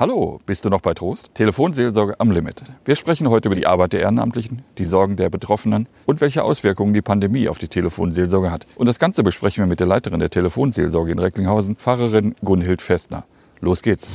Hallo, 0.00 0.38
bist 0.46 0.64
du 0.64 0.70
noch 0.70 0.80
bei 0.80 0.94
Trost? 0.94 1.34
Telefonseelsorge 1.34 2.20
am 2.20 2.30
Limit. 2.30 2.62
Wir 2.84 2.94
sprechen 2.94 3.28
heute 3.30 3.48
über 3.48 3.56
die 3.56 3.66
Arbeit 3.66 3.92
der 3.94 4.00
Ehrenamtlichen, 4.02 4.62
die 4.78 4.84
Sorgen 4.84 5.16
der 5.16 5.28
Betroffenen 5.28 5.88
und 6.06 6.20
welche 6.20 6.44
Auswirkungen 6.44 6.92
die 6.94 7.02
Pandemie 7.02 7.48
auf 7.48 7.58
die 7.58 7.66
Telefonseelsorge 7.66 8.52
hat. 8.52 8.68
Und 8.76 8.86
das 8.86 9.00
Ganze 9.00 9.24
besprechen 9.24 9.64
wir 9.64 9.66
mit 9.66 9.80
der 9.80 9.88
Leiterin 9.88 10.20
der 10.20 10.30
Telefonseelsorge 10.30 11.10
in 11.10 11.18
Recklinghausen, 11.18 11.74
Pfarrerin 11.74 12.36
Gunhild 12.44 12.80
Festner. 12.80 13.24
Los 13.60 13.82
geht's. 13.82 14.06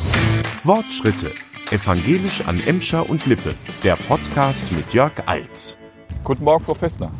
Wortschritte. 0.63 1.31
Evangelisch 1.69 2.47
an 2.47 2.61
Emscher 2.65 3.09
und 3.09 3.25
Lippe. 3.25 3.53
Der 3.83 3.97
Podcast 3.97 4.71
mit 4.71 4.93
Jörg 4.93 5.11
Eils. 5.25 5.77
Guten 6.23 6.45
Morgen, 6.45 6.63
Frau 6.63 6.75
Festner. 6.75 7.11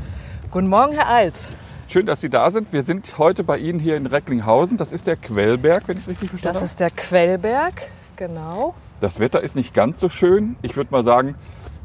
Guten 0.52 0.70
Morgen, 0.70 0.93
Herr 0.93 1.09
Eils. 1.09 1.50
Schön, 1.89 2.05
dass 2.05 2.21
Sie 2.21 2.30
da 2.30 2.50
sind. 2.50 2.71
Wir 2.71 2.84
sind 2.84 3.18
heute 3.18 3.43
bei 3.43 3.57
Ihnen 3.57 3.80
hier 3.80 3.98
in 3.98 4.05
Recklinghausen. 4.05 4.77
Das 4.77 4.93
ist 4.93 5.05
der 5.05 5.18
Quellberg, 5.18 5.84
wenn 5.88 5.98
ich 5.98 6.04
es 6.04 6.07
richtig 6.09 6.30
verstanden 6.30 6.54
Das 6.54 6.61
habe. 6.61 6.66
ist 6.66 6.80
der 6.80 6.91
Quellberg, 6.91 7.73
genau. 8.16 8.73
Das 9.02 9.20
Wetter 9.20 9.41
ist 9.41 9.55
nicht 9.55 9.73
ganz 9.73 10.00
so 10.00 10.09
schön. 10.09 10.56
Ich 10.61 10.75
würde 10.75 10.92
mal 10.92 11.04
sagen, 11.04 11.36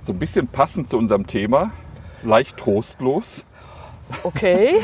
so 0.02 0.12
ein 0.12 0.18
bisschen 0.18 0.46
passend 0.48 0.88
zu 0.88 0.96
unserem 0.98 1.26
Thema. 1.26 1.72
Leicht 2.22 2.56
trostlos. 2.56 3.44
Okay. 4.22 4.80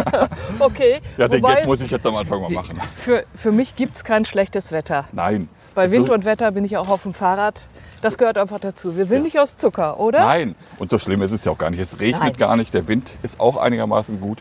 okay. 0.58 1.00
Ja, 1.16 1.28
den 1.28 1.42
Wobei 1.42 1.56
Gag 1.56 1.66
muss 1.66 1.80
ich 1.80 1.90
jetzt 1.90 2.06
am 2.06 2.16
Anfang 2.16 2.42
mal 2.42 2.50
machen. 2.50 2.80
Für, 2.96 3.24
für 3.34 3.52
mich 3.52 3.76
gibt 3.76 3.94
es 3.94 4.04
kein 4.04 4.24
schlechtes 4.24 4.72
Wetter. 4.72 5.06
Nein. 5.12 5.48
Bei 5.74 5.90
Wind 5.90 6.08
so, 6.08 6.14
und 6.14 6.24
Wetter 6.24 6.50
bin 6.50 6.64
ich 6.64 6.76
auch 6.76 6.88
auf 6.88 7.02
dem 7.02 7.14
Fahrrad. 7.14 7.68
Das 8.00 8.18
gehört 8.18 8.38
einfach 8.38 8.60
dazu. 8.60 8.96
Wir 8.96 9.04
sind 9.04 9.18
Ja. 9.18 9.24
nicht 9.24 9.38
aus 9.38 9.56
Zucker, 9.56 9.98
oder? 9.98 10.20
Nein. 10.20 10.54
Und 10.78 10.90
so 10.90 10.98
schlimm 10.98 11.22
ist 11.22 11.32
es 11.32 11.44
ja 11.44 11.52
auch 11.52 11.58
gar 11.58 11.70
nicht. 11.70 11.80
Es 11.80 12.00
regnet 12.00 12.20
Nein. 12.22 12.36
gar 12.36 12.56
nicht. 12.56 12.74
Der 12.74 12.86
Wind 12.88 13.16
ist 13.22 13.40
auch 13.40 13.56
einigermaßen 13.56 14.20
gut. 14.20 14.38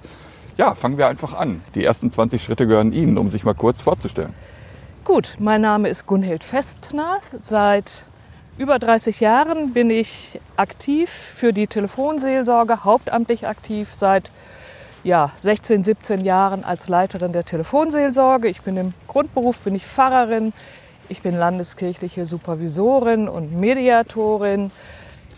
Ja, 0.58 0.76
fangen 0.76 0.98
wir 0.98 1.08
einfach 1.08 1.34
an. 1.34 1.62
Die 1.74 1.84
ersten 1.84 2.12
20 2.12 2.44
Schritte 2.44 2.68
gehören 2.68 2.92
Ihnen, 2.92 3.18
um 3.18 3.30
sich 3.30 3.44
mal 3.44 3.56
kurz 3.56 3.82
vorzustellen. 3.82 4.34
Gut, 5.06 5.36
mein 5.38 5.60
Name 5.60 5.90
ist 5.90 6.08
Gunhild 6.08 6.46
Festner. 6.46 7.18
Seit 7.38 8.06
über 8.58 8.80
30 8.80 9.20
Jahren 9.20 9.74
bin 9.74 9.90
ich 9.90 10.40
aktiv 10.56 11.10
für 11.10 11.52
die 11.52 11.68
Telefonseelsorge, 11.68 12.86
hauptamtlich 12.86 13.46
aktiv 13.46 13.90
seit 13.94 14.32
ja, 15.04 15.30
16, 15.36 15.84
17 15.84 16.22
Jahren 16.24 16.64
als 16.64 16.88
Leiterin 16.88 17.34
der 17.34 17.44
Telefonseelsorge. 17.44 18.48
Ich 18.48 18.62
bin 18.62 18.78
im 18.78 18.94
Grundberuf 19.10 19.60
bin 19.60 19.76
ich 19.76 19.86
Pfarrerin, 19.86 20.54
ich 21.10 21.22
bin 21.22 21.36
landeskirchliche 21.36 22.26
Supervisorin 22.26 23.28
und 23.28 23.52
Mediatorin. 23.60 24.72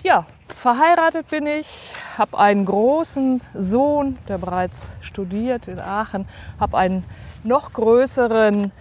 Ja, 0.03 0.27
verheiratet 0.55 1.27
bin 1.29 1.47
ich, 1.47 1.91
habe 2.19 2.37
einen 2.37 2.65
großen 2.65 3.41
Sohn, 3.55 4.19
der 4.27 4.37
bereits 4.37 4.97
studiert 5.01 5.67
in 5.67 5.79
Aachen, 5.79 6.27
habe 6.59 6.77
einen 6.77 7.03
noch 7.43 7.73
größeren 7.73 8.71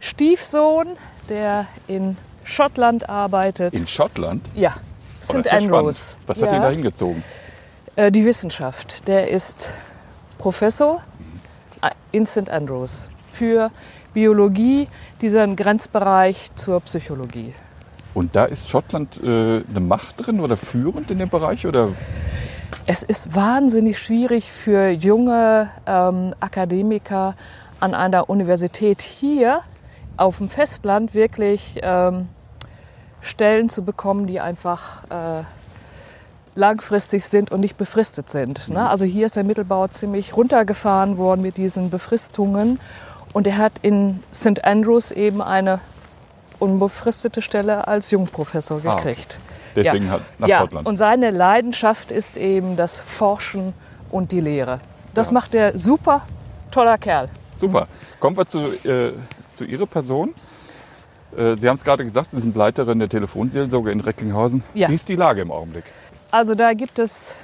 Stiefsohn, 0.00 0.88
der 1.28 1.66
in 1.86 2.16
Schottland 2.44 3.08
arbeitet. 3.08 3.74
In 3.74 3.86
Schottland? 3.86 4.42
ja, 4.54 4.76
Oh, 5.28 5.40
St. 5.40 5.46
ja 5.46 5.52
Andrews. 5.52 6.16
Was 6.26 6.40
hat 6.40 6.50
ja. 6.50 6.56
ihn 6.56 6.62
da 6.62 6.70
hingezogen? 6.70 7.22
Äh, 7.96 8.12
die 8.12 8.24
Wissenschaft. 8.24 9.08
Der 9.08 9.28
ist 9.28 9.70
Professor 10.38 11.02
äh, 11.82 11.90
in 12.12 12.26
St. 12.26 12.48
Andrews 12.48 13.08
für 13.32 13.70
Biologie, 14.12 14.88
diesen 15.20 15.56
Grenzbereich 15.56 16.50
zur 16.54 16.80
Psychologie. 16.80 17.54
Und 18.14 18.34
da 18.34 18.46
ist 18.46 18.68
Schottland 18.68 19.20
äh, 19.22 19.62
eine 19.68 19.80
Macht 19.80 20.26
drin 20.26 20.40
oder 20.40 20.56
führend 20.56 21.10
in 21.10 21.18
dem 21.18 21.28
Bereich? 21.28 21.66
Oder? 21.66 21.90
Es 22.86 23.02
ist 23.02 23.34
wahnsinnig 23.34 23.98
schwierig 23.98 24.50
für 24.50 24.88
junge 24.88 25.70
ähm, 25.86 26.34
Akademiker 26.40 27.34
an 27.80 27.94
einer 27.94 28.30
Universität 28.30 29.02
hier 29.02 29.60
auf 30.16 30.38
dem 30.38 30.48
Festland 30.48 31.14
wirklich 31.14 31.78
ähm, 31.82 32.28
Stellen 33.20 33.68
zu 33.68 33.82
bekommen, 33.82 34.26
die 34.26 34.40
einfach 34.40 35.04
äh, 35.10 35.42
langfristig 36.54 37.24
sind 37.24 37.50
und 37.52 37.60
nicht 37.60 37.76
befristet 37.76 38.30
sind. 38.30 38.68
Ne? 38.68 38.88
Also 38.88 39.04
hier 39.04 39.26
ist 39.26 39.36
der 39.36 39.44
Mittelbau 39.44 39.88
ziemlich 39.88 40.36
runtergefahren 40.36 41.18
worden 41.18 41.42
mit 41.42 41.56
diesen 41.56 41.90
Befristungen. 41.90 42.80
Und 43.32 43.46
er 43.46 43.58
hat 43.58 43.72
in 43.82 44.22
St. 44.32 44.64
Andrews 44.64 45.10
eben 45.10 45.42
eine 45.42 45.80
unbefristete 46.58 47.42
Stelle 47.42 47.86
als 47.86 48.10
Jungprofessor 48.10 48.80
Ah, 48.84 48.94
gekriegt. 48.94 49.38
Deswegen 49.74 50.10
hat 50.10 50.22
nach 50.38 50.48
ja, 50.48 50.60
Schottland. 50.60 50.86
Und 50.86 50.96
seine 50.96 51.30
Leidenschaft 51.30 52.10
ist 52.10 52.38
eben 52.38 52.76
das 52.76 52.98
Forschen 53.00 53.74
und 54.10 54.32
die 54.32 54.40
Lehre. 54.40 54.80
Das 55.12 55.28
Ja. 55.28 55.34
macht 55.34 55.54
er 55.54 55.78
super, 55.78 56.22
toller 56.70 56.96
Kerl. 56.96 57.28
Super. 57.60 57.86
Kommen 58.20 58.38
wir 58.38 58.46
zu, 58.46 58.60
äh, 58.60 59.12
zu 59.56 59.64
Ihrer 59.64 59.86
Person. 59.86 60.34
Äh, 61.36 61.56
Sie 61.56 61.68
haben 61.68 61.76
es 61.76 61.84
gerade 61.84 62.04
gesagt, 62.04 62.30
Sie 62.30 62.40
sind 62.40 62.54
Leiterin 62.56 62.98
der 62.98 63.08
Telefonseelsorge 63.08 63.90
in 63.90 64.00
Recklinghausen. 64.00 64.62
Ja. 64.74 64.88
Wie 64.88 64.94
ist 64.94 65.08
die 65.08 65.16
Lage 65.16 65.42
im 65.42 65.50
Augenblick? 65.50 65.84
Also 66.30 66.54
da 66.54 66.72
gibt 66.74 66.98
es 66.98 67.34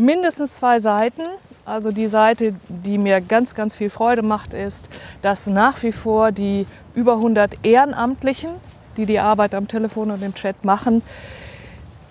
mindestens 0.00 0.56
zwei 0.56 0.78
Seiten. 0.78 1.22
Also 1.64 1.92
die 1.92 2.08
Seite, 2.08 2.54
die 2.68 2.98
mir 2.98 3.20
ganz, 3.20 3.54
ganz 3.54 3.74
viel 3.74 3.88
Freude 3.88 4.22
macht, 4.22 4.52
ist, 4.52 4.88
dass 5.22 5.46
nach 5.46 5.82
wie 5.82 5.92
vor 5.92 6.30
die 6.30 6.66
über 6.94 7.14
100 7.14 7.64
Ehrenamtlichen, 7.64 8.50
die 8.96 9.06
die 9.06 9.18
Arbeit 9.18 9.54
am 9.54 9.66
Telefon 9.66 10.10
und 10.10 10.22
im 10.22 10.34
Chat 10.34 10.64
machen, 10.64 11.02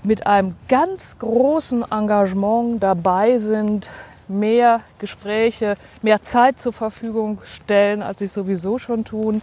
mit 0.02 0.26
einem 0.26 0.56
ganz 0.68 1.18
großen 1.20 1.86
Engagement 1.90 2.82
dabei 2.82 3.38
sind, 3.38 3.90
mehr 4.28 4.82
Gespräche, 5.00 5.76
mehr 6.02 6.22
Zeit 6.22 6.60
zur 6.60 6.74
Verfügung 6.74 7.40
stellen, 7.44 8.02
als 8.02 8.20
sie 8.20 8.26
es 8.26 8.34
sowieso 8.34 8.78
schon 8.78 9.04
tun. 9.06 9.42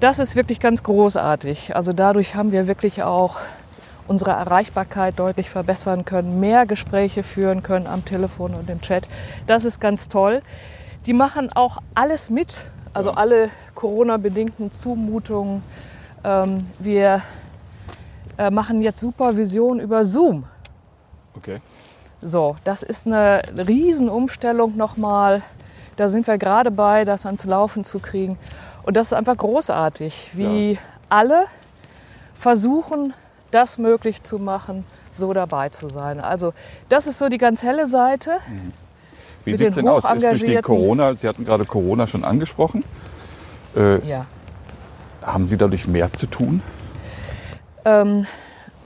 Das 0.00 0.18
ist 0.18 0.36
wirklich 0.36 0.60
ganz 0.60 0.82
großartig. 0.82 1.74
Also 1.74 1.92
dadurch 1.92 2.34
haben 2.34 2.52
wir 2.52 2.66
wirklich 2.66 3.02
auch 3.02 3.36
unsere 4.08 4.32
Erreichbarkeit 4.32 5.18
deutlich 5.18 5.50
verbessern 5.50 6.04
können, 6.04 6.38
mehr 6.38 6.66
Gespräche 6.66 7.22
führen 7.22 7.62
können 7.62 7.86
am 7.86 8.04
Telefon 8.04 8.54
und 8.54 8.70
im 8.70 8.80
Chat. 8.80 9.08
Das 9.46 9.64
ist 9.64 9.80
ganz 9.80 10.08
toll. 10.08 10.42
Die 11.06 11.12
machen 11.12 11.50
auch 11.54 11.78
alles 11.94 12.30
mit, 12.30 12.66
also 12.92 13.10
Ja. 13.10 13.16
alle 13.16 13.50
Corona-bedingten 13.74 14.70
Zumutungen. 14.70 15.62
Ähm, 16.24 16.66
wir 16.78 17.22
äh, 18.38 18.50
machen 18.50 18.82
jetzt 18.82 19.00
Supervision 19.00 19.80
über 19.80 20.04
Zoom. 20.04 20.44
Okay. 21.36 21.60
So, 22.22 22.56
das 22.64 22.82
ist 22.82 23.06
eine 23.06 23.42
Riesenumstellung 23.56 24.76
nochmal. 24.76 25.42
Da 25.96 26.08
sind 26.08 26.26
wir 26.26 26.38
gerade 26.38 26.70
bei, 26.70 27.04
das 27.04 27.26
ans 27.26 27.44
Laufen 27.44 27.84
zu 27.84 27.98
kriegen. 28.00 28.38
Und 28.82 28.96
das 28.96 29.08
ist 29.08 29.12
einfach 29.12 29.36
großartig, 29.36 30.30
wie 30.34 30.72
Ja. 30.72 30.78
alle 31.08 31.44
versuchen, 32.34 33.14
das 33.50 33.78
möglich 33.78 34.22
zu 34.22 34.38
machen, 34.38 34.84
so 35.12 35.32
dabei 35.32 35.68
zu 35.70 35.88
sein. 35.88 36.20
Also 36.20 36.52
das 36.88 37.06
ist 37.06 37.18
so 37.18 37.28
die 37.28 37.38
ganz 37.38 37.62
helle 37.62 37.86
Seite. 37.86 38.38
Wie 39.44 39.50
Mit 39.50 39.58
sieht 39.58 39.68
es 39.68 39.74
den 39.76 39.84
denn 39.84 39.92
aus? 39.92 40.04
Ist 40.04 40.22
durch 40.30 40.42
die 40.44 40.56
Corona, 40.62 41.14
Sie 41.14 41.28
hatten 41.28 41.44
gerade 41.44 41.64
Corona 41.64 42.06
schon 42.06 42.24
angesprochen, 42.24 42.84
äh, 43.76 44.06
Ja. 44.06 44.26
haben 45.22 45.46
Sie 45.46 45.56
dadurch 45.56 45.86
mehr 45.86 46.12
zu 46.12 46.26
tun? 46.26 46.62
Ähm, 47.84 48.26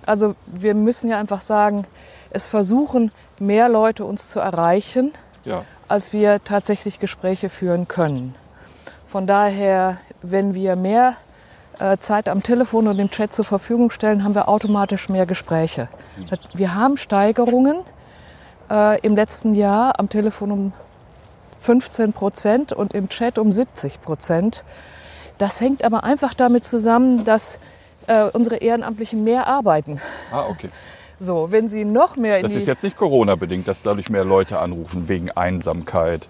also 0.07 0.35
wir 0.47 0.75
müssen 0.75 1.11
ja 1.11 1.19
einfach 1.19 1.41
sagen, 1.41 1.87
es 2.31 2.47
versuchen 2.47 3.13
mehr 3.39 3.69
Leute 3.69 4.05
uns 4.05 4.29
zu 4.29 4.41
erreichen. 4.41 5.13
Ja. 5.45 5.65
als 5.89 6.13
wir 6.13 6.45
tatsächlich 6.45 7.01
Gespräche 7.01 7.49
führen 7.49 7.89
können. 7.89 8.35
Von 9.09 9.27
daher, 9.27 9.97
wenn 10.23 10.55
wir 10.55 10.77
mehr 10.77 11.15
äh, 11.81 11.97
Zeit 11.97 12.29
am 12.29 12.43
Telefon 12.43 12.87
und 12.87 12.99
im 12.99 13.11
Chat 13.11 13.33
zur 13.33 13.45
Verfügung 13.45 13.91
stellen, 13.91 14.23
haben 14.23 14.35
wir 14.35 14.49
automatisch 14.49 15.09
mehr 15.09 15.27
Gespräche. 15.27 15.89
Wir 16.53 16.75
haben 16.75 16.97
Steigerungen 16.97 17.79
äh, 18.71 19.01
im 19.01 19.17
letzten 19.17 19.55
Jahr 19.55 19.99
am 19.99 20.09
Telefon 20.09 20.53
um 20.53 20.73
15 21.59 22.13
Prozent 22.13 22.73
und 22.73 22.93
im 22.95 23.09
Chat 23.09 23.39
um 23.39 23.51
70 23.51 24.01
Prozent. 24.01 24.63
Das 25.39 25.61
hängt 25.61 25.83
aber 25.85 26.05
einfach 26.05 26.35
damit 26.35 26.65
zusammen, 26.65 27.25
dass 27.25 27.59
äh, 28.07 28.25
unsere 28.25 28.59
Ehrenamtlichen 28.59 29.25
mehr 29.25 29.47
arbeiten. 29.47 30.01
Ah, 30.31 30.47
okay. 30.49 30.69
So, 31.23 31.53
wenn 31.53 31.69
sie 31.69 31.85
noch 31.85 32.17
mehr 32.17 32.39
in 32.39 32.43
Das 32.45 32.55
ist 32.55 32.67
jetzt 32.67 32.83
nicht 32.83 32.97
Corona-bedingt, 32.97 33.69
dass 33.69 33.83
dadurch 33.83 34.09
mehr 34.09 34.25
Leute 34.25 34.59
anrufen 34.59 35.07
wegen 35.07 35.31
Einsamkeit. 35.31 36.27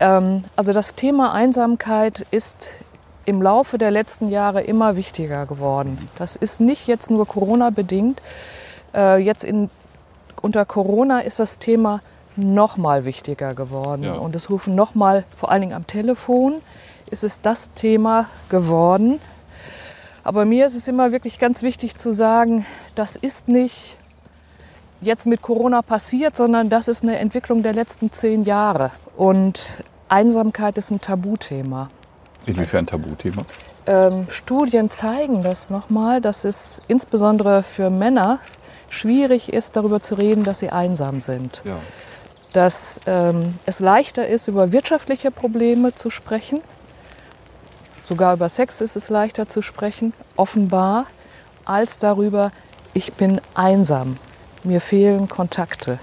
Ähm, 0.00 0.42
also 0.56 0.72
das 0.72 0.96
Thema 0.96 1.32
Einsamkeit 1.32 2.26
ist 2.32 2.70
im 3.24 3.40
Laufe 3.40 3.78
der 3.78 3.92
letzten 3.92 4.30
Jahre 4.30 4.62
immer 4.62 4.96
wichtiger 4.96 5.46
geworden. 5.46 5.96
Das 6.18 6.34
ist 6.34 6.60
nicht 6.60 6.88
jetzt 6.88 7.08
nur 7.08 7.24
Corona-bedingt. 7.24 8.20
Äh, 8.94 9.18
jetzt 9.18 9.44
in, 9.44 9.70
unter 10.40 10.64
Corona 10.64 11.20
ist 11.20 11.38
das 11.38 11.60
Thema 11.60 12.00
noch 12.34 12.76
mal 12.76 13.04
wichtiger 13.04 13.54
geworden. 13.54 14.02
Ja. 14.02 14.14
Und 14.14 14.34
es 14.34 14.50
rufen 14.50 14.74
noch 14.74 14.96
mal, 14.96 15.22
vor 15.36 15.52
allen 15.52 15.60
Dingen 15.60 15.74
am 15.74 15.86
Telefon, 15.86 16.54
ist 17.12 17.22
es 17.22 17.40
das 17.42 17.72
Thema 17.74 18.26
geworden. 18.48 19.20
Aber 20.24 20.44
mir 20.44 20.66
ist 20.66 20.76
es 20.76 20.88
immer 20.88 21.12
wirklich 21.12 21.38
ganz 21.38 21.62
wichtig 21.62 21.96
zu 21.96 22.12
sagen, 22.12 22.64
das 22.94 23.16
ist 23.16 23.48
nicht 23.48 23.96
jetzt 25.00 25.26
mit 25.26 25.42
Corona 25.42 25.82
passiert, 25.82 26.36
sondern 26.36 26.70
das 26.70 26.88
ist 26.88 27.02
eine 27.02 27.18
Entwicklung 27.18 27.62
der 27.62 27.72
letzten 27.72 28.12
zehn 28.12 28.44
Jahre. 28.44 28.92
Und 29.16 29.84
Einsamkeit 30.08 30.78
ist 30.78 30.90
ein 30.90 31.00
Tabuthema. 31.00 31.90
Inwiefern 32.46 32.86
Tabuthema? 32.86 33.44
ähm, 33.86 34.26
Studien 34.28 34.90
zeigen 34.90 35.42
das 35.42 35.70
nochmal, 35.70 36.20
dass 36.20 36.44
es 36.44 36.82
insbesondere 36.88 37.62
für 37.62 37.90
Männer 37.90 38.38
schwierig 38.88 39.52
ist, 39.52 39.76
darüber 39.76 40.00
zu 40.00 40.14
reden, 40.14 40.44
dass 40.44 40.60
sie 40.60 40.70
einsam 40.70 41.20
sind. 41.20 41.62
Ja. 41.64 41.78
Dass 42.52 43.00
ähm, 43.06 43.54
es 43.64 43.80
leichter 43.80 44.26
ist, 44.28 44.48
über 44.48 44.72
wirtschaftliche 44.72 45.30
Probleme 45.30 45.94
zu 45.94 46.10
sprechen. 46.10 46.60
Sogar 48.12 48.34
über 48.34 48.50
Sex 48.50 48.82
ist 48.82 48.94
es 48.94 49.08
leichter 49.08 49.48
zu 49.48 49.62
sprechen, 49.62 50.12
offenbar, 50.36 51.06
als 51.64 51.96
darüber, 51.98 52.52
ich 52.92 53.14
bin 53.14 53.40
einsam, 53.54 54.18
mir 54.64 54.82
fehlen 54.82 55.28
Kontakte. 55.28 55.98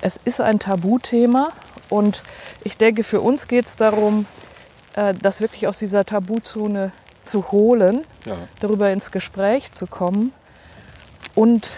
Es 0.00 0.20
ist 0.24 0.40
ein 0.40 0.60
Tabuthema 0.60 1.48
und 1.88 2.22
ich 2.62 2.78
denke, 2.78 3.02
für 3.02 3.20
uns 3.20 3.48
geht 3.48 3.66
es 3.66 3.74
darum, 3.74 4.26
äh, 4.94 5.14
das 5.20 5.40
wirklich 5.40 5.66
aus 5.66 5.80
dieser 5.80 6.04
Tabuzone 6.04 6.92
zu 7.24 7.50
holen, 7.50 8.04
Ja. 8.24 8.36
darüber 8.60 8.92
ins 8.92 9.10
Gespräch 9.10 9.72
zu 9.72 9.88
kommen 9.88 10.32
und 11.34 11.68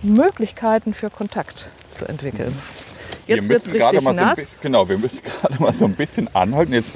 Möglichkeiten 0.00 0.94
für 0.94 1.10
Kontakt 1.10 1.68
zu 1.90 2.06
entwickeln. 2.08 2.56
Jetzt 3.26 3.50
wir 3.50 3.56
wird 3.56 3.64
es 3.64 3.68
müssen 3.68 3.78
gerade 3.80 3.96
richtig 3.98 4.04
mal 4.06 4.14
so 4.14 4.20
ein 4.22 4.28
nass. 4.28 4.60
genau, 4.62 4.88
wir 4.88 4.96
müssen 4.96 5.20
gerade 5.42 5.62
mal 5.62 5.74
so 5.74 5.84
ein 5.84 5.94
bisschen 5.94 6.34
anhalten. 6.34 6.72
Jetzt 6.72 6.92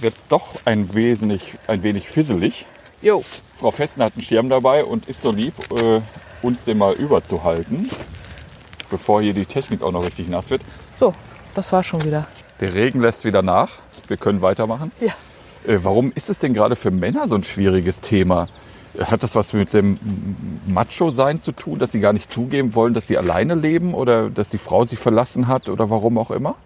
wird 0.00 0.14
es 0.16 0.26
doch 0.28 0.54
ein, 0.64 0.94
wesentlich, 0.94 1.54
ein 1.66 1.82
wenig 1.82 2.08
fisselig. 2.08 2.66
Jo, 3.02 3.22
Frau 3.58 3.70
Festen 3.70 4.02
hat 4.02 4.14
einen 4.14 4.22
Schirm 4.22 4.48
dabei 4.48 4.84
und 4.84 5.08
ist 5.08 5.22
so 5.22 5.30
lieb, 5.30 5.54
äh, 5.72 6.00
uns 6.42 6.64
den 6.64 6.78
mal 6.78 6.94
überzuhalten, 6.94 7.90
bevor 8.90 9.22
hier 9.22 9.34
die 9.34 9.46
Technik 9.46 9.82
auch 9.82 9.92
noch 9.92 10.04
richtig 10.04 10.28
nass 10.28 10.50
wird. 10.50 10.62
so, 10.98 11.12
das 11.54 11.72
war 11.72 11.82
schon 11.82 12.04
wieder. 12.04 12.26
Der 12.60 12.74
Regen 12.74 13.00
lässt 13.00 13.24
wieder 13.24 13.42
nach. 13.42 13.78
Wir 14.08 14.16
können 14.16 14.42
weitermachen. 14.42 14.90
Ja. 15.00 15.12
Äh, 15.66 15.78
warum 15.82 16.12
ist 16.14 16.28
es 16.28 16.38
denn 16.38 16.54
gerade 16.54 16.76
für 16.76 16.90
Männer 16.90 17.28
so 17.28 17.34
ein 17.34 17.44
schwieriges 17.44 18.00
Thema? 18.00 18.48
Hat 19.00 19.22
das 19.22 19.34
was 19.34 19.52
mit 19.52 19.72
dem 19.72 19.98
Macho-Sein 20.66 21.40
zu 21.40 21.52
tun, 21.52 21.78
dass 21.78 21.92
sie 21.92 22.00
gar 22.00 22.12
nicht 22.12 22.32
zugeben 22.32 22.74
wollen, 22.74 22.94
dass 22.94 23.06
sie 23.06 23.16
alleine 23.16 23.54
leben 23.54 23.94
oder 23.94 24.28
dass 24.30 24.48
die 24.48 24.58
Frau 24.58 24.86
sie 24.86 24.96
verlassen 24.96 25.46
hat 25.46 25.68
oder 25.68 25.88
warum 25.90 26.18
auch 26.18 26.30
immer? 26.30 26.56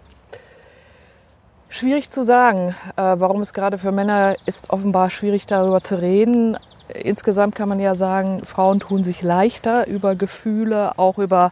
Schwierig 1.73 2.11
zu 2.11 2.23
sagen. 2.23 2.75
Äh, 2.97 3.15
warum 3.17 3.41
es 3.41 3.51
gerade 3.51 3.79
für 3.79 3.91
Männer 3.91 4.35
ist, 4.45 4.69
offenbar 4.69 5.09
schwierig 5.09 5.47
darüber 5.47 5.81
zu 5.81 5.99
reden. 5.99 6.55
Insgesamt 6.87 7.55
kann 7.55 7.67
man 7.67 7.79
ja 7.79 7.95
sagen, 7.95 8.45
Frauen 8.45 8.79
tun 8.79 9.03
sich 9.03 9.23
leichter 9.23 9.87
über 9.87 10.13
Gefühle, 10.13 10.99
auch 10.99 11.17
über 11.17 11.51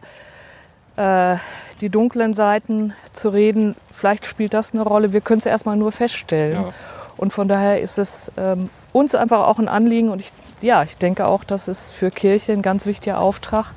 äh, 0.94 1.34
die 1.80 1.88
dunklen 1.88 2.34
Seiten 2.34 2.94
zu 3.12 3.30
reden. 3.30 3.74
Vielleicht 3.90 4.24
spielt 4.24 4.54
das 4.54 4.74
eine 4.74 4.82
Rolle. 4.82 5.12
Wir 5.12 5.22
können 5.22 5.40
es 5.40 5.46
erstmal 5.46 5.76
nur 5.76 5.90
feststellen. 5.90 6.66
Ja. 6.66 6.72
Und 7.16 7.32
von 7.32 7.48
daher 7.48 7.80
ist 7.80 7.98
es 7.98 8.30
ähm, 8.36 8.70
uns 8.92 9.16
einfach 9.16 9.48
auch 9.48 9.58
ein 9.58 9.66
Anliegen. 9.66 10.08
Und 10.08 10.20
ich, 10.20 10.28
ja, 10.60 10.84
ich 10.84 10.96
denke 10.98 11.26
auch, 11.26 11.42
das 11.42 11.66
ist 11.66 11.90
für 11.90 12.12
Kirche 12.12 12.52
ein 12.52 12.62
ganz 12.62 12.86
wichtiger 12.86 13.18
Auftrag, 13.18 13.72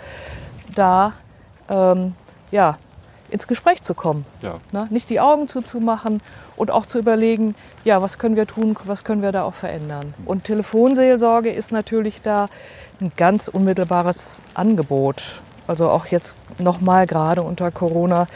da 0.76 1.14
ähm, 1.70 2.14
ja, 2.52 2.78
ins 3.30 3.48
Gespräch 3.48 3.82
zu 3.82 3.94
kommen. 3.94 4.26
Ja. 4.42 4.60
Ne? 4.72 4.88
Nicht 4.90 5.10
die 5.10 5.20
Augen 5.20 5.48
zuzumachen 5.48 6.22
und 6.56 6.72
auch 6.72 6.86
zu 6.86 7.00
überlegen, 7.00 7.56
ja, 7.84 8.02
was 8.02 8.18
können 8.18 8.36
wir 8.36 8.48
tun, 8.48 8.78
was 8.86 9.04
können 9.04 9.22
wir 9.22 9.32
da 9.32 9.44
auch 9.44 9.56
verändern. 9.56 10.14
Und 10.26 10.44
Telefonseelsorge 10.44 11.52
ist 11.52 11.72
natürlich 11.72 12.22
da 12.22 12.50
ein 13.02 13.12
ganz 13.18 13.48
unmittelbares 13.48 14.44
Angebot. 14.54 15.42
Also 15.68 15.90
auch 15.90 16.06
jetzt 16.08 16.40
nochmal 16.60 17.08
gerade 17.08 17.42
unter 17.42 17.72
Corona 17.72 18.28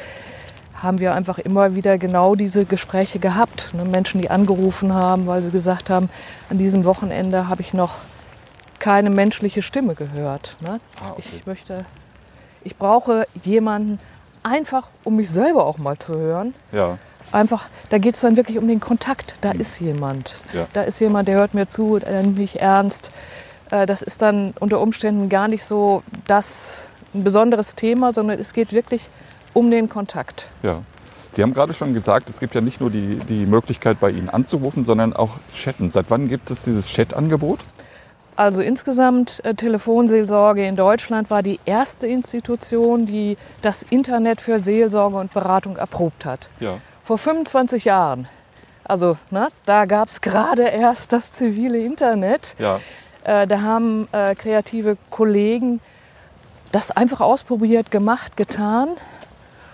haben 0.82 1.00
wir 1.00 1.14
einfach 1.14 1.40
immer 1.40 1.76
wieder 1.76 1.98
genau 1.98 2.36
diese 2.36 2.66
Gespräche 2.66 3.20
gehabt. 3.20 3.74
Ne? 3.74 3.84
Menschen, 3.86 4.22
die 4.22 4.30
angerufen 4.30 4.94
haben, 4.94 5.28
weil 5.28 5.44
sie 5.44 5.52
gesagt 5.52 5.90
haben, 5.90 6.10
an 6.50 6.58
diesem 6.58 6.86
Wochenende 6.86 7.48
habe 7.48 7.62
ich 7.62 7.74
noch 7.74 7.98
keine 8.80 9.10
menschliche 9.10 9.62
Stimme 9.62 9.94
gehört. 9.96 10.56
Ne? 10.62 10.80
Ah, 11.02 11.12
okay. 11.12 11.24
Ich 11.36 11.46
möchte, 11.46 11.86
ich 12.64 12.78
brauche 12.78 13.28
jemanden 13.44 14.00
einfach, 14.44 14.88
um 15.04 15.16
mich 15.16 15.30
selber 15.30 15.66
auch 15.66 15.78
mal 15.78 15.98
zu 15.98 16.16
hören. 16.16 16.54
Ja. 16.72 16.98
Einfach, 17.32 17.68
da 17.90 17.98
geht 18.00 18.16
es 18.16 18.22
dann 18.22 18.38
wirklich 18.38 18.58
um 18.58 18.68
den 18.68 18.80
Kontakt. 18.80 19.36
Da 19.42 19.52
ist 19.52 19.80
jemand. 19.80 20.36
Ja. 20.54 20.68
Da 20.74 20.82
ist 20.82 21.00
jemand, 21.00 21.28
der 21.28 21.36
hört 21.36 21.54
mir 21.54 21.68
zu, 21.68 22.00
der 22.00 22.24
nimmt 22.24 22.38
mich 22.38 22.60
ernst. 22.60 23.12
Äh, 23.70 23.86
Das 23.86 24.02
ist 24.02 24.22
dann 24.22 24.54
unter 24.60 24.80
Umständen 24.80 25.30
gar 25.30 25.48
nicht 25.48 25.64
so 25.64 26.04
das 26.28 26.84
ein 27.14 27.24
besonderes 27.24 27.76
Thema, 27.76 28.14
sondern 28.14 28.40
es 28.40 28.54
geht 28.54 28.74
wirklich 28.74 29.10
um 29.54 29.72
den 29.72 29.90
Kontakt. 29.90 30.50
Ja. 30.64 30.82
Sie 31.34 31.44
haben 31.44 31.54
gerade 31.54 31.74
schon 31.74 31.94
gesagt, 31.94 32.30
es 32.30 32.40
gibt 32.40 32.56
ja 32.56 32.62
nicht 32.62 32.82
nur 32.82 32.90
die, 32.90 33.18
die 33.18 33.46
Möglichkeit, 33.46 34.00
bei 34.00 34.10
Ihnen 34.10 34.30
anzurufen, 34.30 34.84
sondern 34.84 35.14
auch 35.14 35.32
chatten. 35.54 35.92
Seit 35.92 36.08
wann 36.10 36.28
gibt 36.28 36.50
es 36.50 36.64
dieses 36.64 36.88
Chat-Angebot? 36.88 37.60
Also 38.40 38.62
insgesamt 38.62 39.44
äh, 39.44 39.54
Telefonseelsorge 39.54 40.66
in 40.66 40.78
Deutschland 40.78 41.30
war 41.30 41.44
die 41.44 41.60
erste 41.66 42.08
Institution, 42.08 43.06
die 43.06 43.36
das 43.62 43.84
Internet 43.84 44.40
für 44.40 44.60
Seelsorge 44.60 45.18
und 45.18 45.34
Beratung 45.34 45.76
erprobt 45.76 46.24
hat. 46.24 46.48
Ja. 46.62 46.78
Vor 47.04 47.18
25 47.18 47.84
Jahren. 47.84 48.30
Also 48.86 49.18
ne, 49.30 49.50
da 49.66 49.84
gab 49.84 50.08
es 50.08 50.22
gerade 50.22 50.62
erst 50.70 51.12
das 51.12 51.34
zivile 51.34 51.80
Internet. 51.80 52.56
Ja. 52.60 52.80
Äh, 53.26 53.46
da 53.46 53.60
haben 53.60 54.08
äh, 54.14 54.36
kreative 54.36 54.96
Kollegen 55.10 55.82
das 56.72 56.92
einfach 56.92 57.20
ausprobiert, 57.20 57.92
gemacht, 57.92 58.38
getan 58.38 58.88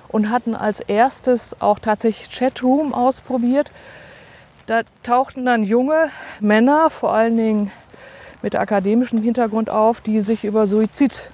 und 0.07 0.31
hatten 0.31 0.55
als 0.55 0.79
erstes 0.79 1.55
auch 1.61 1.77
tatsächlich 1.77 2.35
Chatroom 2.35 2.95
ausprobiert. 2.95 3.71
Da 4.65 4.81
tauchten 5.03 5.45
dann 5.45 5.63
junge 5.63 6.07
Männer, 6.39 6.89
vor 6.89 7.13
allen 7.13 7.37
Dingen 7.37 7.71
mit 8.45 8.55
akademischem 8.55 9.23
Hintergrund 9.23 9.71
auf, 9.71 10.01
die 10.01 10.21
sich 10.21 10.43
über 10.43 10.67
Suizid 10.67 11.31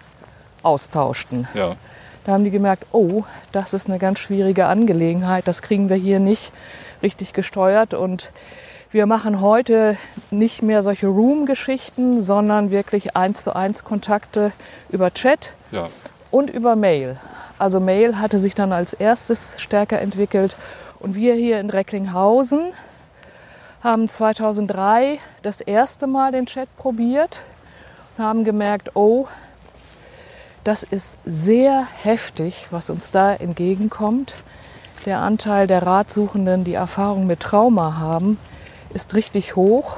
austauschten. 0.63 1.45
Ja. 1.53 1.75
Da 2.23 2.31
haben 2.31 2.45
die 2.45 2.51
gemerkt, 2.51 2.85
oh, 2.93 3.23
das 3.51 3.73
ist 3.73 3.89
eine 3.89 3.99
ganz 3.99 4.19
schwierige 4.19 4.67
Angelegenheit, 4.67 5.45
das 5.45 5.61
kriegen 5.61 5.89
wir 5.89 5.97
hier 5.97 6.21
nicht 6.21 6.53
richtig 7.03 7.33
gesteuert. 7.33 7.93
Und 7.93 8.31
wir 8.91 9.07
machen 9.07 9.41
heute 9.41 9.97
nicht 10.29 10.61
mehr 10.61 10.81
solche 10.81 11.07
Room-Geschichten, 11.07 12.21
sondern 12.21 12.71
wirklich 12.71 13.13
eins 13.17 13.43
zu 13.43 13.53
eins 13.53 13.83
Kontakte 13.83 14.53
über 14.89 15.13
Chat 15.13 15.55
Ja. 15.71 15.89
und 16.31 16.49
über 16.49 16.77
Mail. 16.77 17.17
Also 17.59 17.81
Mail 17.81 18.21
hatte 18.21 18.39
sich 18.39 18.55
dann 18.55 18.71
als 18.71 18.93
erstes 18.93 19.57
stärker 19.59 19.99
entwickelt. 19.99 20.55
Und 20.99 21.15
wir 21.15 21.33
hier 21.33 21.59
in 21.59 21.71
Recklinghausen 21.71 22.71
haben 23.81 24.07
2003 24.07 25.19
das 25.41 25.59
erste 25.59 26.07
Mal 26.07 26.31
den 26.31 26.45
Chat 26.45 26.75
probiert 26.77 27.41
und 28.17 28.23
haben 28.23 28.43
gemerkt, 28.43 28.95
oh, 28.95 29.27
das 30.63 30.83
ist 30.83 31.17
sehr 31.25 31.87
heftig, 32.03 32.67
was 32.69 32.91
uns 32.91 33.09
da 33.09 33.33
entgegenkommt. 33.33 34.35
Der 35.05 35.19
Anteil 35.19 35.65
der 35.65 35.81
Ratsuchenden, 35.81 36.63
die 36.63 36.75
Erfahrung 36.75 37.25
mit 37.25 37.39
Trauma 37.39 37.97
haben, 37.97 38.37
ist 38.93 39.15
richtig 39.15 39.55
hoch. 39.55 39.97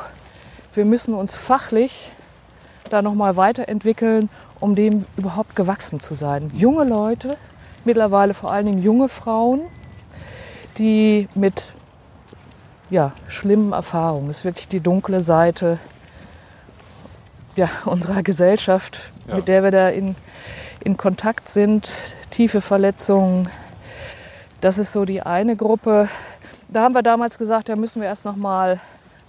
Wir 0.74 0.86
müssen 0.86 1.14
uns 1.14 1.36
fachlich 1.36 2.12
da 2.90 3.02
noch 3.02 3.16
mal 3.16 3.36
weiterentwickeln, 3.36 4.30
um 4.62 4.76
dem 4.76 5.06
überhaupt 5.18 5.58
gewachsen 5.58 6.00
zu 6.00 6.16
sein. 6.16 6.52
Junge 6.54 6.86
Leute, 6.86 7.36
mittlerweile 7.84 8.34
vor 8.34 8.52
allen 8.52 8.68
Dingen 8.68 8.82
junge 8.82 9.10
Frauen, 9.10 9.62
die 10.78 11.28
mit 11.36 11.74
ja, 12.94 13.14
schlimmen 13.28 13.74
Erfahrungen, 13.74 14.28
das 14.28 14.40
ist 14.40 14.46
wirklich 14.46 14.68
die 14.68 14.80
dunkle 14.80 15.20
Seite 15.20 15.80
ja, 17.56 17.68
unserer 17.86 18.22
Gesellschaft, 18.22 19.00
Ja. 19.28 19.36
mit 19.36 19.48
der 19.48 19.64
wir 19.64 19.72
da 19.72 19.90
in, 19.90 20.16
in 20.80 20.96
Kontakt 20.96 21.50
sind, 21.50 21.92
tiefe 22.30 22.62
Verletzungen. 22.62 23.50
Das 24.62 24.78
ist 24.78 24.94
so 24.94 25.06
die 25.06 25.24
eine 25.24 25.56
Gruppe. 25.56 26.08
Da 26.70 26.84
haben 26.84 26.94
wir 26.94 27.02
damals 27.02 27.38
gesagt, 27.40 27.68
da 27.70 27.76
müssen 27.76 28.00
wir 28.02 28.08
erst 28.08 28.26
noch 28.26 28.36
mal 28.36 28.80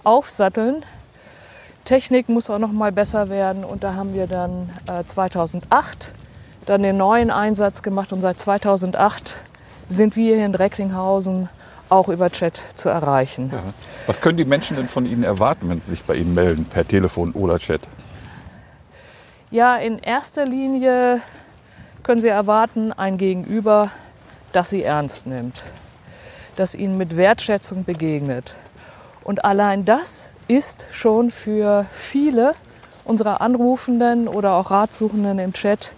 aufsatteln. 0.03 0.83
Technik 1.85 2.29
muss 2.29 2.49
auch 2.51 2.59
noch 2.59 2.71
mal 2.71 2.91
besser 2.91 3.29
werden 3.29 3.63
und 3.63 3.83
da 3.83 3.95
haben 3.95 4.13
wir 4.13 4.27
dann 4.27 4.69
äh, 4.87 5.03
2008 5.05 6.13
dann 6.67 6.83
den 6.83 6.97
neuen 6.97 7.31
Einsatz 7.31 7.81
gemacht 7.81 8.13
und 8.13 8.21
seit 8.21 8.39
2008 8.39 9.35
sind 9.87 10.15
wir 10.15 10.35
hier 10.35 10.45
in 10.45 10.53
Recklinghausen 10.55 11.49
auch 11.95 12.09
über 12.09 12.29
Chat 12.29 12.61
zu 12.75 12.89
erreichen. 12.89 13.49
ja. 13.51 13.73
Was 14.07 14.21
können 14.21 14.37
die 14.37 14.45
Menschen 14.45 14.75
denn 14.75 14.87
von 14.87 15.05
Ihnen 15.05 15.23
erwarten, 15.23 15.69
wenn 15.69 15.81
sie 15.81 15.91
sich 15.91 16.03
bei 16.03 16.15
Ihnen 16.15 16.33
melden, 16.33 16.65
per 16.65 16.87
Telefon 16.87 17.31
oder 17.31 17.57
Chat? 17.59 17.81
Ja, 19.51 19.77
in 19.77 19.99
erster 19.99 20.45
Linie 20.45 21.21
können 22.03 22.21
Sie 22.21 22.27
erwarten, 22.27 22.93
ein 22.93 23.17
Gegenüber, 23.17 23.89
das 24.51 24.69
Sie 24.69 24.83
ernst 24.83 25.25
nimmt, 25.25 25.63
das 26.55 26.75
Ihnen 26.75 26.97
mit 26.97 27.17
Wertschätzung 27.17 27.83
begegnet. 27.83 28.55
Und 29.23 29.43
allein 29.43 29.85
das 29.85 30.31
ist 30.47 30.87
schon 30.91 31.31
für 31.31 31.87
viele 31.91 32.53
unserer 33.05 33.41
Anrufenden 33.41 34.27
oder 34.27 34.53
auch 34.53 34.71
Ratsuchenden 34.71 35.39
im 35.39 35.53
Chat 35.53 35.93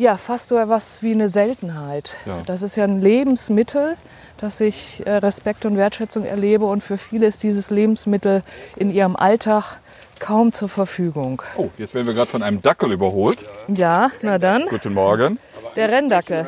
ja, 0.00 0.16
fast 0.16 0.48
so 0.48 0.56
etwas 0.56 1.02
wie 1.02 1.12
eine 1.12 1.28
Seltenheit. 1.28 2.16
Ja. 2.24 2.38
Das 2.46 2.62
ist 2.62 2.74
ja 2.74 2.84
ein 2.84 3.02
Lebensmittel, 3.02 3.98
das 4.40 4.60
ich 4.60 5.06
äh, 5.06 5.16
Respekt 5.16 5.66
und 5.66 5.76
Wertschätzung 5.76 6.24
erlebe. 6.24 6.64
Und 6.64 6.82
für 6.82 6.96
viele 6.96 7.26
ist 7.26 7.42
dieses 7.42 7.70
Lebensmittel 7.70 8.42
in 8.76 8.90
ihrem 8.90 9.14
Alltag 9.14 9.78
kaum 10.18 10.52
zur 10.52 10.68
Verfügung. 10.68 11.42
Oh, 11.56 11.68
jetzt 11.78 11.94
werden 11.94 12.06
wir 12.06 12.14
gerade 12.14 12.30
von 12.30 12.42
einem 12.42 12.62
Dackel 12.62 12.92
überholt. 12.92 13.44
Ja, 13.68 14.10
na 14.22 14.38
dann, 14.38 14.66
Guten 14.68 14.94
Morgen. 14.94 15.38
der 15.76 15.90
Renndackel. 15.90 16.46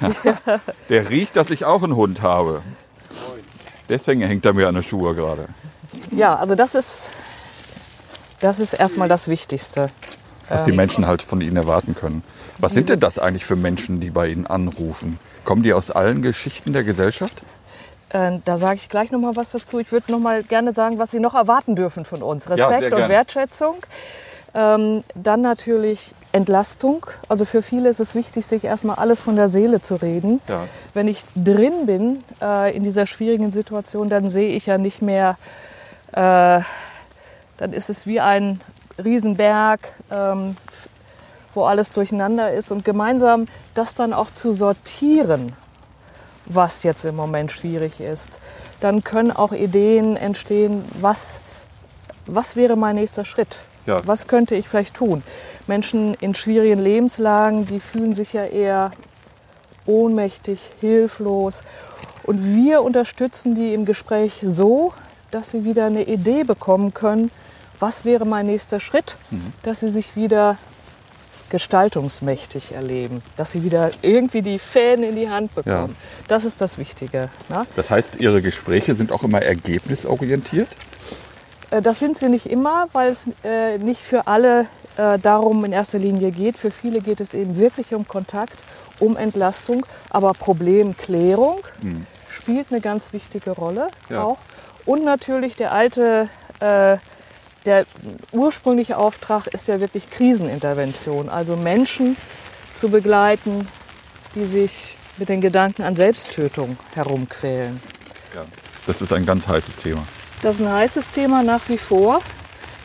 Der 0.88 1.10
riecht, 1.10 1.36
dass 1.36 1.50
ich 1.50 1.64
auch 1.64 1.82
einen 1.82 1.94
Hund 1.94 2.20
habe. 2.22 2.62
Deswegen 3.88 4.22
hängt 4.22 4.44
er 4.44 4.52
mir 4.54 4.66
an 4.66 4.74
den 4.74 4.82
Schuhe 4.82 5.14
gerade. 5.14 5.46
Ja, 6.10 6.34
also 6.34 6.54
das 6.54 6.74
ist, 6.74 7.10
das 8.40 8.58
ist 8.60 8.72
erstmal 8.72 9.08
das 9.08 9.28
Wichtigste. 9.28 9.90
Was 10.48 10.64
die 10.64 10.72
Menschen 10.72 11.06
halt 11.06 11.22
von 11.22 11.40
Ihnen 11.40 11.56
erwarten 11.56 11.94
können. 11.94 12.24
Was 12.58 12.72
sind 12.74 12.88
denn 12.88 12.98
das 12.98 13.18
eigentlich 13.18 13.44
für 13.44 13.56
Menschen, 13.56 14.00
die 14.00 14.10
bei 14.10 14.28
Ihnen 14.28 14.46
anrufen? 14.46 15.18
Kommen 15.44 15.62
die 15.62 15.72
aus 15.72 15.90
allen 15.90 16.22
Geschichten 16.22 16.72
der 16.72 16.84
Gesellschaft? 16.84 17.42
Äh, 18.10 18.38
da 18.44 18.58
sage 18.58 18.76
ich 18.76 18.88
gleich 18.88 19.10
noch 19.10 19.20
mal 19.20 19.36
was 19.36 19.50
dazu. 19.50 19.78
Ich 19.78 19.92
würde 19.92 20.12
noch 20.12 20.20
mal 20.20 20.42
gerne 20.42 20.72
sagen, 20.72 20.98
was 20.98 21.10
Sie 21.10 21.20
noch 21.20 21.34
erwarten 21.34 21.76
dürfen 21.76 22.04
von 22.04 22.22
uns. 22.22 22.48
Respekt 22.48 22.84
und 22.84 22.90
gerne. 22.90 23.08
Wertschätzung. 23.08 23.76
Ähm, 24.54 25.02
dann 25.14 25.42
natürlich 25.42 26.12
Entlastung. 26.32 27.06
Also 27.28 27.44
für 27.44 27.60
viele 27.60 27.88
ist 27.88 28.00
es 28.00 28.14
wichtig, 28.14 28.46
sich 28.46 28.64
erstmal 28.64 28.96
alles 28.96 29.20
von 29.20 29.36
der 29.36 29.48
Seele 29.48 29.80
zu 29.80 29.96
reden. 29.96 30.40
Ja. 30.48 30.64
Wenn 30.92 31.08
ich 31.08 31.24
drin 31.34 31.86
bin 31.86 32.24
äh, 32.40 32.74
in 32.76 32.84
dieser 32.84 33.06
schwierigen 33.06 33.50
Situation, 33.50 34.08
dann 34.08 34.28
sehe 34.28 34.50
ich 34.50 34.66
ja 34.66 34.78
nicht 34.78 35.02
mehr, 35.02 35.36
äh, 36.12 36.60
dann 37.56 37.72
ist 37.72 37.90
es 37.90 38.06
wie 38.06 38.20
ein 38.20 38.60
Riesenberg, 39.02 39.80
ähm, 40.10 40.56
wo 41.54 41.64
alles 41.64 41.92
durcheinander 41.92 42.52
ist. 42.52 42.70
Und 42.70 42.84
gemeinsam 42.84 43.46
das 43.74 43.94
dann 43.94 44.12
auch 44.12 44.30
zu 44.30 44.52
sortieren, 44.52 45.54
was 46.46 46.82
jetzt 46.82 47.04
im 47.04 47.16
Moment 47.16 47.52
schwierig 47.52 48.00
ist, 48.00 48.40
dann 48.80 49.02
können 49.02 49.32
auch 49.32 49.52
Ideen 49.52 50.16
entstehen, 50.16 50.84
was, 51.00 51.40
was 52.26 52.56
wäre 52.56 52.76
mein 52.76 52.96
nächster 52.96 53.24
Schritt? 53.24 53.60
Ja. 53.86 54.00
Was 54.06 54.26
könnte 54.26 54.54
ich 54.54 54.68
vielleicht 54.68 54.94
tun? 54.94 55.22
Menschen 55.66 56.14
in 56.14 56.34
schwierigen 56.34 56.80
Lebenslagen, 56.80 57.66
die 57.66 57.80
fühlen 57.80 58.14
sich 58.14 58.32
ja 58.32 58.44
eher 58.44 58.92
ohnmächtig, 59.86 60.60
hilflos. 60.80 61.62
Und 62.22 62.54
wir 62.54 62.82
unterstützen 62.82 63.54
die 63.54 63.74
im 63.74 63.84
Gespräch 63.84 64.40
so, 64.42 64.92
dass 65.30 65.50
sie 65.50 65.64
wieder 65.64 65.86
eine 65.86 66.04
Idee 66.04 66.44
bekommen 66.44 66.94
können, 66.94 67.30
was 67.78 68.04
wäre 68.04 68.24
mein 68.24 68.46
nächster 68.46 68.80
Schritt, 68.80 69.16
dass 69.62 69.80
sie 69.80 69.88
sich 69.88 70.16
wieder 70.16 70.56
gestaltungsmächtig 71.50 72.72
erleben, 72.72 73.22
dass 73.36 73.52
sie 73.52 73.62
wieder 73.62 73.90
irgendwie 74.02 74.42
die 74.42 74.58
Fäden 74.58 75.04
in 75.04 75.16
die 75.16 75.28
Hand 75.30 75.54
bekommen. 75.54 75.96
Das 76.28 76.44
ist 76.44 76.60
das 76.60 76.78
Wichtige. 76.78 77.28
Ne? 77.48 77.66
Das 77.76 77.90
heißt, 77.90 78.20
Ihre 78.20 78.42
Gespräche 78.42 78.94
sind 78.94 79.12
auch 79.12 79.22
immer 79.22 79.42
ergebnisorientiert? 79.42 80.68
Äh, 81.70 81.82
Das 81.82 81.98
sind 81.98 82.16
sie 82.16 82.28
nicht 82.28 82.46
immer, 82.46 82.86
weil 82.92 83.10
es 83.12 83.28
äh, 83.44 83.78
nicht 83.78 84.00
für 84.00 84.26
alle 84.26 84.66
äh, 84.96 85.18
darum 85.18 85.64
in 85.64 85.72
erster 85.72 85.98
Linie 85.98 86.30
geht. 86.30 86.56
Für 86.58 86.70
viele 86.70 87.00
geht 87.00 87.20
es 87.20 87.34
eben 87.34 87.58
wirklich 87.58 87.94
um 87.94 88.06
Kontakt, 88.08 88.56
um 89.00 89.16
Entlastung, 89.16 89.84
aber 90.10 90.32
Problemklärung 90.34 91.58
spielt 92.30 92.68
eine 92.70 92.80
ganz 92.80 93.12
wichtige 93.12 93.50
Rolle 93.50 93.88
Ja. 94.08 94.22
auch. 94.22 94.38
Und 94.86 95.04
natürlich 95.04 95.56
der 95.56 95.72
alte, 95.72 96.28
äh, 96.60 96.98
der 97.64 97.86
ursprüngliche 98.32 98.98
Auftrag 98.98 99.46
ist 99.48 99.68
ja 99.68 99.80
wirklich 99.80 100.10
Krisenintervention, 100.10 101.28
also 101.28 101.56
Menschen 101.56 102.16
zu 102.72 102.90
begleiten, 102.90 103.68
die 104.34 104.46
sich 104.46 104.96
mit 105.16 105.28
den 105.28 105.40
Gedanken 105.40 105.82
an 105.82 105.96
Selbsttötung 105.96 106.76
herumquälen. 106.94 107.80
Ja. 108.34 108.44
Das 108.86 109.00
ist 109.00 109.12
ein 109.12 109.24
ganz 109.24 109.46
heißes 109.48 109.76
Thema. 109.76 110.06
Das 110.42 110.56
ist 110.56 110.66
ein 110.66 110.72
heißes 110.72 111.10
Thema 111.10 111.42
nach 111.42 111.68
wie 111.68 111.78
vor. 111.78 112.20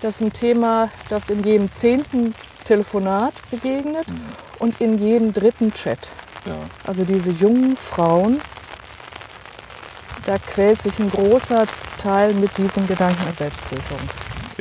Das 0.01 0.15
ist 0.15 0.21
ein 0.21 0.33
Thema, 0.33 0.89
das 1.09 1.29
in 1.29 1.43
jedem 1.43 1.71
zehnten 1.71 2.33
Telefonat 2.63 3.33
begegnet 3.51 4.05
und 4.59 4.79
in 4.79 4.97
jedem 4.99 5.33
dritten 5.33 5.73
Chat. 5.73 6.11
Ja. 6.45 6.53
Also 6.85 7.03
diese 7.03 7.31
jungen 7.31 7.75
Frauen, 7.75 8.39
da 10.25 10.37
quält 10.37 10.81
sich 10.81 10.97
ein 10.99 11.09
großer 11.09 11.65
Teil 12.01 12.33
mit 12.33 12.57
diesen 12.57 12.87
Gedanken 12.87 13.27
an 13.27 13.35
Selbsttötung. 13.35 13.99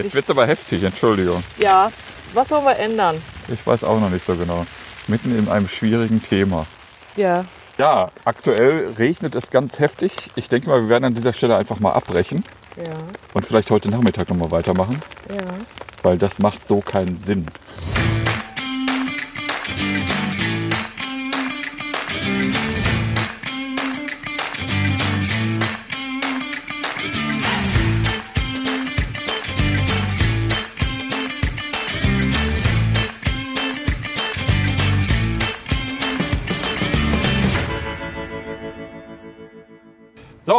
Jetzt 0.05 0.15
wird 0.15 0.25
es 0.25 0.31
aber 0.31 0.47
heftig, 0.47 0.83
Entschuldigung. 0.83 1.43
Ja, 1.59 1.91
was 2.35 2.49
sollen 2.49 2.65
wir 2.65 2.77
ändern? 2.77 3.21
Ich 3.49 3.67
weiß 3.67 3.85
auch 3.85 4.01
noch 4.01 4.11
nicht 4.11 4.25
so 4.25 4.37
genau. 4.37 4.67
Mitten 5.07 5.37
in 5.37 5.49
einem 5.49 5.69
schwierigen 5.69 6.23
Thema. 6.23 6.67
Ja, 7.17 7.45
Ja, 7.79 8.11
aktuell 8.25 8.93
regnet 8.99 9.37
es 9.37 9.51
ganz 9.51 9.79
heftig. 9.79 10.13
Ich 10.35 10.49
denke 10.49 10.69
mal, 10.69 10.83
wir 10.83 10.89
werden 10.89 11.05
an 11.05 11.15
dieser 11.15 11.33
Stelle 11.33 11.57
einfach 11.57 11.79
mal 11.79 11.93
abbrechen 11.93 12.45
ja, 12.77 12.97
und 13.35 13.47
vielleicht 13.47 13.71
heute 13.71 13.89
Nachmittag 13.89 14.29
noch 14.29 14.37
mal 14.37 14.51
weitermachen, 14.51 15.01
ja. 15.29 15.45
weil 16.03 16.19
das 16.19 16.41
macht 16.41 16.67
so 16.67 16.81
keinen 16.81 17.23
Sinn. 17.25 17.47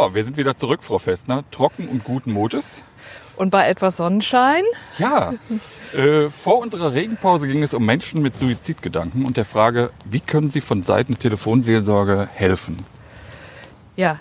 So, 0.10 0.16
wir 0.16 0.24
sind 0.24 0.38
wieder 0.38 0.58
zurück, 0.58 0.84
Frau 0.84 0.98
Festner. 0.98 1.44
Trocken 1.52 1.88
und 1.88 2.04
guten 2.04 2.32
Mutes. 2.32 2.84
Und 3.36 3.52
bei 3.52 3.68
etwas 3.68 3.98
Sonnenschein? 3.98 4.64
Ja, 4.98 5.34
äh, 5.94 6.32
vor 6.32 6.58
unserer 6.58 6.94
Regenpause 6.94 7.48
ging 7.48 7.62
es 7.62 7.76
um 7.76 7.86
Menschen 7.86 8.24
mit 8.24 8.36
Suizidgedanken 8.36 9.24
und 9.24 9.38
der 9.38 9.46
Frage, 9.46 9.92
wie 10.06 10.20
können 10.20 10.50
sie 10.50 10.62
von 10.62 10.82
Seiten 10.82 11.14
der 11.14 11.20
Telefonseelsorge 11.20 12.28
helfen? 12.34 12.86
Ja. 13.96 14.20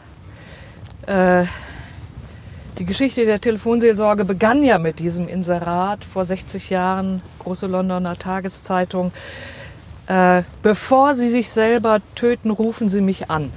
Äh, 1.07 1.47
die 2.79 2.85
Geschichte 2.85 3.25
der 3.25 3.41
Telefonseelsorge 3.41 4.27
begann 4.27 4.63
ja 4.63 4.79
mit 4.79 4.99
diesem 4.99 5.27
Inserat 5.27 6.05
vor 6.05 6.27
60 6.27 6.69
Jahren, 6.69 7.23
große 7.39 7.67
Londoner 7.67 8.19
Tageszeitung. 8.19 9.11
Äh, 10.07 10.43
bevor 10.63 11.15
Sie 11.15 11.29
sich 11.29 11.49
selber 11.49 12.03
töten, 12.15 12.51
rufen 12.51 12.91
Sie 12.91 13.01
mich 13.01 13.31
an. 13.31 13.51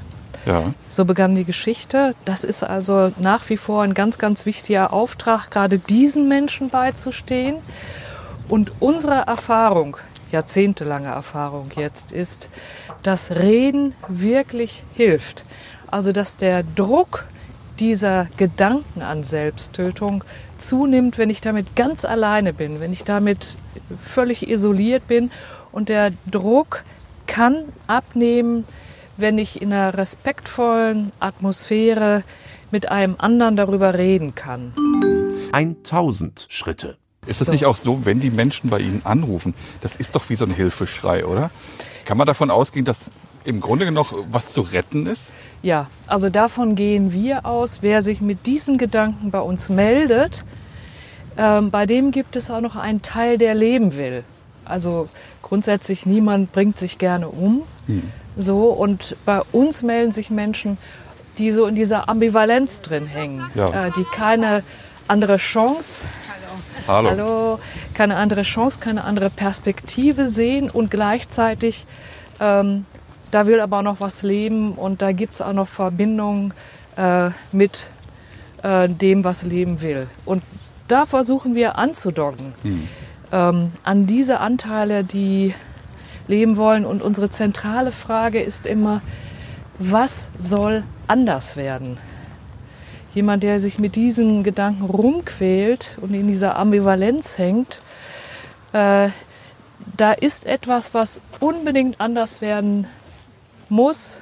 Ja, 0.45 0.73
So 0.89 1.05
begann 1.05 1.35
die 1.35 1.45
Geschichte. 1.45 2.15
Das 2.25 2.43
ist 2.43 2.63
also 2.63 3.11
nach 3.19 3.49
wie 3.49 3.57
vor 3.57 3.83
ein 3.83 3.93
ganz, 3.93 4.17
ganz 4.17 4.45
wichtiger 4.45 4.91
Auftrag, 4.91 5.51
gerade 5.51 5.77
diesen 5.77 6.27
Menschen 6.27 6.69
beizustehen. 6.69 7.57
Und 8.49 8.71
unsere 8.79 9.27
Erfahrung, 9.27 9.97
jahrzehntelange 10.31 11.07
Erfahrung 11.07 11.69
jetzt, 11.75 12.11
ist, 12.11 12.49
dass 13.03 13.31
Reden 13.31 13.93
wirklich 14.07 14.83
hilft. 14.93 15.43
Also 15.87 16.11
dass 16.11 16.37
der 16.37 16.63
Druck 16.63 17.25
dieser 17.79 18.27
Gedanken 18.37 19.01
an 19.01 19.23
Selbsttötung 19.23 20.23
zunimmt, 20.57 21.17
wenn 21.17 21.29
ich 21.29 21.41
damit 21.41 21.75
ganz 21.75 22.05
alleine 22.05 22.53
bin, 22.53 22.79
wenn 22.79 22.93
ich 22.93 23.03
damit 23.03 23.57
völlig 24.01 24.47
isoliert 24.49 25.07
bin. 25.07 25.31
Und 25.71 25.89
der 25.89 26.11
Druck 26.29 26.83
kann 27.27 27.65
abnehmen, 27.87 28.65
wenn 29.17 29.37
ich 29.37 29.61
in 29.61 29.71
einer 29.73 29.97
respektvollen 29.97 31.11
Atmosphäre 31.19 32.23
mit 32.71 32.89
einem 32.89 33.15
anderen 33.17 33.55
darüber 33.55 33.93
reden 33.95 34.33
kann. 34.35 34.73
1000 35.51 36.45
Schritte. 36.49 36.97
ist 37.27 37.41
es 37.41 37.47
So. 37.47 37.51
nicht 37.51 37.65
auch 37.65 37.75
so, 37.75 38.05
wenn 38.05 38.19
die 38.19 38.29
Menschen 38.31 38.69
bei 38.69 38.79
Ihnen 38.79 39.01
anrufen, 39.03 39.53
das 39.81 39.95
ist 39.95 40.15
doch 40.15 40.29
wie 40.29 40.35
so 40.35 40.45
ein 40.45 40.51
Hilfeschrei, 40.51 41.25
oder? 41.25 41.51
Kann 42.05 42.17
man 42.17 42.25
davon 42.25 42.49
ausgehen, 42.49 42.85
dass 42.85 43.11
im 43.43 43.59
Grunde 43.59 43.91
noch 43.91 44.13
was 44.31 44.53
zu 44.53 44.61
retten 44.61 45.05
ist? 45.07 45.33
Ja, 45.61 45.87
also 46.07 46.29
davon 46.29 46.75
gehen 46.75 47.11
wir 47.13 47.45
aus. 47.45 47.79
Wer 47.81 48.01
sich 48.01 48.21
mit 48.21 48.45
diesen 48.47 48.77
Gedanken 48.77 49.31
bei 49.31 49.39
uns 49.39 49.69
meldet, 49.69 50.43
ähm, 51.37 51.69
bei 51.71 51.85
dem 51.85 52.11
gibt 52.11 52.35
es 52.35 52.49
auch 52.49 52.61
noch 52.61 52.75
einen 52.75 53.01
Teil, 53.01 53.37
der 53.37 53.53
leben 53.55 53.95
will. 53.97 54.23
Also 54.65 55.07
grundsätzlich 55.41 56.05
niemand 56.05 56.51
bringt 56.51 56.77
sich 56.77 56.97
gerne 56.97 57.27
um. 57.29 57.63
So, 58.37 58.69
und 58.69 59.15
bei 59.25 59.41
uns 59.51 59.83
melden 59.83 60.11
sich 60.11 60.29
Menschen, 60.29 60.77
die 61.37 61.51
so 61.51 61.65
in 61.65 61.75
dieser 61.75 62.09
Ambivalenz 62.09 62.81
drin 62.81 63.05
hängen, 63.05 63.49
Ja. 63.55 63.87
äh, 63.87 63.91
die 63.91 64.05
keine 64.05 64.63
andere 65.07 65.37
Chance 65.37 66.01
Hallo. 66.87 67.09
Hallo, 67.09 67.59
keine 67.93 68.15
andere 68.15 68.41
Chance, 68.41 68.79
keine 68.79 69.03
andere 69.03 69.29
Perspektive 69.29 70.27
sehen 70.27 70.69
und 70.69 70.89
gleichzeitig, 70.89 71.85
ähm, 72.39 72.85
da 73.29 73.45
will 73.45 73.59
aber 73.59 73.79
auch 73.79 73.83
noch 73.83 73.99
was 74.01 74.23
leben 74.23 74.73
und 74.73 75.01
da 75.01 75.11
gibt 75.11 75.35
es 75.35 75.41
auch 75.41 75.53
noch 75.53 75.67
Verbindungen 75.67 76.53
äh, 76.97 77.29
mit 77.51 77.89
äh, 78.63 78.89
dem, 78.89 79.23
was 79.23 79.43
leben 79.43 79.81
will. 79.81 80.07
Und 80.25 80.43
da 80.87 81.05
versuchen 81.05 81.55
wir 81.55 81.77
anzudocken 81.77 82.53
ähm, 83.31 83.71
an 83.83 84.07
diese 84.07 84.39
Anteile, 84.39 85.03
die 85.03 85.53
leben 86.31 86.57
wollen. 86.57 86.85
Und 86.85 87.03
unsere 87.03 87.29
zentrale 87.29 87.91
Frage 87.91 88.41
ist 88.41 88.65
immer, 88.65 89.01
was 89.77 90.31
soll 90.37 90.83
anders 91.07 91.55
werden? 91.55 91.97
Jemand, 93.13 93.43
der 93.43 93.59
sich 93.59 93.77
mit 93.77 93.95
diesen 93.95 94.43
Gedanken 94.43 94.85
rumquält 94.85 95.97
und 96.01 96.13
in 96.13 96.27
dieser 96.27 96.57
Ambivalenz 96.57 97.37
hängt, 97.37 97.81
äh, 98.73 99.09
da 99.97 100.13
ist 100.13 100.45
etwas, 100.45 100.93
was 100.93 101.19
unbedingt 101.39 101.99
anders 101.99 102.39
werden 102.41 102.87
muss. 103.67 104.21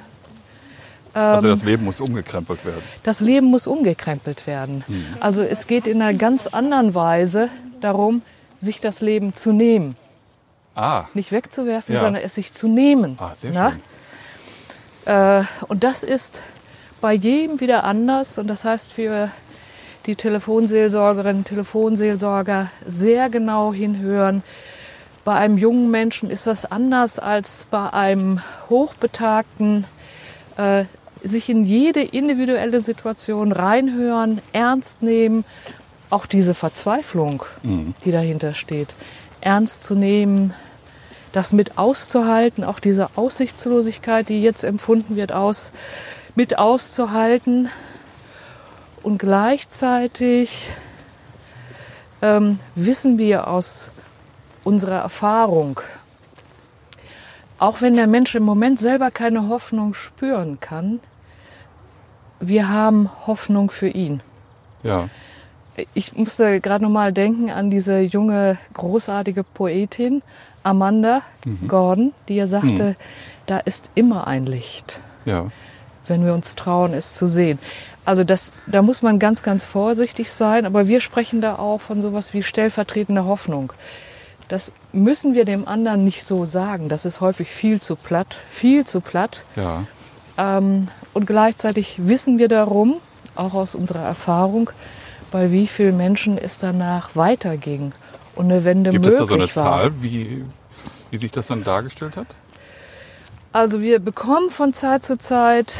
Also 1.13 1.47
Ähm, 1.47 1.53
das 1.53 1.63
Leben 1.63 1.83
muss 1.85 1.99
umgekrempelt 2.01 2.65
werden. 2.65 2.81
das 3.03 3.19
Leben 3.19 3.47
muss 3.47 3.67
umgekrempelt 3.67 4.47
werden. 4.47 4.83
Also 5.19 5.41
es 5.43 5.67
geht 5.67 5.85
in 5.87 6.01
einer 6.01 6.17
ganz 6.17 6.47
anderen 6.47 6.93
Weise 6.95 7.49
darum, 7.81 8.21
sich 8.59 8.79
das 8.79 9.01
Leben 9.01 9.33
zu 9.35 9.51
nehmen. 9.51 9.95
Ah, 10.79 11.05
Nicht 11.13 11.31
wegzuwerfen, 11.31 11.95
Ja. 11.95 12.01
sondern 12.01 12.23
es 12.23 12.35
sich 12.35 12.53
zu 12.53 12.67
nehmen. 12.67 13.17
ah 13.19 13.33
sehr 13.35 13.51
Na? 13.53 13.71
schön. 13.71 13.81
Äh, 15.05 15.43
und 15.67 15.83
das 15.83 16.03
ist 16.03 16.41
bei 17.01 17.13
jedem 17.13 17.59
wieder 17.59 17.83
anders. 17.83 18.37
Und 18.37 18.47
das 18.47 18.63
heißt 18.65 18.93
für 18.93 19.29
die 20.05 20.15
Telefonseelsorgerinnen, 20.15 21.43
Telefonseelsorger 21.43 22.69
sehr 22.87 23.29
genau 23.29 23.73
hinhören. 23.73 24.43
Bei 25.25 25.35
einem 25.35 25.57
jungen 25.57 25.91
Menschen 25.91 26.29
ist 26.29 26.47
das 26.47 26.65
anders 26.65 27.19
als 27.19 27.67
bei 27.69 27.91
einem 27.91 28.41
Hochbetagten. 28.69 29.85
Äh, 30.57 30.85
sich 31.21 31.49
in 31.49 31.65
jede 31.65 32.01
individuelle 32.01 32.79
Situation 32.79 33.51
reinhören, 33.51 34.41
ernst 34.53 35.01
nehmen, 35.03 35.43
auch 36.09 36.25
diese 36.25 36.53
Verzweiflung, 36.53 37.43
die 37.61 38.11
dahinter 38.13 38.53
steht, 38.53 38.95
ernst 39.41 39.83
zu 39.83 39.95
nehmen, 39.95 40.53
das 41.31 41.53
mit 41.53 41.77
auszuhalten, 41.77 42.63
auch 42.63 42.79
diese 42.79 43.09
Aussichtslosigkeit, 43.15 44.29
die 44.29 44.41
jetzt 44.41 44.63
empfunden 44.63 45.15
wird, 45.15 45.31
aus, 45.31 45.71
mit 46.35 46.57
auszuhalten 46.57 47.69
und 49.03 49.17
gleichzeitig 49.17 50.69
ähm, 52.21 52.59
wissen 52.75 53.17
wir 53.17 53.47
aus 53.47 53.91
unserer 54.63 54.99
Erfahrung, 54.99 55.79
auch 57.57 57.81
wenn 57.81 57.95
der 57.95 58.07
Mensch 58.07 58.35
im 58.35 58.43
Moment 58.43 58.79
selber 58.79 59.11
keine 59.11 59.47
Hoffnung 59.47 59.93
spüren 59.93 60.59
kann, 60.59 60.99
wir 62.39 62.69
haben 62.69 63.09
Hoffnung 63.27 63.69
für 63.69 63.89
ihn. 63.89 64.21
Ja, 64.83 65.09
Ich 65.93 66.15
musste 66.15 66.61
gerade 66.61 66.83
noch 66.83 66.91
mal 66.91 67.11
denken 67.11 67.49
an 67.49 67.69
diese 67.69 67.99
junge, 67.99 68.57
großartige 68.73 69.43
Poetin 69.43 70.21
Amanda 70.63 71.21
Gordon, 71.67 72.13
die 72.27 72.35
ja 72.35 72.47
sagte, 72.47 72.95
da 73.45 73.59
ist 73.59 73.89
immer 73.95 74.27
ein 74.27 74.45
Licht, 74.45 74.99
ja. 75.25 75.47
wenn 76.07 76.25
wir 76.25 76.33
uns 76.33 76.55
trauen, 76.55 76.93
es 76.93 77.15
zu 77.15 77.27
sehen. 77.27 77.59
Also 78.05 78.23
das, 78.23 78.51
da 78.67 78.81
muss 78.81 79.01
man 79.01 79.19
ganz, 79.19 79.43
ganz 79.43 79.65
vorsichtig 79.65 80.31
sein, 80.31 80.65
aber 80.65 80.87
wir 80.87 81.01
sprechen 81.01 81.41
da 81.41 81.55
auch 81.57 81.81
von 81.81 82.01
sowas 82.01 82.33
wie 82.33 82.43
stellvertretende 82.43 83.25
Hoffnung. 83.25 83.73
Das 84.47 84.71
müssen 84.93 85.35
wir 85.35 85.45
dem 85.45 85.67
anderen 85.67 86.03
nicht 86.03 86.25
so 86.25 86.45
sagen. 86.45 86.89
Das 86.89 87.05
ist 87.05 87.21
häufig 87.21 87.49
viel 87.49 87.79
zu 87.79 87.95
platt, 87.95 88.39
viel 88.49 88.85
zu 88.85 89.01
platt. 89.01 89.45
Ja, 89.55 89.83
Ähm, 90.39 90.87
und 91.13 91.27
gleichzeitig 91.27 91.99
wissen 92.07 92.39
wir 92.39 92.47
darum, 92.47 92.95
auch 93.35 93.53
aus 93.53 93.75
unserer 93.75 94.03
Erfahrung, 94.03 94.69
bei 95.31 95.51
wie 95.51 95.67
vielen 95.67 95.97
Menschen 95.97 96.37
es 96.37 96.57
danach 96.59 97.15
weiterging 97.15 97.91
und 98.35 98.45
eine 98.45 98.63
Wende 98.63 98.91
gibt 98.91 99.05
es 99.05 99.19
möglich 99.19 99.29
da 99.29 99.53
so 99.53 99.61
eine 99.61 99.67
war. 99.67 99.81
Zahl, 99.81 99.91
wie, 100.01 100.43
wie 101.11 101.17
sich 101.17 101.31
das 101.31 101.47
dann 101.47 101.63
dargestellt 101.63 102.17
hat? 102.17 102.27
Also 103.51 103.81
wir 103.81 103.99
bekommen 103.99 104.51
von 104.51 104.73
Zeit 104.73 105.03
zu 105.03 105.17
Zeit 105.17 105.77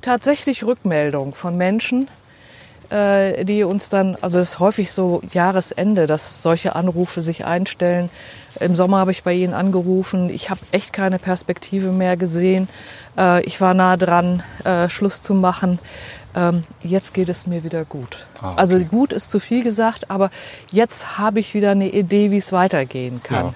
tatsächlich 0.00 0.64
Rückmeldung 0.64 1.34
von 1.34 1.56
Menschen, 1.56 2.08
äh, 2.90 3.44
die 3.44 3.64
uns 3.64 3.88
dann, 3.90 4.16
also 4.20 4.38
es 4.38 4.50
ist 4.50 4.58
häufig 4.58 4.92
so 4.92 5.22
Jahresende, 5.32 6.06
dass 6.06 6.42
solche 6.42 6.74
Anrufe 6.74 7.20
sich 7.20 7.44
einstellen. 7.44 8.08
Im 8.60 8.76
Sommer 8.76 8.98
habe 8.98 9.10
ich 9.10 9.24
bei 9.24 9.32
Ihnen 9.32 9.52
angerufen, 9.52 10.30
ich 10.30 10.48
habe 10.48 10.60
echt 10.70 10.92
keine 10.92 11.18
Perspektive 11.18 11.90
mehr 11.90 12.16
gesehen. 12.16 12.68
Äh, 13.18 13.42
ich 13.44 13.60
war 13.60 13.74
nah 13.74 13.96
dran, 13.96 14.42
äh, 14.64 14.88
Schluss 14.88 15.22
zu 15.22 15.34
machen. 15.34 15.78
Ähm, 16.34 16.64
jetzt 16.82 17.14
geht 17.14 17.28
es 17.28 17.46
mir 17.46 17.62
wieder 17.62 17.84
gut. 17.84 18.26
Ah, 18.40 18.50
okay. 18.50 18.60
Also 18.60 18.78
gut 18.80 19.12
ist 19.12 19.30
zu 19.30 19.38
viel 19.38 19.62
gesagt, 19.62 20.10
aber 20.10 20.30
jetzt 20.72 21.18
habe 21.18 21.40
ich 21.40 21.54
wieder 21.54 21.70
eine 21.70 21.88
Idee, 21.90 22.30
wie 22.30 22.38
es 22.38 22.52
weitergehen 22.52 23.22
kann. 23.22 23.46
Ja. 23.46 23.54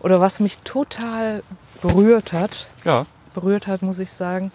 Oder 0.00 0.20
was 0.20 0.38
mich 0.40 0.58
total 0.58 1.42
berührt 1.80 2.32
hat, 2.32 2.68
Ja, 2.84 3.06
berührt 3.34 3.66
hat, 3.66 3.82
muss 3.82 3.98
ich 3.98 4.10
sagen. 4.10 4.52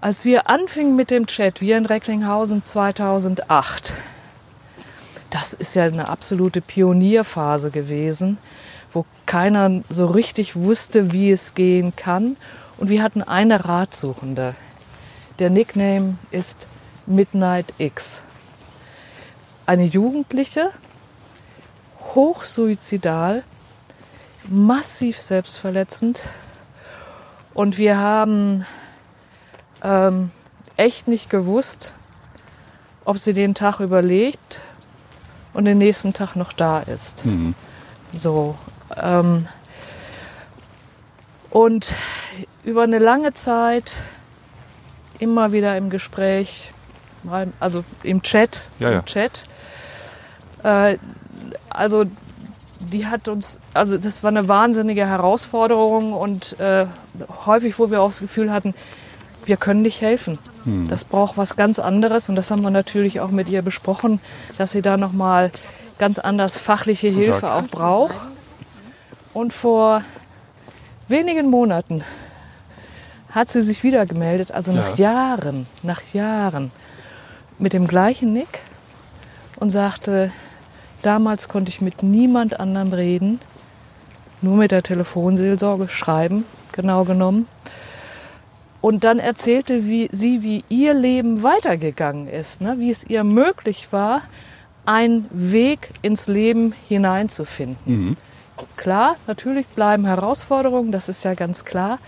Als 0.00 0.24
wir 0.24 0.48
anfingen 0.48 0.96
mit 0.96 1.10
dem 1.10 1.26
Chat, 1.26 1.60
wir 1.60 1.76
in 1.76 1.84
Recklinghausen 1.86 2.62
2008, 2.62 3.92
das 5.28 5.52
ist 5.52 5.74
ja 5.74 5.84
eine 5.84 6.08
absolute 6.08 6.60
Pionierphase 6.60 7.70
gewesen, 7.70 8.38
wo 8.92 9.04
keiner 9.26 9.82
so 9.88 10.06
richtig 10.06 10.56
wusste, 10.56 11.12
wie 11.12 11.30
es 11.30 11.54
gehen 11.54 11.94
kann. 11.94 12.36
Und 12.78 12.88
wir 12.88 13.02
hatten 13.02 13.22
eine 13.22 13.66
Ratsuchende. 13.66 14.54
Der 15.38 15.50
Nickname 15.50 16.16
ist 16.30 16.66
Midnight 17.10 17.74
X. 17.78 18.22
Eine 19.66 19.84
Jugendliche, 19.84 20.70
hochsuizidal, 22.14 23.44
massiv 24.48 25.20
selbstverletzend. 25.20 26.22
Und 27.52 27.78
wir 27.78 27.98
haben 27.98 28.64
ähm, 29.82 30.30
echt 30.76 31.08
nicht 31.08 31.28
gewusst, 31.28 31.92
ob 33.04 33.18
sie 33.18 33.32
den 33.32 33.54
Tag 33.54 33.80
überlebt 33.80 34.60
und 35.52 35.64
den 35.64 35.78
nächsten 35.78 36.12
Tag 36.12 36.36
noch 36.36 36.52
da 36.52 36.80
ist. 36.80 37.26
Mhm. 37.26 37.54
So. 38.12 38.56
Ähm, 38.96 39.48
und 41.50 41.94
über 42.64 42.84
eine 42.84 42.98
lange 42.98 43.32
Zeit 43.32 44.02
immer 45.18 45.52
wieder 45.52 45.76
im 45.76 45.90
Gespräch, 45.90 46.72
mal- 47.22 47.48
also 47.60 47.84
im 48.02 48.22
Chat, 48.22 48.68
Ja, 48.78 48.90
ja. 48.90 48.98
im 49.00 49.04
Chat. 49.04 49.46
Äh, 50.62 50.96
also 51.68 52.04
die 52.80 53.06
hat 53.06 53.28
uns, 53.28 53.60
also 53.74 53.98
das 53.98 54.22
war 54.22 54.28
eine 54.28 54.48
wahnsinnige 54.48 55.06
Herausforderung 55.06 56.12
und 56.12 56.58
äh, 56.60 56.86
häufig, 57.46 57.78
wo 57.78 57.90
wir 57.90 58.00
auch 58.00 58.08
das 58.08 58.20
Gefühl 58.20 58.52
hatten, 58.52 58.74
wir 59.44 59.56
können 59.56 59.82
nicht 59.82 60.00
helfen. 60.00 60.38
Das 60.88 61.04
braucht 61.06 61.38
was 61.38 61.56
ganz 61.56 61.78
anderes 61.78 62.28
und 62.28 62.34
das 62.36 62.50
haben 62.50 62.62
wir 62.62 62.70
natürlich 62.70 63.20
auch 63.20 63.30
mit 63.30 63.48
ihr 63.48 63.62
besprochen, 63.62 64.20
dass 64.58 64.72
sie 64.72 64.82
da 64.82 64.98
noch 64.98 65.12
mal 65.12 65.50
ganz 65.98 66.18
anders 66.18 66.58
fachliche 66.58 67.08
Hilfe 67.08 67.40
Tag. 67.42 67.64
auch 67.64 67.68
braucht. 67.68 68.14
Und 69.32 69.54
vor 69.54 70.02
wenigen 71.08 71.48
Monaten 71.48 72.04
hat 73.30 73.48
sie 73.48 73.62
sich 73.62 73.82
wieder 73.82 74.04
gemeldet, 74.04 74.52
also 74.52 74.72
nach 74.72 74.98
Ja. 74.98 75.10
Jahren, 75.12 75.66
nach 75.82 76.02
Jahren, 76.12 76.70
mit 77.60 77.72
dem 77.72 77.86
gleichen 77.86 78.32
Nick 78.32 78.60
und 79.56 79.70
sagte, 79.70 80.32
damals 81.02 81.48
konnte 81.48 81.70
ich 81.70 81.80
mit 81.80 82.02
niemand 82.02 82.58
anderem 82.58 82.92
reden, 82.92 83.40
nur 84.42 84.56
mit 84.56 84.70
der 84.70 84.82
Telefonseelsorge 84.82 85.88
schreiben, 85.88 86.44
genau 86.72 87.04
genommen. 87.04 87.46
Und 88.80 89.04
dann 89.04 89.18
erzählte 89.18 89.86
wie, 89.86 90.08
sie, 90.10 90.42
wie 90.42 90.64
ihr 90.70 90.94
Leben 90.94 91.42
weitergegangen 91.42 92.26
ist, 92.28 92.62
ne? 92.62 92.76
wie 92.78 92.90
es 92.90 93.04
ihr 93.04 93.24
möglich 93.24 93.88
war, 93.90 94.22
einen 94.86 95.26
Weg 95.30 95.90
ins 96.00 96.26
Leben 96.26 96.72
hineinzufinden. 96.88 97.76
Mhm. 97.84 98.16
Klar, 98.76 99.16
natürlich 99.26 99.66
bleiben 99.66 100.06
Herausforderungen, 100.06 100.92
das 100.92 101.08
ist 101.08 101.24
ja 101.24 101.34
ganz 101.34 101.64
klar. 101.64 101.98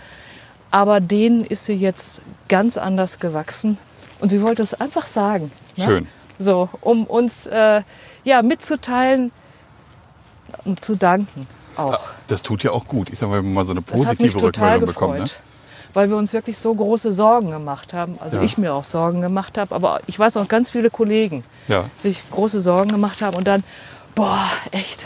Aber 0.71 1.01
denen 1.01 1.45
ist 1.45 1.67
sie 1.67 1.75
jetzt 1.75 2.23
ganz 2.49 2.79
anders 2.79 3.19
gewachsen. 3.19 3.77
Und 4.23 4.29
sie 4.29 4.41
wollte 4.41 4.63
es 4.63 4.73
einfach 4.73 5.05
sagen. 5.05 5.51
ne? 5.77 5.85
Schön. 5.85 6.09
So, 6.39 6.69
um 6.81 7.05
uns 7.05 7.47
äh, 7.47 7.83
ja, 8.25 8.41
mitzuteilen 8.43 9.33
und 10.65 10.83
zu 10.85 10.97
danken 10.97 11.47
auch. 11.77 11.99
Das 12.29 12.43
tut 12.43 12.63
ja 12.63 12.71
auch 12.71 12.87
gut. 12.87 13.11
Ich 13.11 13.19
sag 13.19 13.29
mal, 13.29 13.39
wenn 13.39 13.47
man 13.47 13.55
mal 13.55 13.65
so 13.65 13.73
eine 13.73 13.83
Das 13.83 13.93
hat 14.07 14.21
mich 14.21 14.33
positive 14.33 14.39
total 14.39 14.47
Rückmeldung 14.79 14.87
gefreut, 14.87 15.11
bekommt. 15.13 15.31
Ne? 15.31 15.37
weil 15.95 16.09
wir 16.09 16.17
uns 16.17 16.33
wirklich 16.33 16.57
so 16.57 16.75
große 16.75 17.13
Sorgen 17.13 17.51
gemacht 17.51 17.93
haben. 17.93 18.17
Also 18.21 18.39
Ja. 18.39 18.43
ich 18.45 18.57
mir 18.57 18.73
auch 18.73 18.85
Sorgen 18.85 19.21
gemacht 19.21 19.59
habe, 19.59 19.75
aber 19.75 20.01
ich 20.07 20.19
weiß 20.19 20.39
auch 20.39 20.49
ganz 20.49 20.71
viele 20.71 20.89
Kollegen, 20.89 21.45
Ja, 21.69 21.91
sich 21.99 22.23
große 22.31 22.61
Sorgen 22.63 22.89
gemacht 22.91 23.21
haben 23.21 23.37
und 23.37 23.47
dann, 23.47 23.63
boah, 24.15 24.47
echt. 24.71 25.05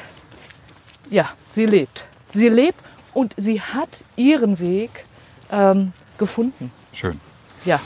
Ja, 1.11 1.31
sie 1.48 1.66
lebt. 1.66 2.07
Sie 2.33 2.48
lebt 2.48 2.79
und 3.14 3.35
sie 3.37 3.61
hat 3.61 4.05
ihren 4.14 4.61
Weg 4.61 5.07
ähm, 5.50 5.92
gefunden. 6.18 6.70
schön. 6.92 7.18
Ja, 7.64 7.81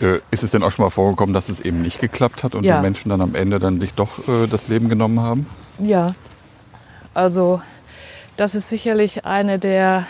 Äh, 0.00 0.20
ist 0.30 0.42
es 0.42 0.50
denn 0.52 0.62
auch 0.62 0.70
schon 0.70 0.84
mal 0.84 0.90
vorgekommen, 0.90 1.34
dass 1.34 1.48
es 1.48 1.60
eben 1.60 1.82
nicht 1.82 1.98
geklappt 2.00 2.42
hat 2.42 2.54
und 2.54 2.64
Ja. 2.64 2.76
die 2.76 2.82
Menschen 2.82 3.08
dann 3.10 3.20
am 3.20 3.34
Ende 3.34 3.58
dann 3.58 3.80
sich 3.80 3.94
doch 3.94 4.26
äh, 4.28 4.46
das 4.48 4.68
Leben 4.68 4.88
genommen 4.88 5.20
haben? 5.20 5.46
ja. 5.78 6.14
Also 7.12 7.60
Das 8.36 8.54
ist 8.54 8.68
sicherlich 8.70 9.26
eine 9.26 9.58
der 9.58 10.06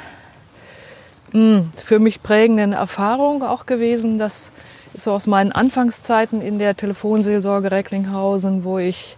mh, 1.32 1.64
für 1.82 1.98
mich 1.98 2.22
prägenden 2.22 2.72
Erfahrungen 2.74 3.42
auch 3.42 3.66
gewesen. 3.66 4.18
Das 4.18 4.52
ist 4.94 5.04
so 5.04 5.12
aus 5.12 5.26
meinen 5.26 5.50
Anfangszeiten 5.52 6.40
in 6.40 6.58
der 6.58 6.76
Telefonseelsorge 6.76 7.70
Recklinghausen, 7.70 8.62
wo 8.64 8.78
ich 8.78 9.16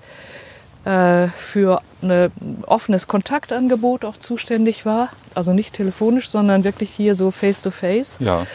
äh, 0.84 1.26
für 1.28 1.82
ein 2.02 2.30
offenes 2.66 3.06
Kontaktangebot 3.08 4.04
auch 4.04 4.16
zuständig 4.16 4.86
war. 4.86 5.10
Also 5.34 5.52
nicht 5.52 5.74
telefonisch, 5.74 6.30
sondern 6.30 6.64
wirklich 6.64 6.90
hier 6.90 7.14
so 7.14 7.30
face-to-face. 7.30 8.18
Ja. 8.20 8.46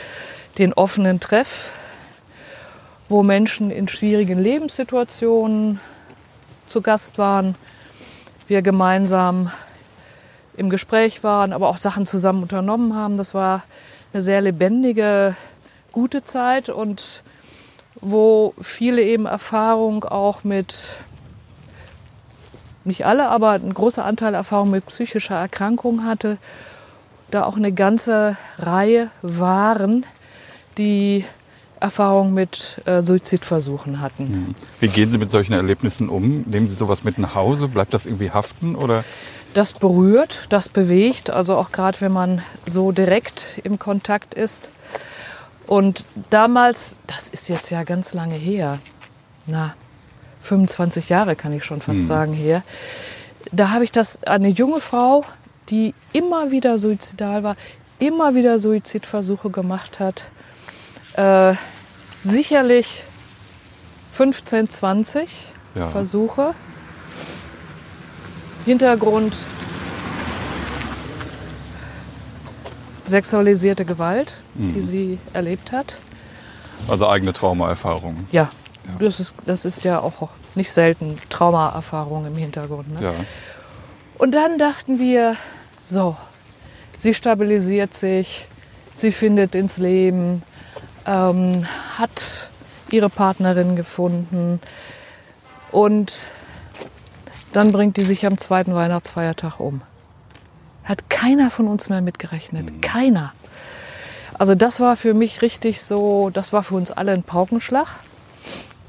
Den 0.57 0.73
offenen 0.73 1.19
Treff, 1.19 1.69
wo 3.09 3.23
Menschen 3.23 3.71
in 3.71 3.87
schwierigen 3.87 4.39
Lebenssituationen 4.39 5.79
zu 6.65 6.81
Gast 6.81 7.17
waren, 7.17 7.55
wir 8.47 8.61
gemeinsam 8.61 9.51
im 10.55 10.69
Gespräch 10.69 11.23
waren, 11.23 11.53
aber 11.53 11.69
auch 11.69 11.77
Sachen 11.77 12.05
zusammen 12.05 12.43
unternommen 12.43 12.95
haben. 12.95 13.17
Das 13.17 13.33
war 13.33 13.63
eine 14.11 14.21
sehr 14.21 14.41
lebendige, 14.41 15.35
gute 15.91 16.23
Zeit 16.23 16.69
und 16.69 17.23
wo 18.01 18.53
viele 18.61 19.01
eben 19.03 19.25
Erfahrung 19.25 20.03
auch 20.03 20.43
mit, 20.43 20.89
nicht 22.83 23.05
alle, 23.05 23.29
aber 23.29 23.51
ein 23.51 23.73
großer 23.73 24.05
Anteil 24.05 24.33
Erfahrung 24.33 24.71
mit 24.71 24.85
psychischer 24.87 25.35
Erkrankung 25.35 26.05
hatte. 26.05 26.37
Da 27.31 27.43
auch 27.43 27.57
eine 27.57 27.73
ganze 27.73 28.37
Reihe 28.57 29.09
waren, 29.21 30.05
die 30.77 31.25
Erfahrung 31.79 32.33
mit 32.33 32.81
äh, 32.85 33.01
Suizidversuchen 33.01 34.01
hatten. 34.01 34.55
Wie 34.79 34.87
gehen 34.87 35.11
Sie 35.11 35.17
mit 35.17 35.31
solchen 35.31 35.53
Erlebnissen 35.53 36.09
um? 36.09 36.41
Nehmen 36.47 36.67
Sie 36.69 36.75
sowas 36.75 37.03
mit 37.03 37.17
nach 37.17 37.35
Hause? 37.35 37.67
Bleibt 37.67 37.93
das 37.93 38.05
irgendwie 38.05 38.31
haften 38.31 38.75
oder? 38.75 39.03
Das 39.53 39.71
berührt, 39.73 40.45
das 40.49 40.69
bewegt, 40.69 41.29
also 41.29 41.55
auch 41.55 41.71
gerade 41.71 41.99
wenn 42.01 42.11
man 42.11 42.41
so 42.65 42.91
direkt 42.91 43.59
im 43.63 43.79
Kontakt 43.79 44.33
ist. 44.33 44.71
Und 45.65 46.05
damals, 46.29 46.95
das 47.07 47.27
ist 47.29 47.49
jetzt 47.49 47.69
ja 47.69 47.83
ganz 47.83 48.13
lange 48.13 48.35
her, 48.35 48.79
na, 49.47 49.75
25 50.43 51.09
Jahre 51.09 51.35
kann 51.35 51.51
ich 51.53 51.65
schon 51.65 51.81
fast 51.81 52.01
Hm. 52.01 52.05
sagen 52.05 52.33
her, 52.33 52.63
da 53.51 53.71
habe 53.71 53.83
ich 53.83 53.91
das, 53.91 54.21
eine 54.23 54.47
junge 54.49 54.79
Frau, 54.79 55.23
die 55.69 55.93
immer 56.13 56.51
wieder 56.51 56.77
suizidal 56.77 57.43
war, 57.43 57.55
immer 57.99 58.35
wieder 58.35 58.59
Suizidversuche 58.59 59.49
gemacht 59.49 59.99
hat, 59.99 60.25
äh, 61.17 61.53
sicherlich 62.21 63.03
15, 64.13 64.69
20 64.69 65.29
Ja. 65.75 65.89
Versuche. 65.89 66.53
Hintergrund 68.65 69.35
sexualisierte 73.05 73.85
Gewalt, 73.85 74.41
die 74.55 74.81
sie 74.81 75.17
erlebt 75.33 75.71
hat. 75.71 75.97
Also 76.89 77.07
eigene 77.07 77.31
Traumaerfahrungen. 77.33 78.27
Ja, 78.31 78.51
Das, 78.99 79.19
ist, 79.19 79.33
das 79.45 79.63
ist 79.65 79.83
ja 79.85 79.99
auch 80.01 80.29
nicht 80.55 80.71
selten 80.71 81.17
Traumaerfahrung 81.29 82.25
im 82.25 82.35
Hintergrund. 82.35 82.93
Ne? 82.93 83.05
Ja. 83.05 83.13
Und 84.17 84.31
dann 84.33 84.57
dachten 84.57 84.99
wir, 84.99 85.37
so, 85.85 86.17
sie 86.97 87.13
stabilisiert 87.13 87.93
sich, 87.93 88.45
sie 88.95 89.11
findet 89.11 89.55
ins 89.55 89.77
Leben, 89.77 90.43
ähm, 91.07 91.63
hat 91.97 92.49
ihre 92.91 93.09
Partnerin 93.09 93.75
gefunden 93.75 94.59
und 95.71 96.25
dann 97.53 97.71
bringt 97.71 97.97
die 97.97 98.03
sich 98.03 98.25
am 98.25 98.37
zweiten 98.37 98.75
Weihnachtsfeiertag 98.75 99.59
um. 99.59 99.81
Hat 100.83 101.09
keiner 101.09 101.49
von 101.51 101.67
uns 101.67 101.89
mehr 101.89 102.01
mitgerechnet. 102.01 102.81
Keiner. 102.81 103.33
Also 104.37 104.53
das 104.55 104.79
war 104.79 104.95
für 104.95 105.13
mich 105.13 105.41
richtig 105.41 105.81
so, 105.81 106.29
das 106.29 106.53
war 106.53 106.63
für 106.63 106.75
uns 106.75 106.91
alle 106.91 107.11
ein 107.11 107.23
Paukenschlag. 107.23 107.87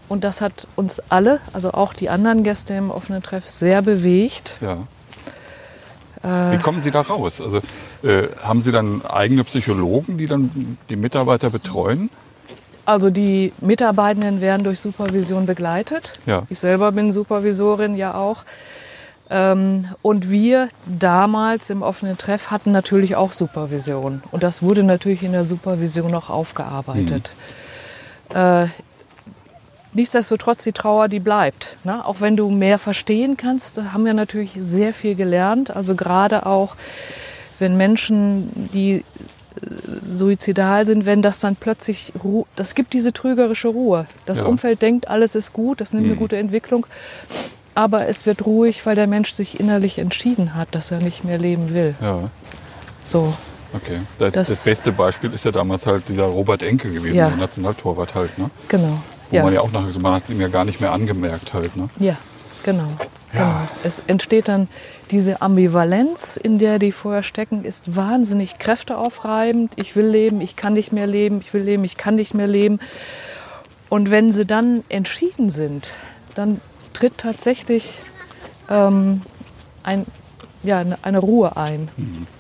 Und 0.09 0.25
das 0.25 0.41
hat 0.41 0.67
uns 0.75 1.01
alle, 1.11 1.41
also 1.53 1.73
auch 1.73 1.93
die 1.93 2.09
anderen 2.09 2.43
Gäste 2.43 2.75
im 2.75 2.91
offenen 2.91 3.23
Treff, 3.23 3.47
sehr 3.47 3.83
bewegt. 3.83 4.59
ja. 4.61 4.87
Wie 6.21 6.59
kommen 6.59 6.83
Sie 6.83 6.91
da 6.91 7.03
raus? 7.03 7.41
Also 7.41 7.61
äh, 8.03 8.29
haben 8.43 8.63
Sie 8.63 8.73
dann 8.73 9.05
eigene 9.05 9.45
Psychologen, 9.45 10.19
die 10.19 10.27
dann 10.27 10.79
die 10.89 10.97
Mitarbeiter 10.97 11.51
betreuen? 11.51 12.11
Also 12.85 13.11
die 13.11 13.53
Mitarbeitenden 13.61 14.41
werden 14.41 14.65
durch 14.65 14.81
Supervision 14.81 15.45
begleitet. 15.45 16.19
Ja. 16.25 16.45
Ich 16.49 16.59
selber 16.59 16.93
bin 16.93 17.13
Supervisorin 17.13 17.97
ja 17.97 18.15
auch. 18.15 18.45
Ähm, 19.31 19.87
und 20.01 20.31
wir 20.31 20.69
damals 20.87 21.69
im 21.69 21.83
offenen 21.83 22.17
Treff 22.17 22.51
hatten 22.51 22.73
natürlich 22.73 23.15
auch 23.15 23.33
Supervision. 23.33 24.23
Und 24.31 24.43
das 24.43 24.63
wurde 24.63 24.85
natürlich 24.85 25.23
in 25.23 25.33
der 25.33 25.45
Supervision 25.45 26.15
auch 26.15 26.31
aufgearbeitet. 26.31 27.31
Äh, 28.35 28.69
nichtsdestotrotz, 29.93 30.65
die 30.65 30.73
Trauer, 30.73 31.09
die 31.09 31.21
bleibt. 31.21 31.77
Ne? 31.85 32.05
Auch 32.07 32.21
wenn 32.21 32.37
du 32.37 32.49
mehr 32.49 32.79
verstehen 32.79 33.37
kannst, 33.37 33.77
da 33.77 33.93
haben 33.93 34.05
wir 34.07 34.15
natürlich 34.15 34.53
sehr 34.57 34.95
viel 34.95 35.15
gelernt. 35.15 35.75
Also 35.75 35.95
gerade 35.95 36.47
auch, 36.47 36.75
wenn 37.59 37.77
Menschen, 37.77 38.51
die 38.73 39.05
suizidal 40.13 40.87
sind, 40.87 41.07
wenn 41.07 41.23
das 41.23 41.41
dann 41.41 41.57
plötzlich, 41.57 42.13
Ru 42.23 42.45
das 42.57 42.75
gibt 42.75 42.93
diese 42.93 43.13
trügerische 43.13 43.69
Ruhe. 43.69 44.07
Das 44.27 44.39
Ja. 44.41 44.47
Umfeld 44.47 44.83
denkt, 44.83 45.09
alles 45.09 45.35
ist 45.35 45.53
gut, 45.53 45.81
das 45.81 45.93
nimmt 45.93 46.07
eine 46.07 46.17
gute 46.17 46.37
Entwicklung, 46.37 46.87
aber 47.75 48.07
es 48.09 48.25
wird 48.27 48.47
ruhig, 48.47 48.85
weil 48.87 48.95
der 48.95 49.07
Mensch 49.07 49.33
sich 49.33 49.59
innerlich 49.59 49.99
entschieden 49.99 50.55
hat, 50.55 50.69
dass 50.73 50.91
er 50.91 51.01
nicht 51.01 51.25
mehr 51.25 51.39
leben 51.39 51.75
will. 51.75 51.95
Ja, 52.01 52.31
So, 53.05 53.33
okay. 53.73 54.01
Das, 54.19 54.35
Das- 54.35 54.49
das, 54.49 54.65
beste 54.65 54.93
Beispiel 54.93 55.33
ist 55.33 55.45
ja 55.45 55.51
damals 55.51 55.87
halt 55.87 56.09
dieser 56.09 56.25
Robert 56.25 56.63
Enke 56.63 56.91
gewesen, 56.91 57.17
Ja. 57.17 57.29
der 57.29 57.39
Nationaltorwart 57.39 58.15
halt, 58.15 58.39
ne? 58.39 58.51
genau. 58.69 58.99
Wo 59.31 59.37
Ja. 59.37 59.43
man 59.45 59.53
ja 59.55 59.61
auch 59.61 59.73
nachher 59.73 59.99
man 60.01 60.15
hat 60.15 60.25
es 60.25 60.31
ihm 60.31 60.41
ja 60.41 60.49
gar 60.49 60.65
nicht 60.65 60.81
mehr 60.81 60.93
angemerkt 60.93 61.53
halt, 61.53 61.77
ne? 61.77 61.89
Ja, 61.99 62.17
genau. 62.65 62.87
Ja. 63.33 63.41
genau. 63.41 63.69
Es 63.83 64.03
entsteht 64.07 64.49
dann 64.49 64.69
diese 65.11 65.43
Ambivalenz, 65.43 66.37
in 66.37 66.59
der 66.59 66.79
die 66.79 66.93
vorher 66.93 67.23
stecken, 67.23 67.65
ist 67.65 67.97
wahnsinnig 67.97 68.59
kräfteaufreibend. 68.59 69.73
Ich 69.77 69.97
will 69.97 70.07
leben, 70.07 70.41
ich 70.41 70.57
kann 70.57 70.75
nicht 70.75 70.93
mehr 70.93 71.07
leben, 71.07 71.41
ich 71.41 71.53
will 71.55 71.63
leben, 71.63 71.85
ich 71.85 71.97
kann 71.97 72.15
nicht 72.15 72.35
mehr 72.35 72.47
leben. 72.47 72.79
Und 73.89 74.11
wenn 74.11 74.33
sie 74.33 74.45
dann 74.45 74.85
entschieden 74.89 75.51
sind, 75.51 75.93
dann 76.35 76.61
tritt 76.93 77.19
tatsächlich 77.19 77.91
ähm, 78.69 79.23
ein, 79.83 80.05
ja, 80.63 80.85
eine, 81.03 81.19
Ruhe 81.19 81.57
ein. 81.57 81.89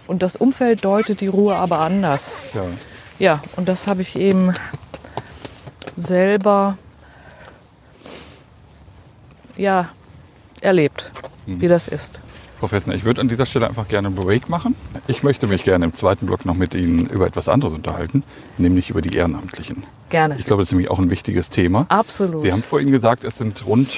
Und 0.06 0.22
das 0.22 0.36
Umfeld 0.36 0.84
deutet 0.84 1.20
die 1.20 1.26
Ruhe 1.26 1.54
aber 1.54 1.80
anders. 1.80 2.38
Ja. 2.54 2.62
Ja, 3.18 3.42
und 3.56 3.68
das 3.68 3.88
habe 3.88 4.02
ich 4.02 4.14
eben 4.14 4.54
selber 5.96 6.78
ja, 9.56 9.88
erlebt, 10.60 11.10
wie 11.46 11.66
das 11.66 11.88
ist. 11.88 12.20
Frau 12.60 12.66
Fessner, 12.66 12.94
ich 12.94 13.04
würde 13.04 13.20
an 13.20 13.28
dieser 13.28 13.46
Stelle 13.46 13.68
einfach 13.68 13.86
gerne 13.86 14.08
einen 14.08 14.16
Break 14.16 14.48
machen. 14.48 14.74
Ich 15.06 15.22
möchte 15.22 15.46
mich 15.46 15.62
gerne 15.62 15.84
im 15.84 15.92
zweiten 15.92 16.26
Block 16.26 16.44
noch 16.44 16.54
mit 16.56 16.74
Ihnen 16.74 17.06
über 17.06 17.26
etwas 17.26 17.48
anderes 17.48 17.72
unterhalten, 17.74 18.24
nämlich 18.58 18.90
über 18.90 19.00
die 19.00 19.16
Ehrenamtlichen. 19.16 19.84
Gerne. 20.10 20.36
Ich 20.38 20.44
glaube, 20.46 20.62
das 20.62 20.68
ist 20.68 20.72
nämlich 20.72 20.90
auch 20.90 20.98
ein 20.98 21.10
wichtiges 21.10 21.50
Thema. 21.50 21.86
Absolut. 21.88 22.40
Sie 22.40 22.52
haben 22.52 22.62
vorhin 22.62 22.90
gesagt, 22.90 23.22
es 23.22 23.38
sind 23.38 23.64
rund 23.64 23.88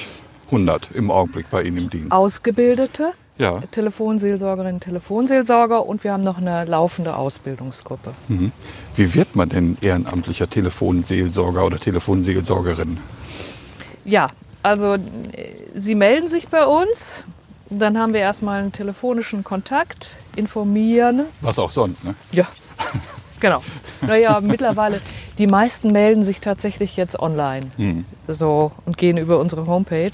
100 0.47 0.91
im 0.93 1.09
Augenblick 1.09 1.49
bei 1.49 1.63
Ihnen 1.63 1.77
im 1.77 1.89
Dienst. 1.89 2.11
Ausgebildete 2.11 3.13
Ja. 3.39 3.61
Telefonseelsorgerinnen, 3.71 4.79
Telefonseelsorger 4.79 5.83
und 5.83 6.03
wir 6.03 6.11
haben 6.13 6.23
noch 6.23 6.37
eine 6.37 6.65
laufende 6.65 7.15
Ausbildungsgruppe. 7.15 8.13
Mhm. 8.27 8.51
Wie 8.95 9.15
wird 9.15 9.35
man 9.35 9.49
denn 9.49 9.77
ehrenamtlicher 9.81 10.47
Telefonseelsorger 10.47 11.65
oder 11.65 11.77
Telefonseelsorgerin? 11.79 12.97
Ja, 14.05 14.27
also 14.61 14.93
äh, 14.95 14.99
Sie 15.73 15.95
melden 15.95 16.27
sich 16.27 16.47
bei 16.49 16.65
uns, 16.65 17.23
dann 17.79 17.97
haben 17.97 18.13
wir 18.13 18.19
erstmal 18.19 18.59
einen 18.61 18.71
telefonischen 18.71 19.43
Kontakt, 19.43 20.17
informieren. 20.35 21.25
Was 21.41 21.57
auch 21.59 21.71
sonst, 21.71 22.03
ne? 22.03 22.15
Ja, 22.31 22.45
genau. 23.39 23.63
Naja, 24.01 24.39
mittlerweile, 24.41 25.01
die 25.37 25.47
meisten 25.47 25.91
melden 25.91 26.23
sich 26.23 26.41
tatsächlich 26.41 26.97
jetzt 26.97 27.17
online 27.19 27.71
Mhm. 27.77 28.05
so, 28.27 28.71
und 28.85 28.97
gehen 28.97 29.17
über 29.17 29.39
unsere 29.39 29.67
Homepage. 29.67 30.11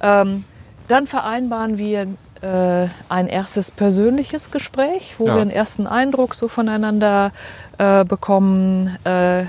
Ähm, 0.00 0.44
dann 0.88 1.06
vereinbaren 1.06 1.78
wir 1.78 2.08
äh, 2.42 2.88
ein 3.08 3.26
erstes 3.28 3.70
persönliches 3.70 4.50
Gespräch, 4.50 5.14
wo 5.18 5.28
Ja. 5.28 5.36
wir 5.36 5.42
einen 5.42 5.50
ersten 5.50 5.86
Eindruck 5.86 6.34
so 6.34 6.48
voneinander 6.48 7.32
äh, 7.78 8.04
bekommen. 8.04 8.98
Äh, 9.04 9.44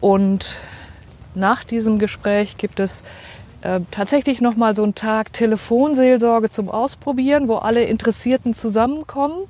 und 0.00 0.54
nach 1.34 1.64
diesem 1.64 1.98
Gespräch 1.98 2.56
gibt 2.58 2.78
es 2.80 3.02
äh, 3.62 3.80
tatsächlich 3.90 4.40
noch 4.40 4.56
mal 4.56 4.74
so 4.74 4.82
einen 4.82 4.94
Tag 4.94 5.32
Telefonseelsorge 5.32 6.50
zum 6.50 6.68
Ausprobieren, 6.68 7.48
wo 7.48 7.56
alle 7.56 7.84
Interessierten 7.84 8.54
zusammenkommen 8.54 9.44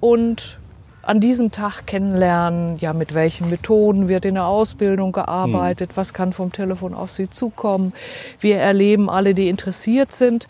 und 0.00 0.58
an 1.02 1.20
diesem 1.20 1.52
Tag 1.52 1.86
kennenlernen, 1.86 2.78
ja, 2.78 2.92
mit 2.92 3.14
welchen 3.14 3.48
Methoden 3.48 4.08
wird 4.08 4.24
in 4.24 4.34
der 4.34 4.46
Ausbildung 4.46 5.12
gearbeitet, 5.12 5.92
was 5.94 6.12
kann 6.12 6.32
vom 6.32 6.50
Telefon 6.52 6.94
auf 6.94 7.12
sie 7.12 7.30
zukommen. 7.30 7.92
Wir 8.40 8.56
erleben 8.56 9.08
alle, 9.08 9.34
die 9.34 9.48
interessiert 9.48 10.12
sind. 10.12 10.48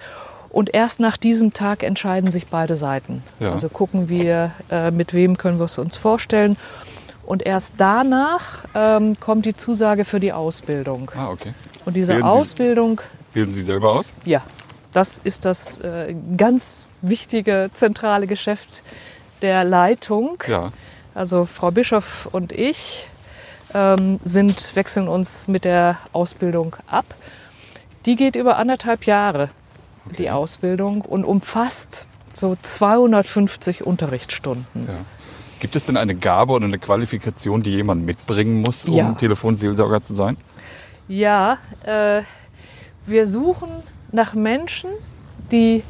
Und 0.49 0.73
erst 0.73 1.01
nach 1.01 1.19
diesem 1.19 1.53
Tag 1.53 1.83
entscheiden 1.83 2.31
sich 2.31 2.47
beide 2.47 2.77
Seiten. 2.77 3.23
Ja. 3.41 3.53
Also 3.53 3.69
gucken 3.69 4.09
wir, 4.09 4.53
äh, 4.71 4.91
mit 4.91 5.13
wem 5.13 5.37
können 5.37 5.59
wir 5.59 5.67
es 5.67 5.77
uns 5.77 5.99
vorstellen. 5.99 6.57
Und 7.27 7.45
erst 7.45 7.75
danach 7.79 8.65
ähm, 8.75 9.19
kommt 9.21 9.45
die 9.47 9.57
Zusage 9.57 10.05
für 10.05 10.21
die 10.21 10.33
Ausbildung. 10.33 11.11
Ah, 11.17 11.29
okay. 11.29 11.53
Und 11.85 11.95
diese 11.97 12.13
Wählen 12.15 12.23
Sie- 12.23 12.29
Ausbildung, 12.29 13.01
Wählen 13.35 13.53
Sie 13.53 13.63
selber 13.63 13.93
aus? 13.93 14.13
ja, 14.25 14.43
das 14.93 15.19
ist 15.23 15.45
das 15.45 15.79
äh, 15.81 16.15
ganz 16.37 16.85
wichtige 17.03 17.69
zentrale 17.75 18.27
Geschäft 18.27 18.83
der 19.43 19.65
Leitung. 19.65 20.39
Ja. 20.49 20.73
Also 21.15 21.45
Frau 21.47 21.71
Bischof 21.71 22.29
und 22.33 22.53
ich 22.53 23.07
ähm, 23.75 24.21
sind, 24.25 24.75
wechseln 24.77 25.09
uns 25.09 25.49
mit 25.49 25.65
der 25.65 25.99
Ausbildung 26.13 26.77
ab. 26.87 27.05
Die 28.07 28.15
geht 28.17 28.37
über 28.37 28.57
anderthalb 28.57 29.05
Jahre, 29.05 29.51
die 30.17 30.31
Ausbildung, 30.31 31.01
und 31.03 31.25
umfasst 31.25 32.07
so 32.35 32.57
250 32.61 33.85
Unterrichtsstunden. 33.85 34.87
ja. 34.89 34.95
Gibt 35.61 35.75
es 35.75 35.87
denn 35.87 35.97
eine 35.97 36.15
Gabe 36.15 36.53
oder 36.53 36.67
eine 36.67 36.79
Qualifikation, 36.79 37.63
die 37.63 37.71
jemand 37.71 38.05
mitbringen 38.05 38.61
muss, 38.61 38.85
um 38.87 38.95
Ja. 38.95 39.13
Telefonseelsorger 39.13 40.03
zu 40.03 40.15
sein? 40.15 40.37
Ja, 41.09 41.59
äh, 41.85 42.23
wir 43.07 43.27
suchen 43.27 43.69
nach 44.13 44.35
Menschen, 44.35 44.91
die 45.51 45.83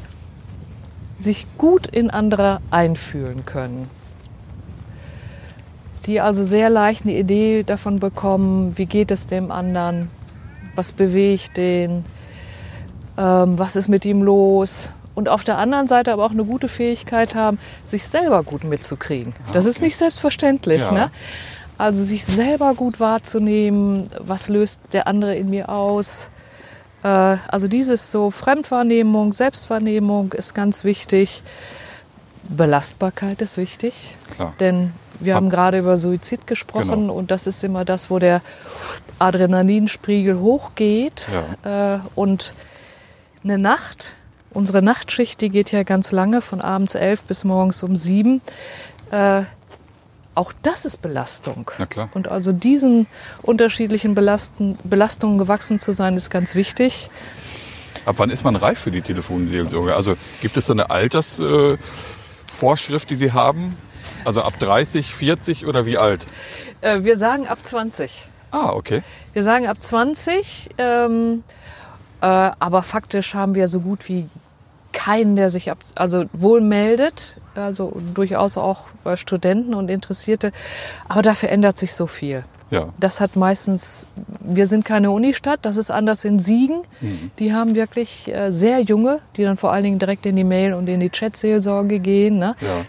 sich 1.17 1.45
gut 1.57 1.87
in 1.87 2.09
andere 2.09 2.61
einfühlen 2.69 3.45
können. 3.45 3.89
Die 6.05 6.21
also 6.21 6.43
sehr 6.43 6.69
leicht 6.69 7.03
eine 7.03 7.17
Idee 7.17 7.63
davon 7.63 7.99
bekommen, 7.99 8.77
wie 8.77 8.85
geht 8.85 9.11
es 9.11 9.27
dem 9.27 9.51
anderen, 9.51 10.09
was 10.75 10.91
bewegt 10.93 11.57
den, 11.57 12.05
ähm, 13.17 13.57
was 13.59 13.75
ist 13.75 13.89
mit 13.89 14.05
ihm 14.05 14.21
los. 14.21 14.89
Und 15.17 15.29
auf 15.29 15.43
der 15.43 15.57
anderen 15.57 15.87
Seite 15.87 16.13
aber 16.13 16.23
auch 16.23 16.31
eine 16.31 16.45
gute 16.45 16.67
Fähigkeit 16.67 17.33
haben, 17.33 17.57
sich 17.83 18.07
selber 18.07 18.43
gut 18.43 18.63
mitzukriegen. 18.63 19.33
Das 19.51 19.65
ist 19.65 19.81
nicht 19.81 19.97
selbstverständlich. 19.97 20.79
Ja. 20.79 20.91
Ne? 20.91 21.09
Also 21.79 22.03
sich 22.03 22.23
selber 22.23 22.75
gut 22.75 22.99
wahrzunehmen, 22.99 24.09
was 24.19 24.47
löst 24.47 24.79
der 24.93 25.07
andere 25.07 25.35
in 25.35 25.49
mir 25.49 25.69
aus. 25.69 26.29
Äh, 27.01 27.07
also 27.47 27.67
dieses 27.67 28.11
so 28.11 28.29
Fremdwahrnehmung, 28.29 29.33
Selbstwahrnehmung 29.33 30.33
ist 30.33 30.53
ganz 30.53 30.83
wichtig. 30.83 31.41
Belastbarkeit 32.49 33.41
ist 33.41 33.57
wichtig, 33.57 33.93
Klar. 34.35 34.53
denn 34.59 34.93
wir 35.19 35.33
Hab- 35.33 35.41
haben 35.41 35.49
gerade 35.49 35.79
über 35.79 35.97
Suizid 35.97 36.45
gesprochen 36.45 36.89
Genau. 36.91 37.13
und 37.13 37.31
das 37.31 37.47
ist 37.47 37.63
immer 37.63 37.85
das, 37.85 38.11
wo 38.11 38.19
der 38.19 38.41
Adrenalinspiegel 39.17 40.37
hochgeht 40.39 41.27
äh, 41.63 41.97
und 42.13 42.53
eine 43.43 43.57
Nacht, 43.57 44.15
unsere 44.57 44.81
Nachtschicht, 44.81 45.39
die 45.41 45.49
geht 45.49 45.71
ja 45.71 45.83
ganz 45.83 46.11
lange, 46.11 46.41
von 46.41 46.61
abends 46.61 46.95
elf 46.95 47.21
bis 47.21 47.43
morgens 47.43 47.83
um 47.83 47.95
sieben. 47.95 48.41
Äh, 49.11 49.43
auch 50.33 50.51
das 50.63 50.85
ist 50.85 50.99
Belastung. 51.01 51.69
Na 51.77 51.85
klar. 51.85 52.09
Und 52.15 52.27
also 52.27 52.51
diesen 52.51 53.05
unterschiedlichen 53.43 54.15
Belasten, 54.15 54.79
Belastungen 54.83 55.37
gewachsen 55.37 55.77
zu 55.79 55.93
sein, 55.93 56.17
ist 56.17 56.31
ganz 56.31 56.55
wichtig. 56.55 57.11
Ab 58.05 58.15
wann 58.17 58.31
ist 58.31 58.43
man 58.43 58.55
reif 58.55 58.79
für 58.79 58.89
die 58.89 59.01
Telefonseelsorge? 59.01 59.95
Also 59.95 60.17
gibt 60.41 60.57
es 60.57 60.65
so 60.65 60.73
eine 60.73 60.89
Altersvorschrift, 60.89 63.05
äh, 63.05 63.09
die 63.09 63.15
Sie 63.15 63.33
haben? 63.33 63.77
Also 64.25 64.41
ab 64.41 64.53
30, 64.59 65.13
40 65.13 65.67
oder 65.67 65.85
wie 65.85 65.99
alt? 65.99 66.25
Äh, 66.81 67.03
wir 67.03 67.15
sagen 67.15 67.47
ab 67.47 67.59
20. 67.61 68.25
Ah, 68.49 68.71
okay. 68.71 69.03
Wir 69.33 69.43
sagen 69.43 69.67
ab 69.67 69.77
20, 69.81 70.69
ähm, 70.79 71.43
äh, 72.21 72.25
aber 72.25 72.81
faktisch 72.81 73.35
haben 73.35 73.53
wir 73.53 73.67
so 73.67 73.81
gut 73.81 74.09
wie 74.09 74.27
keinen, 74.93 75.35
der 75.35 75.49
sich 75.49 75.69
ab, 75.71 75.79
also 75.95 76.25
wohl 76.33 76.61
meldet, 76.61 77.37
also 77.55 77.95
durchaus 78.13 78.57
auch 78.57 78.85
bei 79.03 79.15
Studenten 79.17 79.73
und 79.73 79.89
Interessierte, 79.89 80.51
aber 81.07 81.21
dafür 81.21 81.49
ändert 81.49 81.77
sich 81.77 81.93
so 81.93 82.07
viel. 82.07 82.43
Ja. 82.69 82.89
Das 82.99 83.21
hat 83.21 83.35
meistens, 83.35 84.07
wir 84.41 84.65
sind 84.65 84.83
keine 84.83 85.11
Unistadt, 85.11 85.59
das 85.61 85.77
ist 85.77 85.89
anders 85.89 86.25
in 86.25 86.37
Siegen. 86.39 86.81
Die 87.39 87.53
haben 87.53 87.75
wirklich 87.75 88.27
äh, 88.27 88.51
sehr 88.51 88.81
junge, 88.81 89.19
die 89.37 89.43
dann 89.43 89.55
vor 89.55 89.71
allen 89.71 89.83
Dingen 89.83 89.99
direkt 89.99 90.25
in 90.25 90.35
die 90.35 90.43
Mail 90.43 90.73
und 90.73 90.87
in 90.89 90.99
die 90.99 91.09
Chatseelsorge 91.09 91.99
gehen. 91.99 92.39
Ne? 92.39 92.55
Ja. 92.59 92.85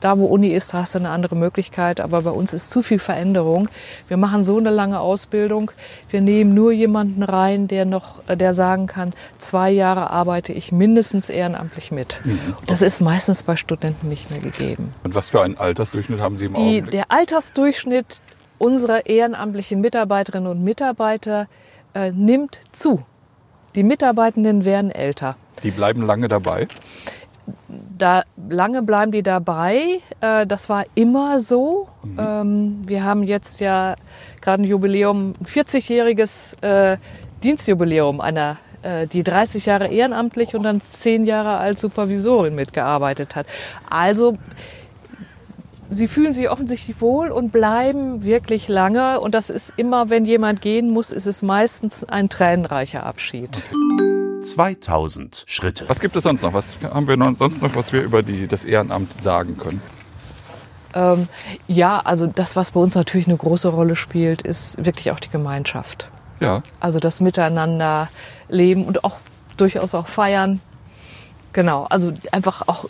Da, 0.00 0.16
wo 0.18 0.26
Uni 0.26 0.48
ist, 0.48 0.74
hast 0.74 0.94
du 0.94 0.98
eine 1.00 1.10
andere 1.10 1.34
Möglichkeit, 1.34 2.00
aber 2.00 2.22
bei 2.22 2.30
uns 2.30 2.52
ist 2.52 2.70
zu 2.70 2.82
viel 2.82 3.00
Veränderung. 3.00 3.68
Wir 4.06 4.16
machen 4.16 4.44
so 4.44 4.56
eine 4.56 4.70
lange 4.70 5.00
Ausbildung. 5.00 5.72
Wir 6.10 6.20
nehmen 6.20 6.54
nur 6.54 6.70
jemanden 6.72 7.24
rein, 7.24 7.66
der 7.66 7.84
noch, 7.84 8.26
äh, 8.28 8.36
der 8.36 8.54
sagen 8.54 8.86
kann, 8.86 9.12
zwei 9.38 9.70
Jahre 9.70 10.10
arbeite 10.10 10.52
ich 10.52 10.70
mindestens 10.70 11.28
ehrenamtlich 11.28 11.90
mit. 11.90 12.20
Das 12.66 12.80
ist 12.82 13.00
meistens 13.00 13.42
bei 13.42 13.56
Studenten 13.56 14.08
nicht 14.08 14.30
mehr 14.30 14.40
gegeben. 14.40 14.94
Und 15.02 15.14
was 15.16 15.30
für 15.30 15.42
einen 15.42 15.56
Altersdurchschnitt 15.58 16.20
haben 16.20 16.36
Sie 16.36 16.46
im 16.46 16.54
Die, 16.54 16.60
Augenblick? 16.60 16.90
der 16.92 17.10
Altersdurchschnitt 17.10 18.20
unserer 18.58 19.06
ehrenamtlichen 19.06 19.80
Mitarbeiterinnen 19.80 20.48
und 20.48 20.62
Mitarbeiter 20.62 21.48
äh, 21.94 22.12
nimmt 22.12 22.58
zu. 22.72 23.04
Die 23.74 23.82
Mitarbeitenden 23.82 24.64
werden 24.64 24.90
älter. 24.90 25.36
Die 25.62 25.70
bleiben 25.70 26.02
lange 26.06 26.28
dabei. 26.28 26.68
Da 27.98 28.22
lange 28.48 28.82
bleiben 28.82 29.10
die 29.12 29.22
dabei. 29.22 30.00
Äh, 30.20 30.46
das 30.46 30.68
war 30.68 30.84
immer 30.94 31.40
so. 31.40 31.88
Ähm, 32.16 32.82
wir 32.86 33.04
haben 33.04 33.22
jetzt 33.24 33.60
ja 33.60 33.96
gerade 34.40 34.62
ein 34.62 34.66
Jubiläum, 34.66 35.34
ein 35.40 35.46
40-jähriges 35.46 36.62
äh, 36.62 36.98
Dienstjubiläum 37.42 38.20
einer 38.20 38.56
äh, 38.82 39.06
die 39.06 39.24
30 39.24 39.66
Jahre 39.66 39.88
ehrenamtlich 39.88 40.54
und 40.54 40.62
dann 40.62 40.80
10 40.80 41.26
Jahre 41.26 41.58
als 41.58 41.80
Supervisorin 41.80 42.54
mitgearbeitet 42.54 43.34
hat. 43.34 43.46
Also 43.90 44.38
sie 45.90 46.08
fühlen 46.08 46.32
sich 46.32 46.50
offensichtlich 46.50 47.00
wohl 47.00 47.30
und 47.30 47.52
bleiben 47.52 48.24
wirklich 48.24 48.68
lange. 48.68 49.20
Und 49.20 49.34
das 49.34 49.50
ist 49.50 49.72
immer, 49.76 50.10
wenn 50.10 50.24
jemand 50.24 50.60
gehen 50.60 50.90
muss, 50.90 51.10
ist 51.10 51.26
es 51.26 51.42
meistens 51.42 52.04
ein 52.04 52.28
tränenreicher 52.28 53.04
Abschied. 53.04 53.68
2000 54.40 55.44
Schritte. 55.46 55.88
Was 55.88 56.00
gibt 56.00 56.16
es 56.16 56.22
sonst 56.22 56.42
noch? 56.42 56.52
Was 56.52 56.76
haben 56.82 57.08
wir 57.08 57.16
noch, 57.16 57.36
sonst 57.36 57.62
noch, 57.62 57.74
was 57.74 57.92
wir 57.92 58.02
über 58.02 58.22
die, 58.22 58.46
das 58.46 58.64
Ehrenamt 58.64 59.20
sagen 59.20 59.56
können? 59.56 59.82
Ähm, 60.94 61.28
ja, 61.66 61.98
also 62.00 62.26
das, 62.26 62.56
was 62.56 62.70
bei 62.70 62.80
uns 62.80 62.94
natürlich 62.94 63.26
eine 63.26 63.36
große 63.36 63.68
Rolle 63.68 63.96
spielt, 63.96 64.42
ist 64.42 64.84
wirklich 64.84 65.10
auch 65.10 65.20
die 65.20 65.30
Gemeinschaft. 65.30 66.08
Ja, 66.40 66.62
Also 66.78 66.98
das 67.00 67.20
Miteinander 67.20 68.08
leben 68.48 68.84
und 68.84 69.04
auch 69.04 69.16
durchaus 69.56 69.94
auch 69.94 70.06
feiern. 70.06 70.60
Genau, 71.52 71.84
also 71.90 72.12
einfach 72.30 72.68
auch, 72.68 72.84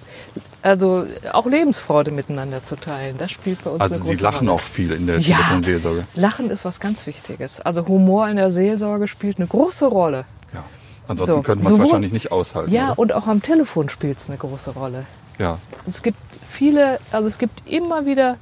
also 0.62 1.06
auch 1.32 1.46
Lebensfreude 1.46 2.10
miteinander 2.10 2.64
zu 2.64 2.76
teilen. 2.76 3.16
Das 3.18 3.30
spielt 3.30 3.62
bei 3.64 3.70
uns 3.70 3.80
also 3.80 3.94
eine 3.94 4.02
Sie 4.04 4.10
große 4.10 4.22
lachen 4.22 4.48
Rolle. 4.48 4.52
auch 4.56 4.60
viel 4.60 4.92
in 4.92 5.06
der 5.06 5.18
Ja. 5.18 5.36
Telefonseelsorge. 5.36 6.04
Lachen 6.14 6.50
ist 6.50 6.64
was 6.64 6.80
ganz 6.80 7.06
Wichtiges. 7.06 7.60
Also 7.60 7.86
Humor 7.86 8.28
in 8.28 8.36
der 8.36 8.50
Seelsorge 8.50 9.06
spielt 9.08 9.38
eine 9.38 9.46
große 9.46 9.86
Rolle. 9.86 10.24
Ja. 10.52 10.64
Ansonsten 11.06 11.34
So, 11.36 11.42
könnte 11.42 11.64
man 11.64 11.72
es 11.74 11.78
wahrscheinlich 11.78 12.12
nicht 12.12 12.32
aushalten. 12.32 12.72
Ja, 12.72 12.90
oder? 12.92 12.98
und 12.98 13.12
auch 13.14 13.26
am 13.26 13.40
Telefon 13.42 13.88
spielt 13.88 14.18
es 14.18 14.28
eine 14.28 14.38
große 14.38 14.70
Rolle. 14.72 15.06
ja. 15.38 15.58
Es 15.86 16.02
gibt 16.02 16.18
viele, 16.48 16.98
also 17.12 17.28
es 17.28 17.38
gibt 17.38 17.62
immer 17.66 18.04
wieder 18.04 18.36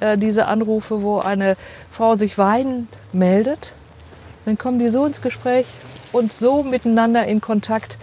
äh, 0.00 0.18
diese 0.18 0.46
Anrufe, 0.46 1.02
wo 1.02 1.18
eine 1.20 1.56
Frau 1.90 2.14
sich 2.14 2.36
weinend 2.38 2.88
meldet. 3.12 3.72
Dann 4.44 4.58
kommen 4.58 4.78
die 4.78 4.90
so 4.90 5.06
ins 5.06 5.22
Gespräch 5.22 5.66
und 6.12 6.32
so 6.32 6.62
miteinander 6.62 7.24
in 7.26 7.40
Kontakt, 7.40 7.96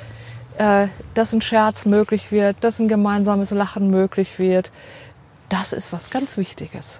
äh, 0.62 0.89
dass 1.15 1.34
ein 1.34 1.41
Scherz 1.41 1.88
möglich 1.88 2.32
wird, 2.32 2.63
dass 2.63 2.78
ein 2.78 2.88
gemeinsames 2.88 3.50
Lachen 3.50 3.89
möglich 3.89 4.38
wird. 4.38 4.71
Das 5.50 5.74
ist 5.74 5.91
was 5.91 6.12
ganz 6.12 6.38
Wichtiges. 6.38 7.00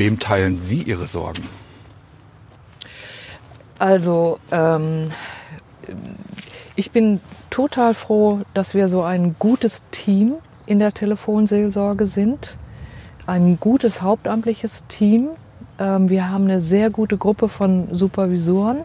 Wem 0.00 0.18
teilen 0.18 0.62
Sie 0.62 0.82
Ihre 0.82 1.06
Sorgen? 1.06 1.46
Also 3.78 4.38
ähm, 4.50 5.10
ich 6.74 6.90
bin 6.90 7.20
total 7.50 7.92
froh, 7.92 8.40
dass 8.54 8.74
wir 8.74 8.88
so 8.88 9.02
ein 9.02 9.36
gutes 9.38 9.82
Team 9.90 10.36
in 10.64 10.78
der 10.78 10.92
Telefonseelsorge 10.92 12.06
sind. 12.06 12.56
Ein 13.26 13.60
gutes 13.60 14.00
hauptamtliches 14.00 14.84
Team. 14.88 15.28
Ähm, 15.78 16.08
wir 16.08 16.30
haben 16.30 16.44
eine 16.44 16.60
sehr 16.60 16.88
gute 16.88 17.18
Gruppe 17.18 17.50
von 17.50 17.94
Supervisoren. 17.94 18.84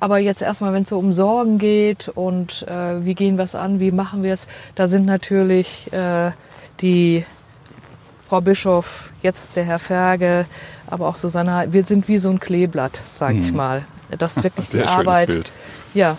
Aber 0.00 0.18
jetzt 0.18 0.40
erstmal, 0.40 0.72
wenn 0.72 0.84
es 0.84 0.88
so 0.88 0.98
um 0.98 1.12
Sorgen 1.12 1.58
geht 1.58 2.08
und 2.08 2.62
äh, 2.66 3.04
wie 3.04 3.14
gehen 3.14 3.36
wir 3.36 3.44
es 3.44 3.54
an, 3.54 3.80
wie 3.80 3.90
machen 3.90 4.22
wir 4.22 4.32
es, 4.32 4.46
da 4.76 4.86
sind 4.86 5.04
natürlich 5.04 5.92
äh, 5.92 6.30
die 6.80 7.26
Frau 8.30 8.40
Bischof, 8.40 9.10
jetzt 9.22 9.56
der 9.56 9.64
Herr 9.64 9.80
Ferge, 9.80 10.46
aber 10.86 11.08
auch 11.08 11.16
Susanne. 11.16 11.66
Wir 11.70 11.84
sind 11.84 12.06
wie 12.06 12.16
so 12.18 12.30
ein 12.30 12.38
Kleeblatt, 12.38 13.00
sage 13.10 13.38
ich 13.38 13.50
mal. 13.50 13.84
Das 14.16 14.36
ist 14.36 14.44
wirklich 14.44 14.66
die 14.70 14.76
Sehr 14.76 14.86
schönes 14.86 14.98
Arbeit. 15.00 15.26
Bild. 15.26 15.52
Ja, 15.94 16.16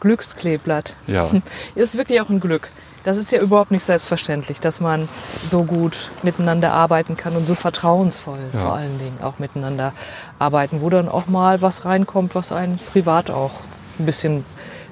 Glückskleeblatt. 0.00 0.94
Ja. 1.06 1.28
Ist 1.74 1.98
wirklich 1.98 2.22
auch 2.22 2.30
ein 2.30 2.40
Glück. 2.40 2.70
Das 3.04 3.18
ist 3.18 3.30
ja 3.30 3.40
überhaupt 3.40 3.70
nicht 3.72 3.84
selbstverständlich, 3.84 4.58
dass 4.60 4.80
man 4.80 5.06
so 5.46 5.64
gut 5.64 6.10
miteinander 6.22 6.72
arbeiten 6.72 7.16
kann 7.18 7.36
und 7.36 7.44
so 7.46 7.54
vertrauensvoll 7.54 8.38
Ja. 8.54 8.60
vor 8.60 8.74
allen 8.76 8.98
Dingen 8.98 9.18
auch 9.22 9.38
miteinander 9.38 9.92
arbeiten, 10.38 10.80
wo 10.80 10.88
dann 10.88 11.10
auch 11.10 11.26
mal 11.26 11.60
was 11.60 11.84
reinkommt, 11.84 12.34
was 12.34 12.52
einen 12.52 12.78
privat 12.78 13.30
auch 13.30 13.50
ein 13.98 14.06
bisschen 14.06 14.46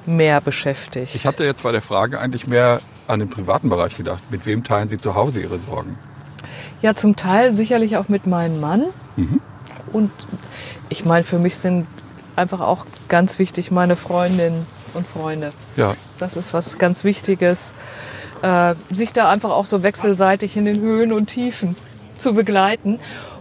mehr 0.04 0.42
beschäftigt. 0.42 1.14
Ich 1.14 1.24
hatte 1.24 1.44
jetzt 1.44 1.62
bei 1.62 1.72
der 1.72 1.82
Frage 1.82 2.20
eigentlich 2.20 2.46
mehr 2.46 2.80
an 3.08 3.20
den 3.20 3.30
privaten 3.30 3.70
Bereich 3.70 3.96
gedacht. 3.96 4.22
Mit 4.30 4.44
wem 4.44 4.64
teilen 4.64 4.88
Sie 4.88 4.98
zu 4.98 5.14
Hause 5.14 5.40
Ihre 5.40 5.56
Sorgen? 5.56 5.98
Ja, 6.82 6.94
zum 6.94 7.16
Teil 7.16 7.54
sicherlich 7.54 7.96
auch 7.96 8.08
mit 8.08 8.26
meinem 8.26 8.60
Mann. 8.60 8.84
Und 9.92 10.10
ich 10.88 11.04
meine, 11.04 11.24
für 11.24 11.38
mich 11.38 11.56
sind 11.56 11.86
einfach 12.36 12.60
auch 12.60 12.86
ganz 13.08 13.38
wichtig 13.38 13.70
meine 13.70 13.96
Freundinnen 13.96 14.66
und 14.94 15.06
Freunde. 15.06 15.52
Ja. 15.76 15.94
Das 16.18 16.36
ist 16.36 16.52
was 16.52 16.78
ganz 16.78 17.04
Wichtiges, 17.04 17.74
äh, 18.42 18.74
sich 18.90 19.12
da 19.12 19.30
einfach 19.30 19.50
auch 19.50 19.64
so 19.64 19.82
wechselseitig 19.82 20.56
in 20.56 20.64
den 20.64 20.80
Höhen 20.80 21.12
und 21.12 21.26
Tiefen 21.26 21.76
zu 22.18 22.34
begleiten. 22.34 22.98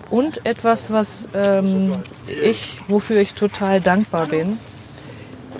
Und 0.10 0.46
etwas, 0.46 0.92
was 0.92 1.28
ähm, 1.34 1.94
ich, 2.28 2.80
wofür 2.88 3.18
ich 3.18 3.34
total 3.34 3.82
dankbar 3.82 4.28
bin, 4.28 4.60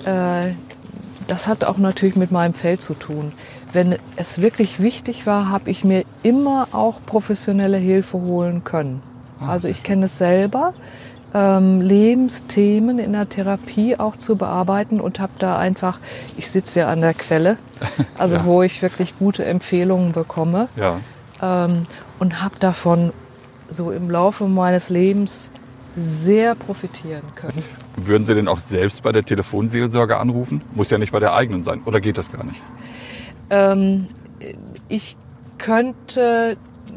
äh, 0.04 0.52
das 1.26 1.48
hat 1.48 1.64
auch 1.64 1.78
natürlich 1.78 2.14
mit 2.14 2.30
meinem 2.30 2.54
Feld 2.54 2.80
zu 2.80 2.94
tun. 2.94 3.32
Wenn 3.76 3.96
es 4.16 4.40
wirklich 4.40 4.80
wichtig 4.80 5.26
war, 5.26 5.50
habe 5.50 5.68
ich 5.70 5.84
mir 5.84 6.04
immer 6.22 6.68
auch 6.72 6.94
professionelle 7.04 7.76
Hilfe 7.76 8.16
holen 8.16 8.64
können. 8.64 9.02
Also 9.38 9.68
ich 9.68 9.82
kenne 9.82 10.06
es 10.06 10.16
selber, 10.16 10.72
ähm, 11.34 11.82
Lebensthemen 11.82 12.98
in 12.98 13.12
der 13.12 13.28
Therapie 13.28 13.98
auch 13.98 14.16
zu 14.16 14.36
bearbeiten 14.36 14.98
und 14.98 15.20
habe 15.20 15.32
da 15.38 15.58
einfach, 15.58 15.98
ich 16.38 16.50
sitze 16.50 16.80
ja 16.80 16.88
an 16.88 17.02
der 17.02 17.12
Quelle, 17.12 17.58
also 18.18 18.36
Ja. 18.36 18.46
wo 18.46 18.62
ich 18.62 18.80
wirklich 18.80 19.12
gute 19.18 19.44
Empfehlungen 19.44 20.12
bekomme 20.12 20.68
Ja. 20.74 21.00
ähm, 21.42 21.84
und 22.18 22.42
habe 22.42 22.54
davon 22.58 23.12
so 23.68 23.90
im 23.92 24.08
Laufe 24.08 24.46
meines 24.46 24.88
Lebens 24.88 25.50
sehr 25.96 26.54
profitieren 26.54 27.24
können. 27.34 27.62
Würden 27.96 28.24
Sie 28.24 28.34
denn 28.34 28.48
auch 28.48 28.58
selbst 28.58 29.02
bei 29.02 29.12
der 29.12 29.22
Telefonseelsorge 29.22 30.16
anrufen? 30.16 30.62
Muss 30.74 30.88
ja 30.88 30.96
nicht 30.96 31.12
bei 31.12 31.20
der 31.20 31.34
eigenen 31.34 31.62
sein. 31.62 31.82
Oder 31.84 32.00
geht 32.00 32.16
das 32.16 32.32
gar 32.32 32.44
nicht? 32.44 32.62
Ähm, 33.50 34.08
ich 34.88 35.16
könnte, 35.58 36.56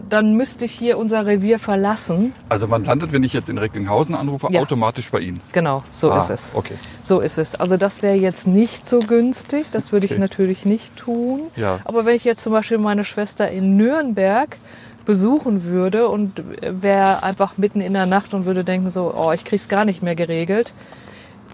dann 0.10 0.36
müsste 0.36 0.66
ich 0.66 0.72
hier 0.72 0.98
unser 0.98 1.26
Revier 1.26 1.60
verlassen. 1.60 2.34
Also 2.50 2.68
man 2.68 2.84
landet, 2.84 3.12
wenn 3.12 3.24
ich 3.24 3.34
jetzt 3.34 3.50
in 3.50 3.58
Recklinghausen 3.58 4.16
anrufe, 4.16 4.48
Ja. 4.52 4.62
automatisch 4.62 5.10
bei 5.12 5.20
Ihnen. 5.20 5.42
Genau, 5.52 5.84
so 5.92 6.12
Ah, 6.12 6.18
ist 6.18 6.30
es. 6.30 6.56
Okay. 6.56 6.76
So 7.02 7.20
ist 7.20 7.38
es. 7.38 7.56
Also 7.56 7.78
das 7.78 8.02
wäre 8.02 8.16
jetzt 8.16 8.48
nicht 8.48 8.86
so 8.86 9.00
günstig, 9.00 9.68
das 9.72 9.92
würde 9.92 10.06
ich 10.06 10.12
Okay. 10.14 10.20
natürlich 10.22 10.66
nicht 10.66 10.96
tun. 10.96 11.42
Ja. 11.56 11.80
Aber 11.86 12.06
wenn 12.06 12.16
ich 12.16 12.24
jetzt 12.24 12.42
zum 12.42 12.52
Beispiel 12.54 12.78
meine 12.78 13.04
Schwester 13.04 13.50
in 13.50 13.78
Nürnberg 13.78 14.58
besuchen 15.06 15.64
würde 15.64 16.08
und 16.08 16.44
wäre 16.62 17.24
einfach 17.24 17.58
mitten 17.58 17.82
in 17.82 17.94
der 17.94 18.06
Nacht 18.06 18.34
und 18.34 18.46
würde 18.46 18.64
denken 18.64 18.90
so, 18.90 19.14
oh, 19.16 19.32
ich 19.32 19.44
krieg's 19.46 19.68
gar 19.70 19.86
nicht 19.86 20.04
mehr 20.04 20.16
geregelt, 20.16 20.74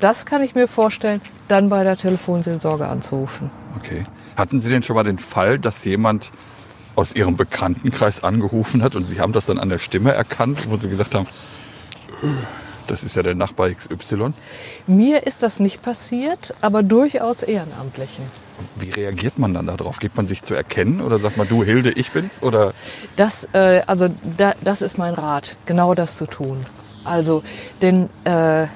das 0.01 0.25
kann 0.25 0.43
ich 0.43 0.55
mir 0.55 0.67
vorstellen, 0.67 1.21
dann 1.47 1.69
bei 1.69 1.83
der 1.85 1.95
Telefonseelsorge 1.95 2.85
anzurufen. 2.87 3.49
Okay. 3.77 4.03
Hatten 4.35 4.61
Sie 4.61 4.69
denn 4.69 4.83
schon 4.83 4.95
mal 4.95 5.03
den 5.03 5.19
Fall, 5.19 5.59
dass 5.59 5.83
jemand 5.85 6.31
aus 6.95 7.15
Ihrem 7.15 7.35
Bekanntenkreis 7.37 8.23
angerufen 8.23 8.81
hat 8.83 8.95
und 8.95 9.07
Sie 9.07 9.19
haben 9.19 9.33
das 9.33 9.45
dann 9.45 9.59
an 9.59 9.69
der 9.69 9.79
Stimme 9.79 10.13
erkannt, 10.13 10.69
wo 10.69 10.77
Sie 10.77 10.89
gesagt 10.89 11.15
haben, 11.15 11.27
"Äh, 12.23 12.27
das 12.87 13.03
ist 13.03 13.15
ja 13.15 13.23
der 13.23 13.35
Nachbar 13.35 13.69
XY? 13.69 14.33
Mir 14.87 15.25
ist 15.25 15.41
das 15.43 15.59
nicht 15.59 15.81
passiert, 15.81 16.53
aber 16.61 16.83
durchaus 16.83 17.43
Ehrenamtlichen. 17.43 18.25
Wie 18.75 18.89
reagiert 18.91 19.37
man 19.39 19.53
dann 19.53 19.67
darauf? 19.67 19.99
Gibt 19.99 20.15
man 20.15 20.27
sich 20.27 20.43
zu 20.43 20.53
erkennen 20.53 21.01
oder 21.01 21.17
sagt 21.17 21.35
man, 21.37 21.47
du 21.47 21.63
Hilde, 21.63 21.91
ich 21.91 22.11
bin's? 22.11 22.41
Oder 22.43 22.73
Das, 23.15 23.47
äh, 23.53 23.81
also 23.87 24.09
da, 24.37 24.53
das 24.63 24.81
ist 24.81 24.97
mein 24.97 25.13
Rat, 25.13 25.55
genau 25.65 25.93
das 25.93 26.17
zu 26.17 26.25
tun. 26.27 26.65
Also, 27.03 27.43
denn 27.81 28.09
äh, 28.23 28.67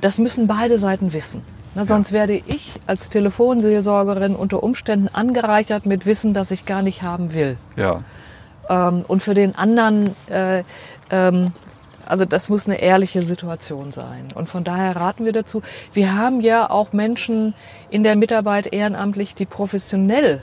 das 0.00 0.18
müssen 0.18 0.46
beide 0.46 0.78
Seiten 0.78 1.12
wissen. 1.12 1.42
Na, 1.78 1.84
sonst 1.84 2.10
werde 2.10 2.32
ich 2.34 2.72
als 2.88 3.08
Telefonseelsorgerin 3.08 4.34
unter 4.34 4.64
Umständen 4.64 5.06
angereichert 5.14 5.86
mit 5.86 6.06
Wissen, 6.06 6.34
das 6.34 6.50
ich 6.50 6.66
gar 6.66 6.82
nicht 6.82 7.02
haben 7.02 7.34
will. 7.34 7.56
ja, 7.76 8.02
Ähm, 8.68 9.04
und 9.06 9.22
für 9.22 9.32
den 9.32 9.54
anderen, 9.54 10.16
äh, 10.28 10.64
ähm, 11.12 11.52
also 12.04 12.24
das 12.24 12.48
muss 12.48 12.66
eine 12.66 12.80
ehrliche 12.80 13.22
Situation 13.22 13.92
sein. 13.92 14.26
Und 14.34 14.48
von 14.48 14.64
daher 14.64 14.96
raten 14.96 15.24
wir 15.24 15.32
dazu. 15.32 15.62
Wir 15.92 16.16
haben 16.16 16.40
ja 16.40 16.68
auch 16.68 16.92
Menschen 16.92 17.54
in 17.90 18.02
der 18.02 18.16
Mitarbeit 18.16 18.72
ehrenamtlich, 18.72 19.36
die 19.36 19.46
professionell 19.46 20.42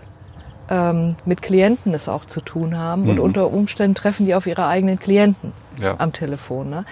ähm, 0.70 1.18
mit 1.26 1.42
Klienten 1.42 1.94
es 1.94 2.08
auch 2.08 2.24
zu 2.24 2.40
tun 2.40 2.78
haben. 2.78 3.10
Und 3.10 3.20
unter 3.20 3.52
Umständen 3.52 3.94
treffen 3.96 4.26
die 4.26 4.36
auf 4.36 4.48
ihre 4.48 4.68
eigenen 4.68 5.00
Klienten 5.00 5.52
ja. 5.82 5.96
am 5.98 6.14
Telefon. 6.14 6.70
Ne? 6.70 6.86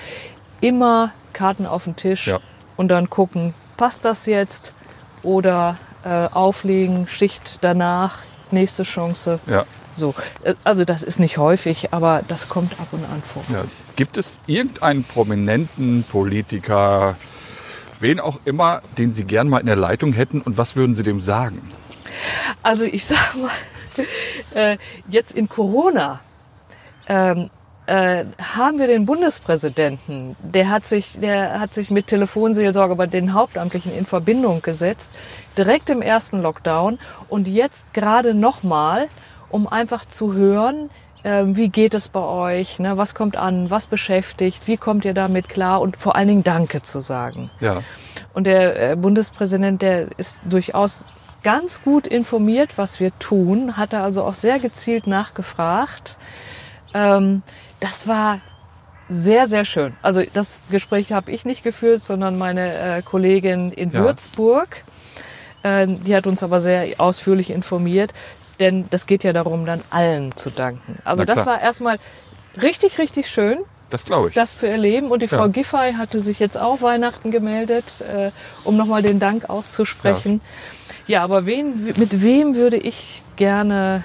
Immer 0.60 1.12
Karten 1.32 1.66
auf 1.66 1.86
den 1.86 1.96
Tisch 1.96 2.28
Ja. 2.28 2.40
und 2.76 2.90
dann 2.90 3.10
gucken, 3.10 3.54
passt 3.78 4.06
das 4.06 4.26
jetzt? 4.26 4.74
Oder 5.22 5.78
äh, 6.04 6.28
auflegen, 6.28 7.08
Schicht 7.08 7.60
danach, 7.62 8.20
nächste 8.52 8.84
Chance. 8.84 9.40
ja. 9.48 9.66
So, 9.96 10.16
äh, 10.44 10.56
also 10.64 10.86
das 10.86 11.04
ist 11.04 11.20
nicht 11.20 11.38
häufig, 11.38 11.94
aber 11.94 12.24
das 12.28 12.50
kommt 12.50 12.80
ab 12.80 12.88
und 12.92 13.06
an 13.06 13.22
vor. 13.22 13.44
Ja. 13.54 13.66
Gibt 13.96 14.18
es 14.18 14.40
irgendeinen 14.48 15.04
prominenten 15.04 16.04
Politiker, 16.04 17.16
wen 18.00 18.20
auch 18.20 18.40
immer, 18.46 18.82
den 18.98 19.14
Sie 19.14 19.24
gern 19.24 19.50
mal 19.50 19.60
in 19.60 19.68
der 19.68 19.76
Leitung 19.76 20.14
hätten 20.14 20.42
und 20.42 20.58
was 20.58 20.76
würden 20.76 20.96
Sie 20.96 21.04
dem 21.04 21.22
sagen? 21.22 21.62
Also 22.64 22.86
ich 22.86 23.06
sag 23.08 23.36
mal, 23.36 23.52
äh, 24.56 24.78
jetzt 25.08 25.34
in 25.34 25.48
Corona 25.48 26.22
ähm, 27.08 27.50
äh, 27.86 28.26
haben 28.42 28.80
wir 28.80 28.88
den 28.88 29.06
Bundespräsidenten, 29.06 30.36
der 30.42 30.70
hat 30.70 30.86
sich, 30.86 31.20
der 31.20 31.60
hat 31.60 31.74
sich 31.74 31.92
mit 31.92 32.08
Telefonseelsorge 32.08 32.96
bei 32.96 33.08
den 33.08 33.34
Hauptamtlichen 33.34 33.94
in 33.94 34.06
Verbindung 34.06 34.62
gesetzt, 34.62 35.12
direkt 35.58 35.90
im 35.90 36.02
ersten 36.02 36.42
Lockdown 36.42 37.00
und 37.28 37.48
jetzt 37.48 37.94
gerade 37.94 38.34
nochmal, 38.34 39.10
um 39.50 39.68
einfach 39.68 40.06
zu 40.06 40.34
hören, 40.34 40.90
ähm, 41.26 41.56
wie 41.58 41.70
geht 41.70 41.94
es 41.94 42.10
bei 42.10 42.22
euch, 42.22 42.80
ne? 42.80 42.98
was 42.98 43.16
kommt 43.16 43.38
an, 43.38 43.70
was 43.70 43.88
beschäftigt, 43.88 44.68
wie 44.68 44.78
kommt 44.78 45.06
ihr 45.06 45.14
damit 45.14 45.50
klar 45.50 45.82
und 45.82 45.98
vor 45.98 46.16
allen 46.16 46.28
Dingen 46.28 46.44
Danke 46.44 46.82
zu 46.82 47.02
sagen. 47.02 47.50
Ja, 47.60 47.82
Und 48.34 48.46
der 48.46 48.92
äh, 48.92 48.96
Bundespräsident, 48.96 49.82
der 49.82 50.08
ist 50.18 50.44
durchaus 50.50 51.06
ganz 51.44 51.82
gut 51.82 52.08
informiert, 52.08 52.78
was 52.78 53.00
wir 53.00 53.18
tun, 53.20 53.78
hat 53.78 53.94
er 53.94 54.04
also 54.04 54.24
auch 54.24 54.34
sehr 54.34 54.60
gezielt 54.60 55.08
nachgefragt. 55.08 56.18
Ähm, 56.94 57.42
das 57.84 58.08
war 58.08 58.40
sehr, 59.10 59.46
sehr 59.46 59.66
schön. 59.66 59.94
Also 60.02 60.24
das 60.34 60.68
Gespräch 60.72 61.12
habe 61.12 61.30
ich 61.32 61.44
nicht 61.46 61.64
geführt, 61.64 62.02
sondern 62.02 62.38
meine 62.38 62.74
äh, 62.98 63.02
Kollegin 63.02 63.72
in 63.74 63.92
Ja. 63.92 64.00
Würzburg. 64.00 64.84
Äh, 65.64 65.88
die 65.88 66.16
hat 66.16 66.26
uns 66.26 66.42
aber 66.44 66.62
sehr 66.62 67.00
ausführlich 67.00 67.50
informiert, 67.50 68.14
denn 68.62 68.86
das 68.90 69.06
geht 69.06 69.24
ja 69.26 69.34
darum, 69.34 69.66
dann 69.66 69.82
allen 69.90 70.34
zu 70.36 70.50
danken. 70.50 71.00
Also 71.04 71.26
das 71.26 71.46
war 71.46 71.62
erstmal 71.62 72.00
richtig, 72.62 72.98
richtig 72.98 73.30
schön 73.30 73.60
das 73.90 74.06
glaube 74.06 74.30
ich. 74.30 74.34
das 74.36 74.58
zu 74.60 74.68
erleben. 74.68 75.12
Und 75.12 75.22
die 75.22 75.28
Ja. 75.28 75.38
Frau 75.38 75.50
Giffey 75.50 75.94
hatte 75.94 76.22
sich 76.22 76.40
jetzt 76.40 76.58
auch 76.58 76.82
Weihnachten 76.82 77.30
gemeldet, 77.30 78.02
äh, 78.02 78.32
um 78.64 78.78
nochmal 78.78 79.02
den 79.04 79.20
Dank 79.20 79.50
auszusprechen. 79.50 80.40
Ja, 81.06 81.24
aber 81.24 81.46
wen, 81.46 81.94
mit 81.98 82.22
wem 82.22 82.56
würde 82.56 82.78
ich 82.78 83.22
gerne 83.36 84.04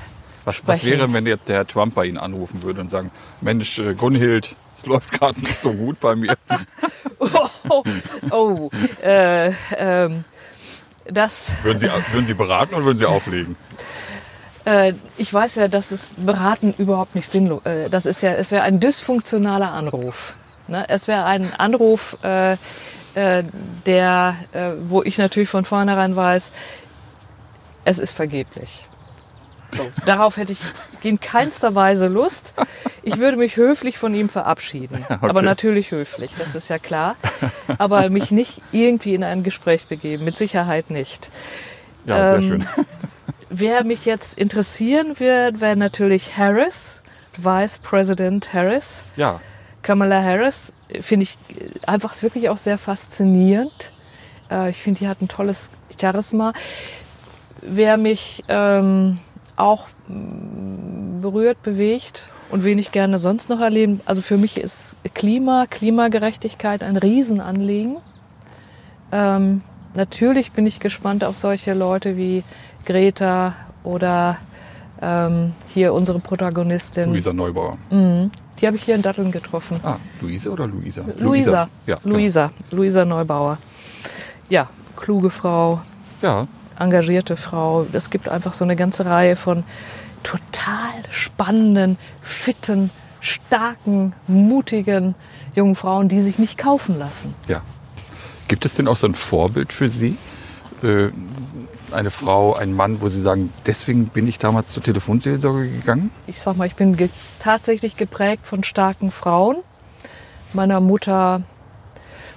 Was, 0.48 0.66
was 0.66 0.82
wäre, 0.82 1.12
wenn 1.12 1.26
jetzt 1.26 1.46
der 1.50 1.56
Herr 1.56 1.66
Trump 1.66 1.94
bei 1.94 2.06
Ihnen 2.06 2.16
anrufen 2.16 2.62
würde 2.62 2.80
und 2.80 2.90
sagen, 2.90 3.10
Mensch, 3.42 3.78
äh, 3.78 3.92
Gunhild, 3.92 4.56
es 4.78 4.86
läuft 4.86 5.12
gerade 5.12 5.38
nicht 5.40 5.58
so 5.58 5.74
gut 5.74 6.00
bei 6.00 6.16
mir. 6.16 6.34
Oh, 7.70 7.82
oh 8.30 8.70
äh, 9.02 9.52
ähm, 9.76 10.24
das, 11.04 11.50
Würden 11.62 11.80
Sie, 11.80 11.90
würden 12.12 12.26
Sie 12.26 12.32
beraten 12.32 12.74
oder 12.74 12.84
würden 12.86 12.98
Sie 12.98 13.04
auflegen? 13.04 13.56
äh, 14.64 14.94
ich 15.18 15.34
weiß 15.34 15.56
ja, 15.56 15.68
dass 15.68 15.90
es 15.90 16.14
beraten 16.16 16.74
überhaupt 16.78 17.14
nicht 17.14 17.28
sinnlos. 17.28 17.66
Äh, 17.66 17.90
das 17.90 18.06
ist 18.06 18.22
ja, 18.22 18.32
es 18.34 18.50
wäre 18.50 18.62
ein 18.62 18.80
dysfunktionaler 18.80 19.72
Anruf. 19.72 20.34
Ne? 20.68 20.86
Es 20.88 21.08
wäre 21.08 21.24
ein 21.24 21.52
Anruf, 21.58 22.16
äh, 22.22 22.52
äh, 23.14 23.44
der, 23.84 24.36
äh, 24.52 24.70
wo 24.86 25.02
ich 25.02 25.18
natürlich 25.18 25.50
von 25.50 25.66
vornherein 25.66 26.16
weiß, 26.16 26.52
es 27.84 27.98
ist 27.98 28.12
vergeblich. 28.12 28.87
So, 29.76 29.90
darauf 30.06 30.36
hätte 30.36 30.52
ich 30.52 30.62
in 31.02 31.20
keinster 31.20 31.74
Weise 31.74 32.08
Lust. 32.08 32.54
Ich 33.02 33.18
würde 33.18 33.36
mich 33.36 33.56
höflich 33.56 33.98
von 33.98 34.14
ihm 34.14 34.28
verabschieden. 34.28 35.04
Aber 35.20 35.42
natürlich 35.42 35.90
höflich, 35.90 36.30
das 36.38 36.54
ist 36.54 36.68
ja 36.68 36.78
klar. 36.78 37.16
Aber 37.76 38.08
mich 38.10 38.30
nicht 38.30 38.62
irgendwie 38.72 39.14
in 39.14 39.24
ein 39.24 39.42
Gespräch 39.42 39.86
begeben, 39.86 40.24
mit 40.24 40.36
Sicherheit 40.36 40.90
nicht. 40.90 41.30
Ja, 42.06 42.30
sehr 42.30 42.38
Ähm, 42.38 42.42
schön. 42.42 42.68
Wer 43.50 43.84
mich 43.84 44.04
jetzt 44.04 44.38
interessieren 44.38 45.18
wird, 45.18 45.60
wäre 45.60 45.76
natürlich 45.76 46.36
Harris 46.36 47.02
Vice 47.38 47.78
President 47.78 48.52
Harris. 48.52 49.04
Ja, 49.16 49.40
Kamala 49.82 50.22
Harris 50.22 50.72
finde 51.00 51.24
ich 51.24 51.38
einfach 51.86 52.20
wirklich 52.22 52.48
auch 52.48 52.56
sehr 52.56 52.78
faszinierend. 52.78 53.90
Äh, 54.50 54.70
ich 54.70 54.76
finde, 54.78 55.00
die 55.00 55.08
hat 55.08 55.22
ein 55.22 55.28
tolles 55.28 55.70
Charisma. 56.00 56.52
Wer 57.62 57.96
mich 57.96 58.44
ähm, 58.48 59.18
auch 59.58 59.88
mm, 60.08 61.20
berührt, 61.20 61.62
bewegt 61.62 62.28
und 62.50 62.64
wen 62.64 62.78
ich 62.78 62.92
gerne 62.92 63.18
sonst 63.18 63.48
noch 63.50 63.60
erleben, 63.60 64.00
also 64.06 64.22
für 64.22 64.38
mich 64.38 64.58
ist 64.58 64.96
Klima, 65.14 65.66
Klimagerechtigkeit 65.68 66.82
ein 66.82 66.96
Riesenanliegen. 66.96 67.98
Ähm, 69.12 69.62
natürlich 69.94 70.52
bin 70.52 70.66
ich 70.66 70.80
gespannt 70.80 71.24
auf 71.24 71.36
solche 71.36 71.74
Leute 71.74 72.16
wie 72.16 72.44
Greta 72.84 73.54
oder 73.84 74.38
ähm, 75.00 75.52
hier 75.68 75.92
unsere 75.92 76.18
Protagonistin. 76.18 77.10
Luisa 77.10 77.32
Neubauer. 77.32 77.78
Mhm. 77.90 78.30
Die 78.60 78.66
habe 78.66 78.76
ich 78.76 78.82
hier 78.82 78.96
in 78.96 79.02
Datteln 79.02 79.30
getroffen. 79.30 79.78
Ah, 79.84 79.98
Luise 80.20 80.50
oder 80.50 80.66
Luisa? 80.66 81.04
Luisa. 81.18 81.68
Ja, 81.86 81.94
genau. 82.02 82.16
Luisa. 82.16 82.50
Luisa 82.72 83.04
Neubauer. 83.04 83.58
Ja, 84.48 84.68
kluge 84.96 85.30
Frau, 85.30 85.80
Ja, 86.22 86.48
engagierte 86.78 87.36
Frau. 87.36 87.86
Es 87.92 88.10
gibt 88.10 88.28
einfach 88.28 88.52
so 88.52 88.64
eine 88.64 88.76
ganze 88.76 89.06
Reihe 89.06 89.36
von 89.36 89.64
total 90.22 91.02
spannenden, 91.10 91.98
fitten, 92.20 92.90
starken, 93.20 94.12
mutigen 94.26 95.14
jungen 95.54 95.74
Frauen, 95.74 96.08
die 96.08 96.20
sich 96.20 96.38
nicht 96.38 96.58
kaufen 96.58 96.98
lassen. 96.98 97.34
ja. 97.48 97.62
Gibt 98.48 98.64
es 98.64 98.72
denn 98.72 98.88
auch 98.88 98.96
so 98.96 99.06
ein 99.06 99.14
Vorbild 99.14 99.74
für 99.74 99.90
Sie? 99.90 100.16
Äh, 100.82 101.10
eine 101.92 102.10
Frau, 102.10 102.54
ein 102.54 102.72
Mann, 102.72 103.02
wo 103.02 103.10
Sie 103.10 103.20
sagen, 103.20 103.52
deswegen 103.66 104.06
bin 104.06 104.26
ich 104.26 104.38
damals 104.38 104.68
zur 104.68 104.82
Telefonseelsorge 104.82 105.68
gegangen? 105.68 106.10
Ich 106.26 106.40
sag 106.40 106.56
mal, 106.56 106.66
ich 106.66 106.74
bin 106.74 106.96
ge 106.96 107.10
tatsächlich 107.38 107.96
geprägt 107.98 108.46
von 108.46 108.64
starken 108.64 109.10
Frauen. 109.10 109.58
Meiner 110.54 110.80
Mutter, 110.80 111.42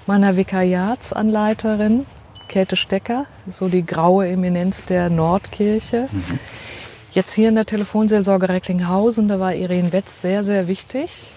meiner 0.05 0.35
Vikariatsanleiterin, 0.35 2.05
Käthe 2.51 2.75
Stecker, 2.75 3.27
so 3.49 3.69
die 3.69 3.85
graue 3.85 4.27
Eminenz 4.27 4.83
der 4.83 5.09
Nordkirche. 5.09 6.09
Jetzt 7.13 7.31
hier 7.31 7.47
in 7.47 7.55
der 7.55 7.65
Telefonseelsorge 7.65 8.49
Recklinghausen, 8.49 9.29
da 9.29 9.39
war 9.39 9.55
Irene 9.55 9.93
Wetz 9.93 10.19
sehr, 10.19 10.43
sehr 10.43 10.67
wichtig. 10.67 11.31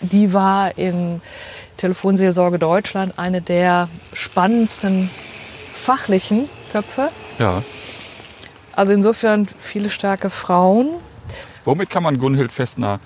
Die 0.00 0.32
war 0.32 0.78
in 0.78 1.20
Telefonseelsorge 1.76 2.58
Deutschland 2.58 3.18
eine 3.18 3.42
der 3.42 3.90
spannendsten 4.14 5.10
fachlichen 5.74 6.48
Köpfe. 6.72 7.10
Ja. 7.38 7.62
Also 8.74 8.94
insofern 8.94 9.46
viele 9.58 9.90
starke 9.90 10.30
Frauen. 10.30 10.88
Womit 11.64 11.90
kann 11.90 12.02
man 12.02 12.18
Gunhild 12.18 12.52
Festner 12.52 13.00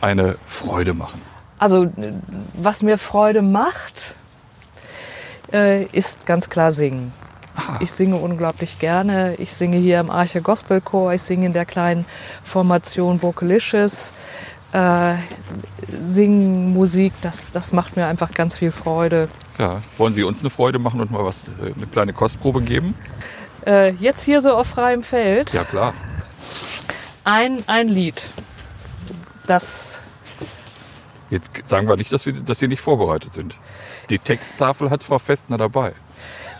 eine 0.00 0.36
Freude 0.46 0.94
machen? 0.94 1.20
Also 1.58 1.92
was 2.54 2.82
mir 2.82 2.96
Freude 2.96 3.42
macht, 3.42 4.14
äh, 5.52 5.84
ist 5.84 6.26
ganz 6.26 6.48
klar 6.50 6.70
singen. 6.70 7.12
Ich 7.80 7.92
singe 7.92 8.16
unglaublich 8.16 8.78
gerne. 8.78 9.34
Ich 9.36 9.52
singe 9.52 9.76
hier 9.76 10.00
im 10.00 10.10
Arche 10.10 10.40
Gospel 10.40 10.80
Chor. 10.80 11.12
Ich 11.12 11.22
singe 11.22 11.46
in 11.46 11.52
der 11.52 11.66
kleinen 11.66 12.06
Formation 12.42 13.22
Vocalicious. 13.22 14.12
Äh, 14.72 15.16
singen 16.00 16.72
Musik, 16.72 17.12
das, 17.20 17.52
das 17.52 17.72
macht 17.72 17.94
mir 17.96 18.06
einfach 18.06 18.32
ganz 18.32 18.56
viel 18.56 18.72
Freude. 18.72 19.28
Ja. 19.58 19.82
Wollen 19.98 20.14
Sie 20.14 20.24
uns 20.24 20.40
eine 20.40 20.48
Freude 20.48 20.78
machen 20.78 21.00
und 21.00 21.10
mal 21.10 21.24
was, 21.24 21.44
äh, 21.44 21.74
eine 21.76 21.86
kleine 21.86 22.14
Kostprobe 22.14 22.62
geben? 22.62 22.94
Äh, 23.66 23.90
jetzt 23.92 24.24
hier 24.24 24.40
so 24.40 24.54
auf 24.54 24.68
freiem 24.68 25.02
Feld 25.02 25.52
Ja, 25.52 25.64
klar. 25.64 25.92
ein, 27.24 27.62
ein 27.66 27.88
Lied, 27.88 28.30
das 29.46 30.00
Jetzt 31.28 31.50
sagen 31.66 31.88
wir 31.88 31.96
nicht, 31.96 32.12
dass, 32.12 32.26
wir, 32.26 32.34
dass 32.34 32.58
Sie 32.58 32.68
nicht 32.68 32.82
vorbereitet 32.82 33.32
sind. 33.32 33.56
Die 34.10 34.18
Texttafel 34.18 34.90
hat 34.90 35.02
Frau 35.02 35.18
Festner 35.18 35.58
dabei. 35.58 35.92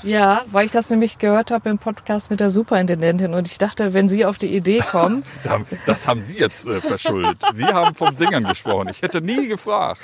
Ja, 0.05 0.43
weil 0.51 0.65
ich 0.65 0.73
das 0.73 0.91
nämlich 0.91 1.19
gehört 1.19 1.53
habe 1.53 1.71
im 1.71 1.79
Podcast 1.79 2.29
mit 2.31 2.41
der 2.41 2.51
Superintendentin 2.51 3.35
und 3.35 3.47
ich 3.47 3.59
dachte, 3.59 3.95
wenn 3.95 4.09
Sie 4.09 4.25
auf 4.25 4.37
die 4.37 4.53
Idee 4.53 4.81
kommen, 4.81 5.23
Da- 5.45 5.61
Das 5.87 6.09
haben 6.09 6.23
Sie 6.25 6.37
jetzt 6.39 6.67
äh, 6.67 6.81
verschuldet. 6.81 7.39
Sie 7.53 7.65
haben 7.65 7.95
vom 7.95 8.13
Singern 8.17 8.43
gesprochen. 8.45 8.89
Ich 8.89 9.01
hätte 9.03 9.21
nie 9.21 9.47
gefragt. 9.47 10.01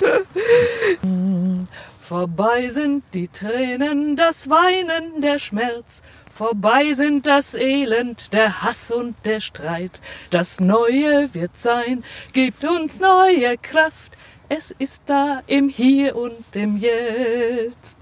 vorbei 2.01 2.69
sind 2.69 3.03
die 3.13 3.27
Tränen, 3.27 4.15
das 4.15 4.49
Weinen, 4.49 5.21
der 5.21 5.37
Schmerz, 5.37 6.01
vorbei 6.33 6.93
sind 6.93 7.27
das 7.27 7.53
Elend, 7.53 8.31
der 8.33 8.63
Hass 8.63 8.91
und 8.91 9.15
der 9.25 9.39
Streit. 9.41 9.99
Das 10.29 10.59
Neue 10.59 11.33
wird 11.33 11.57
sein, 11.57 12.03
gibt 12.33 12.63
uns 12.63 12.99
neue 12.99 13.57
Kraft, 13.57 14.13
es 14.49 14.71
ist 14.79 15.03
da 15.05 15.41
im 15.45 15.69
Hier 15.69 16.15
und 16.15 16.55
im 16.55 16.77
Jetzt. 16.77 17.97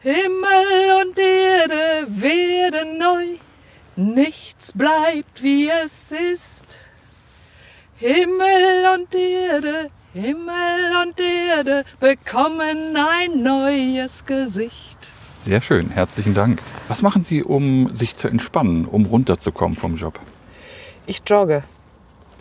Himmel 0.00 1.00
und 1.00 1.18
Erde 1.18 2.06
werden 2.08 2.98
neu, 2.98 3.36
nichts 3.96 4.72
bleibt 4.72 5.42
wie 5.42 5.70
es 5.70 6.12
ist. 6.12 6.64
Himmel 7.96 8.86
und 8.94 9.14
Erde, 9.14 9.90
Himmel 10.12 10.96
und 11.02 11.20
Erde 11.20 11.84
bekommen 12.00 12.96
ein 12.96 13.42
neues 13.42 14.24
Gesicht. 14.26 14.98
Sehr 15.38 15.60
schön, 15.60 15.90
herzlichen 15.90 16.34
Dank. 16.34 16.62
Was 16.88 17.02
machen 17.02 17.24
Sie, 17.24 17.42
um 17.44 17.94
sich 17.94 18.16
zu 18.16 18.28
entspannen, 18.28 18.86
um 18.86 19.06
runterzukommen 19.06 19.76
vom 19.76 19.96
Job? 19.96 20.18
Ich 21.06 21.22
jogge. 21.26 21.62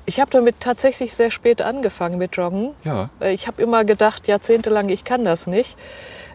Ich 0.09 0.19
habe 0.19 0.31
damit 0.31 0.59
tatsächlich 0.59 1.13
sehr 1.13 1.29
spät 1.29 1.61
angefangen 1.61 2.17
mit 2.17 2.35
Joggen. 2.35 2.71
Ja. 2.83 3.11
Äh, 3.19 3.33
Ich 3.33 3.45
habe 3.45 3.61
immer 3.61 3.85
gedacht, 3.85 4.27
jahrzehntelang, 4.27 4.89
ich 4.89 5.03
kann 5.03 5.23
das 5.23 5.45
nicht. 5.45 5.77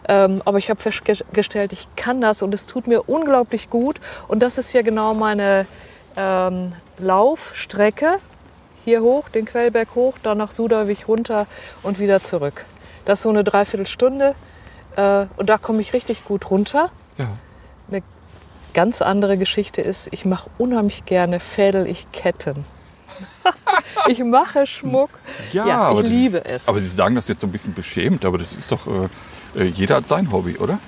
Ähm, 0.07 0.41
aber 0.45 0.59
ich 0.59 0.69
habe 0.69 0.79
festgestellt, 0.81 1.73
ich 1.73 1.85
kann 1.97 2.21
das 2.21 2.41
und 2.41 2.53
es 2.53 2.67
tut 2.67 2.87
mir 2.87 3.09
unglaublich 3.09 3.69
gut. 3.69 3.99
Und 4.29 4.43
das 4.43 4.57
ist 4.57 4.71
ja 4.71 4.81
genau 4.81 5.13
meine 5.13 5.65
ähm, 6.15 6.71
Laufstrecke. 6.99 8.19
Hier 8.85 9.01
hoch, 9.01 9.27
den 9.27 9.43
Quellberg 9.45 9.89
hoch, 9.93 10.13
dann 10.23 10.37
nach 10.37 10.51
Suderwig 10.51 11.09
runter 11.09 11.45
und 11.83 11.99
wieder 11.99 12.23
zurück. 12.23 12.63
Das 13.03 13.19
ist 13.19 13.23
so 13.23 13.29
eine 13.29 13.43
Dreiviertelstunde. 13.43 14.35
Äh, 14.95 15.25
und 15.35 15.49
da 15.49 15.57
komme 15.57 15.81
ich 15.81 15.91
richtig 15.91 16.23
gut 16.23 16.49
runter. 16.49 16.91
Ja. 17.17 17.27
Eine 17.89 18.03
ganz 18.73 19.01
andere 19.01 19.37
Geschichte 19.37 19.81
ist, 19.81 20.07
ich 20.11 20.23
mache 20.23 20.49
unheimlich 20.57 21.03
gerne 21.05 21.41
Fädel 21.41 21.87
ich 21.87 22.09
Ketten. 22.13 22.63
ich 24.07 24.19
mache 24.23 24.65
Schmuck. 24.67 25.09
Ja, 25.51 25.65
Ja, 25.67 25.91
ich 25.91 25.97
das- 26.01 26.05
liebe 26.07 26.45
es. 26.45 26.67
Aber 26.67 26.79
Sie 26.79 26.87
sagen 26.87 27.15
das 27.15 27.27
jetzt 27.27 27.41
so 27.41 27.47
ein 27.47 27.51
bisschen 27.51 27.73
beschämt, 27.73 28.25
aber 28.25 28.37
das 28.37 28.55
ist 28.55 28.71
doch, 28.71 28.87
äh, 29.55 29.61
äh, 29.61 29.65
jeder 29.65 29.97
hat 29.97 30.07
sein 30.07 30.31
Hobby, 30.31 30.57
oder? 30.57 30.79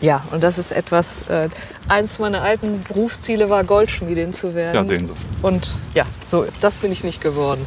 Ja, 0.00 0.22
und 0.32 0.42
das 0.44 0.58
ist 0.58 0.72
etwas, 0.72 1.22
äh, 1.28 1.48
eins 1.88 2.18
meiner 2.18 2.42
alten 2.42 2.82
Berufsziele 2.82 3.48
war, 3.48 3.64
Goldschmiedin 3.64 4.34
zu 4.34 4.54
werden. 4.54 4.74
Ja, 4.74 4.84
sehen 4.84 5.06
Sie. 5.06 5.14
Und 5.42 5.74
ja, 5.94 6.04
so, 6.20 6.44
das 6.60 6.76
bin 6.76 6.92
ich 6.92 7.02
nicht 7.04 7.20
geworden. 7.20 7.66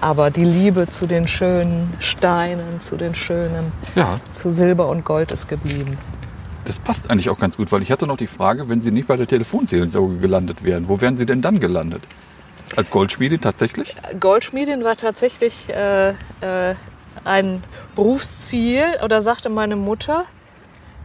Aber 0.00 0.30
die 0.30 0.44
Liebe 0.44 0.86
zu 0.88 1.06
den 1.06 1.26
schönen 1.26 1.92
Steinen, 1.98 2.80
zu 2.80 2.96
den 2.96 3.14
schönen, 3.14 3.72
Ja, 3.94 4.20
zu 4.30 4.52
Silber 4.52 4.88
und 4.88 5.04
Gold 5.04 5.32
ist 5.32 5.48
geblieben. 5.48 5.96
das 6.66 6.78
passt 6.78 7.10
eigentlich 7.10 7.30
auch 7.30 7.38
ganz 7.38 7.56
gut, 7.56 7.72
weil 7.72 7.82
ich 7.82 7.90
hatte 7.90 8.06
noch 8.06 8.18
die 8.18 8.26
Frage, 8.26 8.68
wenn 8.68 8.80
Sie 8.82 8.90
nicht 8.90 9.08
bei 9.08 9.16
der 9.16 9.26
Telefonseelsorge 9.26 10.16
gelandet 10.18 10.62
wären, 10.62 10.88
wo 10.88 11.00
wären 11.00 11.16
Sie 11.16 11.24
denn 11.26 11.40
dann 11.42 11.58
gelandet? 11.58 12.02
Als 12.76 12.90
Goldschmiedin 12.90 13.40
tatsächlich? 13.40 13.94
Goldschmiedin 14.18 14.84
war 14.84 14.96
tatsächlich 14.96 15.68
äh, 15.70 16.10
äh, 16.10 16.74
ein 17.24 17.62
Berufsziel. 17.94 18.84
Oder 19.02 19.20
sagte 19.20 19.48
meine 19.48 19.76
Mutter, 19.76 20.24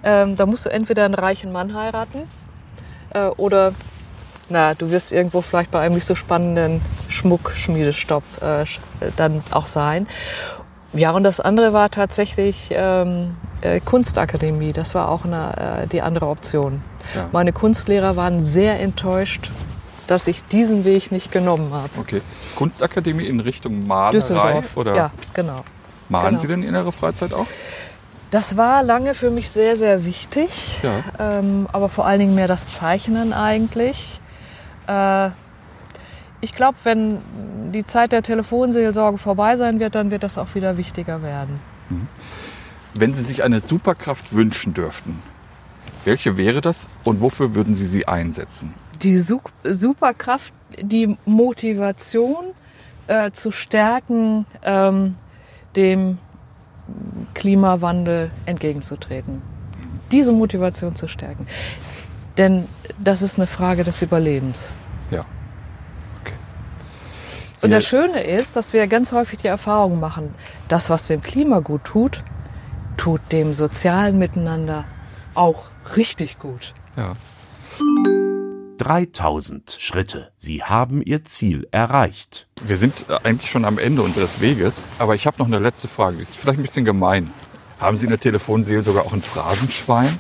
ähm, 0.03 0.35
da 0.35 0.45
musst 0.45 0.65
du 0.65 0.69
entweder 0.69 1.05
einen 1.05 1.13
reichen 1.13 1.51
Mann 1.51 1.73
heiraten 1.73 2.27
äh, 3.13 3.27
oder 3.27 3.73
na, 4.51 4.73
du 4.73 4.89
wirst 4.89 5.11
irgendwo 5.11 5.41
vielleicht 5.41 5.69
bei 5.69 5.79
einem 5.79 5.95
nicht 5.95 6.07
so 6.07 6.15
spannenden 6.15 6.81
Schmuckschmiedestopp 7.07 8.23
äh, 8.41 8.65
dann 9.15 9.43
auch 9.51 9.67
sein. 9.67 10.07
Ja, 10.93 11.11
und 11.11 11.23
das 11.23 11.39
andere 11.39 11.71
war 11.71 11.91
tatsächlich 11.91 12.69
ähm, 12.71 13.35
äh, 13.61 13.79
Kunstakademie. 13.79 14.73
Das 14.73 14.95
war 14.95 15.09
auch 15.09 15.23
eine, 15.23 15.83
äh, 15.83 15.87
die 15.87 16.01
andere 16.01 16.27
Option. 16.27 16.81
Ja. 17.13 17.29
Meine 17.31 17.53
Kunstlehrer 17.53 18.15
waren 18.15 18.41
sehr 18.41 18.79
enttäuscht, 18.79 19.51
dass 20.09 20.25
ich 20.25 20.43
diesen 20.45 20.85
Weg 20.85 21.11
nicht 21.11 21.31
genommen 21.31 21.71
habe. 21.71 21.89
Okay. 21.99 22.21
Kunstakademie 22.55 23.25
in 23.25 23.39
Richtung 23.39 23.85
Malerei? 23.85 24.11
Düsseldorf. 24.11 24.75
Oder 24.75 24.95
Ja, 24.95 25.11
genau. 25.35 25.57
malen 26.09 26.29
genau. 26.29 26.41
Sie 26.41 26.47
denn 26.47 26.63
in 26.63 26.73
Ihrer 26.73 26.91
Freizeit 26.91 27.31
auch? 27.31 27.45
Das 28.31 28.57
war 28.57 28.81
lange 28.81 29.13
für 29.13 29.29
mich 29.29 29.51
sehr, 29.51 29.75
sehr 29.75 30.05
wichtig. 30.05 30.79
Ja. 30.81 31.03
Ähm, 31.19 31.67
aber 31.71 31.89
vor 31.89 32.07
allen 32.07 32.19
Dingen 32.19 32.33
mehr 32.35 32.47
das 32.47 32.69
Zeichnen 32.69 33.33
eigentlich. 33.33 34.19
Äh, 34.87 35.29
ich 36.41 36.55
glaube, 36.55 36.77
wenn 36.83 37.19
die 37.71 37.85
Zeit 37.85 38.11
der 38.11 38.23
Telefonseelsorge 38.23 39.19
vorbei 39.19 39.57
sein 39.57 39.79
wird, 39.79 39.93
dann 39.93 40.09
wird 40.09 40.23
das 40.23 40.39
auch 40.39 40.55
wieder 40.55 40.77
wichtiger 40.77 41.21
werden. 41.21 41.59
Wenn 42.95 43.13
Sie 43.13 43.21
sich 43.23 43.43
eine 43.43 43.59
Superkraft 43.59 44.33
wünschen 44.33 44.73
dürften, 44.73 45.21
welche 46.05 46.37
wäre 46.37 46.61
das 46.61 46.87
und 47.03 47.21
wofür 47.21 47.53
würden 47.53 47.75
Sie 47.75 47.85
sie 47.85 48.07
einsetzen? 48.07 48.73
Die 49.01 49.17
Su 49.17 49.39
Superkraft, 49.63 50.53
die 50.81 51.17
Motivation, 51.25 52.53
äh, 53.07 53.31
zu 53.31 53.51
stärken, 53.51 54.45
ähm, 54.63 55.15
dem 55.75 56.17
Klimawandel 57.33 58.31
entgegenzutreten. 58.45 59.41
Diese 60.11 60.31
Motivation 60.31 60.95
zu 60.95 61.07
stärken. 61.07 61.47
Denn 62.37 62.67
das 62.97 63.21
ist 63.21 63.37
eine 63.37 63.47
Frage 63.47 63.83
des 63.83 64.01
Überlebens. 64.01 64.73
Ja. 65.11 65.25
Okay. 66.21 66.33
Und 67.61 67.71
das 67.71 67.85
Schöne 67.85 68.23
ist, 68.23 68.55
dass 68.55 68.73
wir 68.73 68.87
ganz 68.87 69.11
häufig 69.11 69.39
die 69.39 69.47
Erfahrung 69.47 69.99
machen, 69.99 70.33
das, 70.67 70.89
was 70.89 71.07
dem 71.07 71.21
Klima 71.21 71.59
gut 71.59 71.83
tut, 71.83 72.23
tut 72.97 73.21
dem 73.31 73.53
sozialen 73.53 74.17
Miteinander 74.17 74.85
auch 75.35 75.65
richtig 75.95 76.39
gut. 76.39 76.73
Ja. 76.95 77.15
3000 78.79 79.77
Schritte. 79.77 80.31
Sie 80.37 80.63
haben 80.63 81.03
Ihr 81.03 81.25
Ziel 81.25 81.67
erreicht. 81.71 82.47
Wir 82.63 82.77
sind 82.77 83.05
äh, 83.09 83.17
eigentlich 83.23 83.51
schon 83.51 83.65
am 83.65 83.77
Ende 83.77 84.01
unseres 84.01 84.39
Weges, 84.39 84.75
aber 84.97 85.15
ich 85.15 85.27
habe 85.27 85.37
noch 85.37 85.47
eine 85.47 85.59
letzte 85.59 85.89
Frage. 85.89 86.15
Die 86.17 86.23
ist 86.23 86.35
vielleicht 86.35 86.59
ein 86.59 86.63
bisschen 86.63 86.85
gemein. 86.85 87.31
Haben 87.79 87.97
Sie 87.97 88.05
in 88.05 88.09
der 88.09 88.19
Telefonseele 88.19 88.81
sogar 88.81 89.05
auch 89.05 89.13
ein 89.13 89.21
Phrasenschwein? 89.21 90.17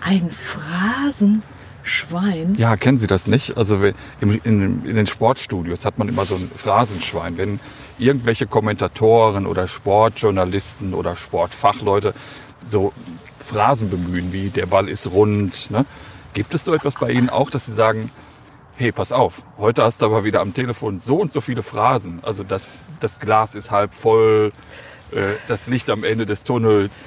Ein 0.00 0.30
Phrasenschwein? 0.30 2.54
Ja, 2.56 2.76
kennen 2.76 2.98
Sie 2.98 3.06
das 3.06 3.26
nicht? 3.26 3.58
Also 3.58 3.78
in 4.20 4.82
den 4.84 5.06
Sportstudios 5.06 5.84
hat 5.84 5.98
man 5.98 6.08
immer 6.08 6.24
so 6.24 6.36
ein 6.36 6.50
Phrasenschwein. 6.54 7.36
Wenn 7.36 7.60
irgendwelche 7.98 8.46
Kommentatoren 8.46 9.46
oder 9.46 9.68
Sportjournalisten 9.68 10.94
oder 10.94 11.16
Sportfachleute 11.16 12.14
so 12.66 12.94
Phrasen 13.38 13.90
bemühen, 13.90 14.32
wie 14.32 14.48
der 14.50 14.66
Ball 14.66 14.88
ist 14.88 15.10
rund, 15.10 15.70
ne? 15.70 15.84
Gibt 16.34 16.54
es 16.54 16.64
so 16.64 16.74
etwas 16.74 16.94
bei 16.94 17.10
Ihnen 17.10 17.30
auch, 17.30 17.50
dass 17.50 17.66
Sie 17.66 17.74
sagen, 17.74 18.10
hey, 18.76 18.92
pass 18.92 19.12
auf, 19.12 19.42
heute 19.58 19.82
hast 19.82 20.02
du 20.02 20.06
aber 20.06 20.24
wieder 20.24 20.40
am 20.40 20.54
Telefon 20.54 21.00
so 21.00 21.16
und 21.16 21.32
so 21.32 21.40
viele 21.40 21.62
Phrasen. 21.62 22.20
Also 22.22 22.44
das, 22.44 22.78
das 23.00 23.18
Glas 23.18 23.54
ist 23.54 23.70
halb 23.70 23.92
voll, 23.92 24.52
äh, 25.10 25.34
das 25.48 25.66
Licht 25.66 25.90
am 25.90 26.04
Ende 26.04 26.26
des 26.26 26.44
Tunnels. 26.44 26.98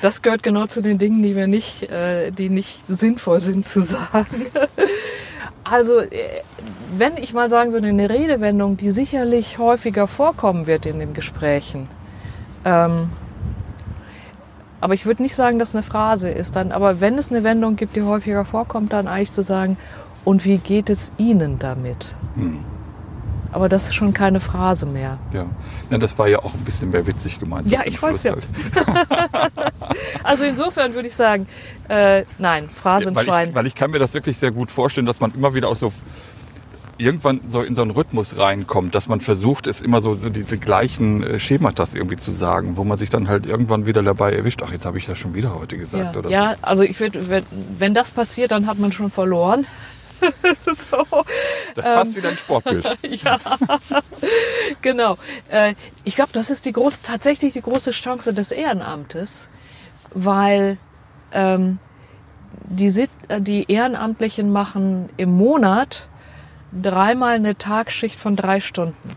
Das 0.00 0.22
gehört 0.22 0.44
genau 0.44 0.66
zu 0.66 0.80
den 0.80 0.98
Dingen, 0.98 1.22
die 1.22 1.34
wir 1.34 1.48
nicht, 1.48 1.90
äh, 1.90 2.30
die 2.30 2.48
nicht 2.48 2.84
sinnvoll 2.86 3.40
sind 3.40 3.64
zu 3.64 3.82
sagen. 3.82 4.46
Also, 5.70 6.00
äh, 6.00 6.40
wenn 6.96 7.18
ich 7.18 7.34
mal 7.34 7.50
sagen 7.50 7.72
würde, 7.74 7.88
eine 7.88 8.08
Redewendung, 8.08 8.78
die 8.78 8.90
sicherlich 8.90 9.58
häufiger 9.58 10.06
vorkommen 10.06 10.66
wird 10.66 10.86
in 10.86 10.98
den 10.98 11.12
Gesprächen. 11.12 11.88
Ähm, 12.64 13.10
aber 14.80 14.94
ich 14.94 15.06
würde 15.06 15.22
nicht 15.22 15.34
sagen, 15.34 15.58
dass 15.58 15.74
eine 15.74 15.82
Phrase 15.82 16.30
ist. 16.30 16.56
Dann, 16.56 16.72
aber 16.72 17.00
wenn 17.00 17.18
es 17.18 17.30
eine 17.30 17.44
Wendung 17.44 17.76
gibt, 17.76 17.96
die 17.96 18.02
häufiger 18.02 18.44
vorkommt, 18.44 18.92
dann 18.92 19.08
eigentlich 19.08 19.32
zu 19.32 19.42
sagen, 19.42 19.76
und 20.24 20.44
wie 20.44 20.58
geht 20.58 20.90
es 20.90 21.12
Ihnen 21.16 21.58
damit? 21.58 22.14
Aber 23.50 23.68
das 23.68 23.88
ist 23.88 23.94
schon 23.94 24.12
keine 24.12 24.40
Phrase 24.40 24.84
mehr. 24.84 25.18
Ja, 25.32 25.46
ja 25.90 25.98
das 25.98 26.18
war 26.18 26.28
ja 26.28 26.40
auch 26.40 26.54
ein 26.54 26.64
bisschen 26.64 26.90
mehr 26.90 27.06
witzig 27.06 27.40
gemeint. 27.40 27.68
Ja, 27.70 27.80
ich 27.84 28.00
weiß 28.00 28.22
Schluss 28.22 28.24
ja. 28.24 28.32
halt. 28.32 29.72
Also 30.22 30.44
insofern 30.44 30.94
würde 30.94 31.08
ich 31.08 31.14
sagen, 31.14 31.46
äh, 31.88 32.24
nein, 32.38 32.64
weil, 32.64 32.68
Phrasenschwein. 32.74 33.48
ich, 33.48 33.54
weil 33.54 33.66
ich 33.66 33.74
kann 33.74 33.90
mir 33.90 33.98
das 33.98 34.12
wirklich 34.12 34.38
sehr 34.38 34.50
gut 34.50 34.70
vorstellen, 34.70 35.06
dass 35.06 35.20
man 35.20 35.32
immer 35.34 35.54
wieder 35.54 35.68
auch 35.68 35.76
so 35.76 35.92
irgendwann 36.98 37.40
so 37.48 37.62
in 37.62 37.74
so 37.74 37.82
einen 37.82 37.92
Rhythmus 37.92 38.36
reinkommt, 38.36 38.94
dass 38.94 39.08
man 39.08 39.20
versucht, 39.20 39.66
es 39.66 39.80
immer 39.80 40.00
so, 40.00 40.16
so 40.16 40.28
diese 40.28 40.58
gleichen 40.58 41.22
äh, 41.22 41.38
Schematas 41.38 41.94
irgendwie 41.94 42.16
zu 42.16 42.32
sagen, 42.32 42.76
wo 42.76 42.84
man 42.84 42.98
sich 42.98 43.10
dann 43.10 43.28
halt 43.28 43.46
irgendwann 43.46 43.86
wieder 43.86 44.02
dabei 44.02 44.32
erwischt, 44.32 44.62
ach, 44.64 44.72
jetzt 44.72 44.84
habe 44.84 44.98
ich 44.98 45.06
das 45.06 45.18
schon 45.18 45.34
wieder 45.34 45.54
heute 45.58 45.78
gesagt 45.78 46.14
Ja, 46.14 46.18
oder 46.18 46.30
ja 46.30 46.56
also 46.62 46.82
ich 46.82 46.98
würd, 46.98 47.18
wenn, 47.78 47.94
das 47.94 48.10
passiert, 48.10 48.50
dann 48.50 48.66
hat 48.66 48.78
man 48.78 48.92
schon 48.92 49.10
verloren. 49.10 49.66
so, 50.66 50.72
so. 50.72 51.24
Das 51.76 51.86
ähm, 51.86 51.94
passt 51.94 52.16
wieder 52.16 52.30
ins 52.30 52.40
Sportbild. 52.40 52.98
ja, 53.02 53.38
genau. 54.82 55.16
Äh, 55.48 55.74
ich 56.04 56.16
glaube, 56.16 56.30
das 56.32 56.50
ist 56.50 56.66
die 56.66 56.72
groß, 56.72 56.94
tatsächlich 57.02 57.52
die 57.52 57.62
große 57.62 57.92
Chance 57.92 58.34
des 58.34 58.50
Ehrenamtes, 58.50 59.48
weil 60.12 60.78
ähm, 61.30 61.78
die, 62.64 63.06
äh, 63.28 63.40
die 63.40 63.70
Ehrenamtlichen 63.70 64.50
machen 64.50 65.08
im 65.16 65.36
Monat 65.36 66.08
dreimal 66.72 67.34
eine 67.36 67.56
Tagschicht 67.56 68.18
von 68.18 68.36
drei 68.36 68.60
Stunden. 68.60 69.10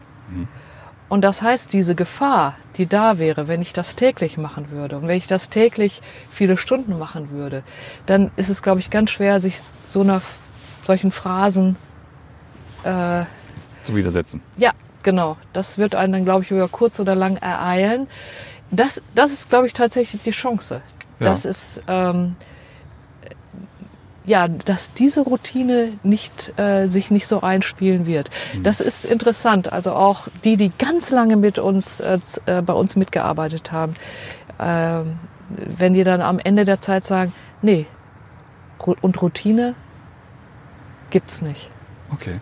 Und 1.12 1.24
das 1.24 1.42
heißt, 1.42 1.74
diese 1.74 1.94
Gefahr, 1.94 2.56
die 2.78 2.86
da 2.86 3.18
wäre, 3.18 3.50
wenn 3.50 3.62
ich 3.62 3.74
das 3.74 3.98
täglich 3.98 4.38
machen 4.38 4.72
würde 4.72 4.98
und 4.98 5.10
wenn 5.10 5.18
ich 5.18 5.28
das 5.28 5.50
täglich 5.50 6.00
viele 6.30 6.56
Stunden 6.56 6.98
machen 6.98 7.32
würde, 7.32 7.66
dann 8.06 8.32
ist 8.38 8.48
es, 8.48 8.62
glaube 8.64 8.80
ich, 8.80 8.90
ganz 8.90 9.12
schwer, 9.12 9.42
sich 9.42 9.60
so 9.86 10.00
einer 10.02 10.22
solchen 10.86 11.12
Phrasen 11.12 11.76
äh, 12.84 13.26
zu 13.84 13.94
widersetzen. 13.94 14.42
ja, 14.56 14.72
genau. 15.04 15.36
Das 15.52 15.78
wird 15.78 15.96
einen 15.96 16.14
dann, 16.14 16.24
glaube 16.24 16.44
ich, 16.44 16.52
über 16.52 16.70
kurz 16.70 16.98
oder 17.00 17.14
lang 17.14 17.36
ereilen. 17.36 18.08
Das, 18.72 19.02
das 19.14 19.34
ist, 19.34 19.50
glaube 19.50 19.68
ich, 19.68 19.74
tatsächlich 19.74 20.24
die 20.24 20.32
Chance. 20.32 20.82
Ja. 21.20 21.26
Das 21.26 21.44
ist, 21.44 21.84
ähm, 21.88 22.38
ja, 24.32 24.48
dass 24.48 24.94
diese 24.94 25.22
Routine 25.22 25.92
nicht, 26.04 26.58
äh, 26.58 26.88
sich 26.88 27.12
nicht 27.12 27.28
so 27.28 27.42
einspielen 27.42 28.06
wird. 28.06 28.30
Mhm. 28.54 28.64
Das 28.64 28.80
ist 28.80 29.06
interessant. 29.06 29.74
Also 29.74 29.92
auch 29.92 30.30
die, 30.46 30.56
die 30.56 30.72
ganz 30.78 31.12
lange 31.12 31.36
mit 31.36 31.60
uns, 31.60 32.00
äh, 32.00 32.18
äh, 32.46 32.62
bei 32.62 32.72
uns 32.72 32.96
mitgearbeitet 32.96 33.74
haben, 33.74 33.94
ähm, 34.58 35.20
wenn 35.50 35.94
die 35.94 36.06
dann 36.06 36.22
am 36.22 36.40
Ende 36.40 36.64
der 36.64 36.80
Zeit 36.80 37.06
sagen, 37.06 37.34
nee, 37.62 37.88
und 39.02 39.22
Routine 39.22 39.76
gibt's 41.10 41.42
nicht. 41.42 41.70
Okay. 42.14 42.40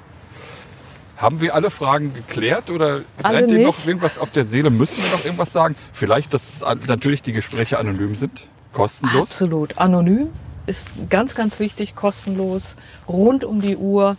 Haben 1.17 1.41
wir 1.41 1.55
alle 1.55 1.71
Fragen 1.71 2.13
geklärt 2.13 2.69
oder 2.69 3.01
brennt 3.17 3.51
Ihnen 3.51 3.63
noch 3.63 3.83
irgendwas 3.85 4.19
auf 4.19 4.29
der 4.29 4.45
Seele? 4.45 4.69
Müssen 4.69 5.03
wir 5.03 5.11
noch 5.11 5.25
irgendwas 5.25 5.51
sagen? 5.51 5.75
Vielleicht, 5.91 6.35
dass 6.35 6.63
natürlich 6.87 7.23
die 7.23 7.31
Gespräche 7.31 7.79
anonym 7.79 8.15
sind, 8.15 8.47
kostenlos. 8.73 9.21
Absolut. 9.23 9.79
Anonym 9.79 10.29
ist 10.69 10.93
ganz, 11.09 11.35
ganz 11.35 11.59
wichtig, 11.59 11.95
kostenlos, 11.95 12.75
rund 13.07 13.43
um 13.43 13.59
die 13.61 13.75
Uhr, 13.75 14.15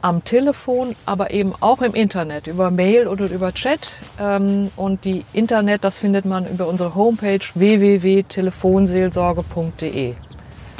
am 0.00 0.22
Telefon, 0.22 0.94
aber 1.06 1.32
eben 1.32 1.54
auch 1.58 1.82
im 1.82 1.92
Internet, 1.94 2.46
über 2.46 2.70
Mail 2.70 3.08
oder 3.08 3.28
über 3.28 3.52
Chat. 3.52 3.88
Ähm, 4.20 4.70
Und 4.76 5.04
die 5.04 5.24
Internet, 5.32 5.82
das 5.82 5.98
findet 5.98 6.24
man 6.24 6.46
über 6.46 6.68
unsere 6.68 6.94
Homepage 6.94 7.40
www.telefonseelsorge.de. 7.54 10.14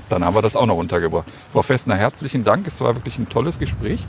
Dann 0.09 0.25
haben 0.25 0.35
wir 0.37 0.43
das 0.43 0.55
auch 0.57 0.67
noch 0.67 0.77
untergebracht. 0.77 1.27
Frau 1.53 1.63
Festner, 1.63 1.97
herzlichen 1.97 2.45
Dank. 2.45 2.67
Es 2.67 2.81
war 2.81 2.95
wirklich 2.97 3.19
ein 3.19 3.29
tolles 3.29 3.59
Gespräch. 3.59 4.07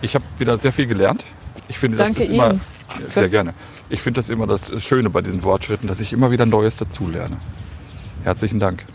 Ich 0.00 0.14
habe 0.14 0.24
wieder 0.38 0.56
sehr 0.56 0.72
viel 0.72 0.86
gelernt. 0.86 1.24
Ich 1.68 1.78
finde, 1.78 1.98
das 1.98 2.06
Danke 2.08 2.22
ist 2.22 2.28
immer 2.30 2.50
Ihnen. 2.50 2.60
sehr 3.14 3.24
Fürs- 3.24 3.30
gerne. 3.30 3.54
Ich 3.88 4.00
finde 4.02 4.18
das 4.18 4.30
immer 4.30 4.46
das 4.46 4.72
Schöne 4.82 5.10
bei 5.10 5.20
diesen 5.20 5.42
Fortschritten, 5.42 5.86
dass 5.86 6.00
ich 6.00 6.12
immer 6.14 6.30
wieder 6.30 6.46
Neues 6.46 6.76
dazulerne. 6.78 7.36
Herzlichen 8.24 8.58
Dank. 8.58 8.86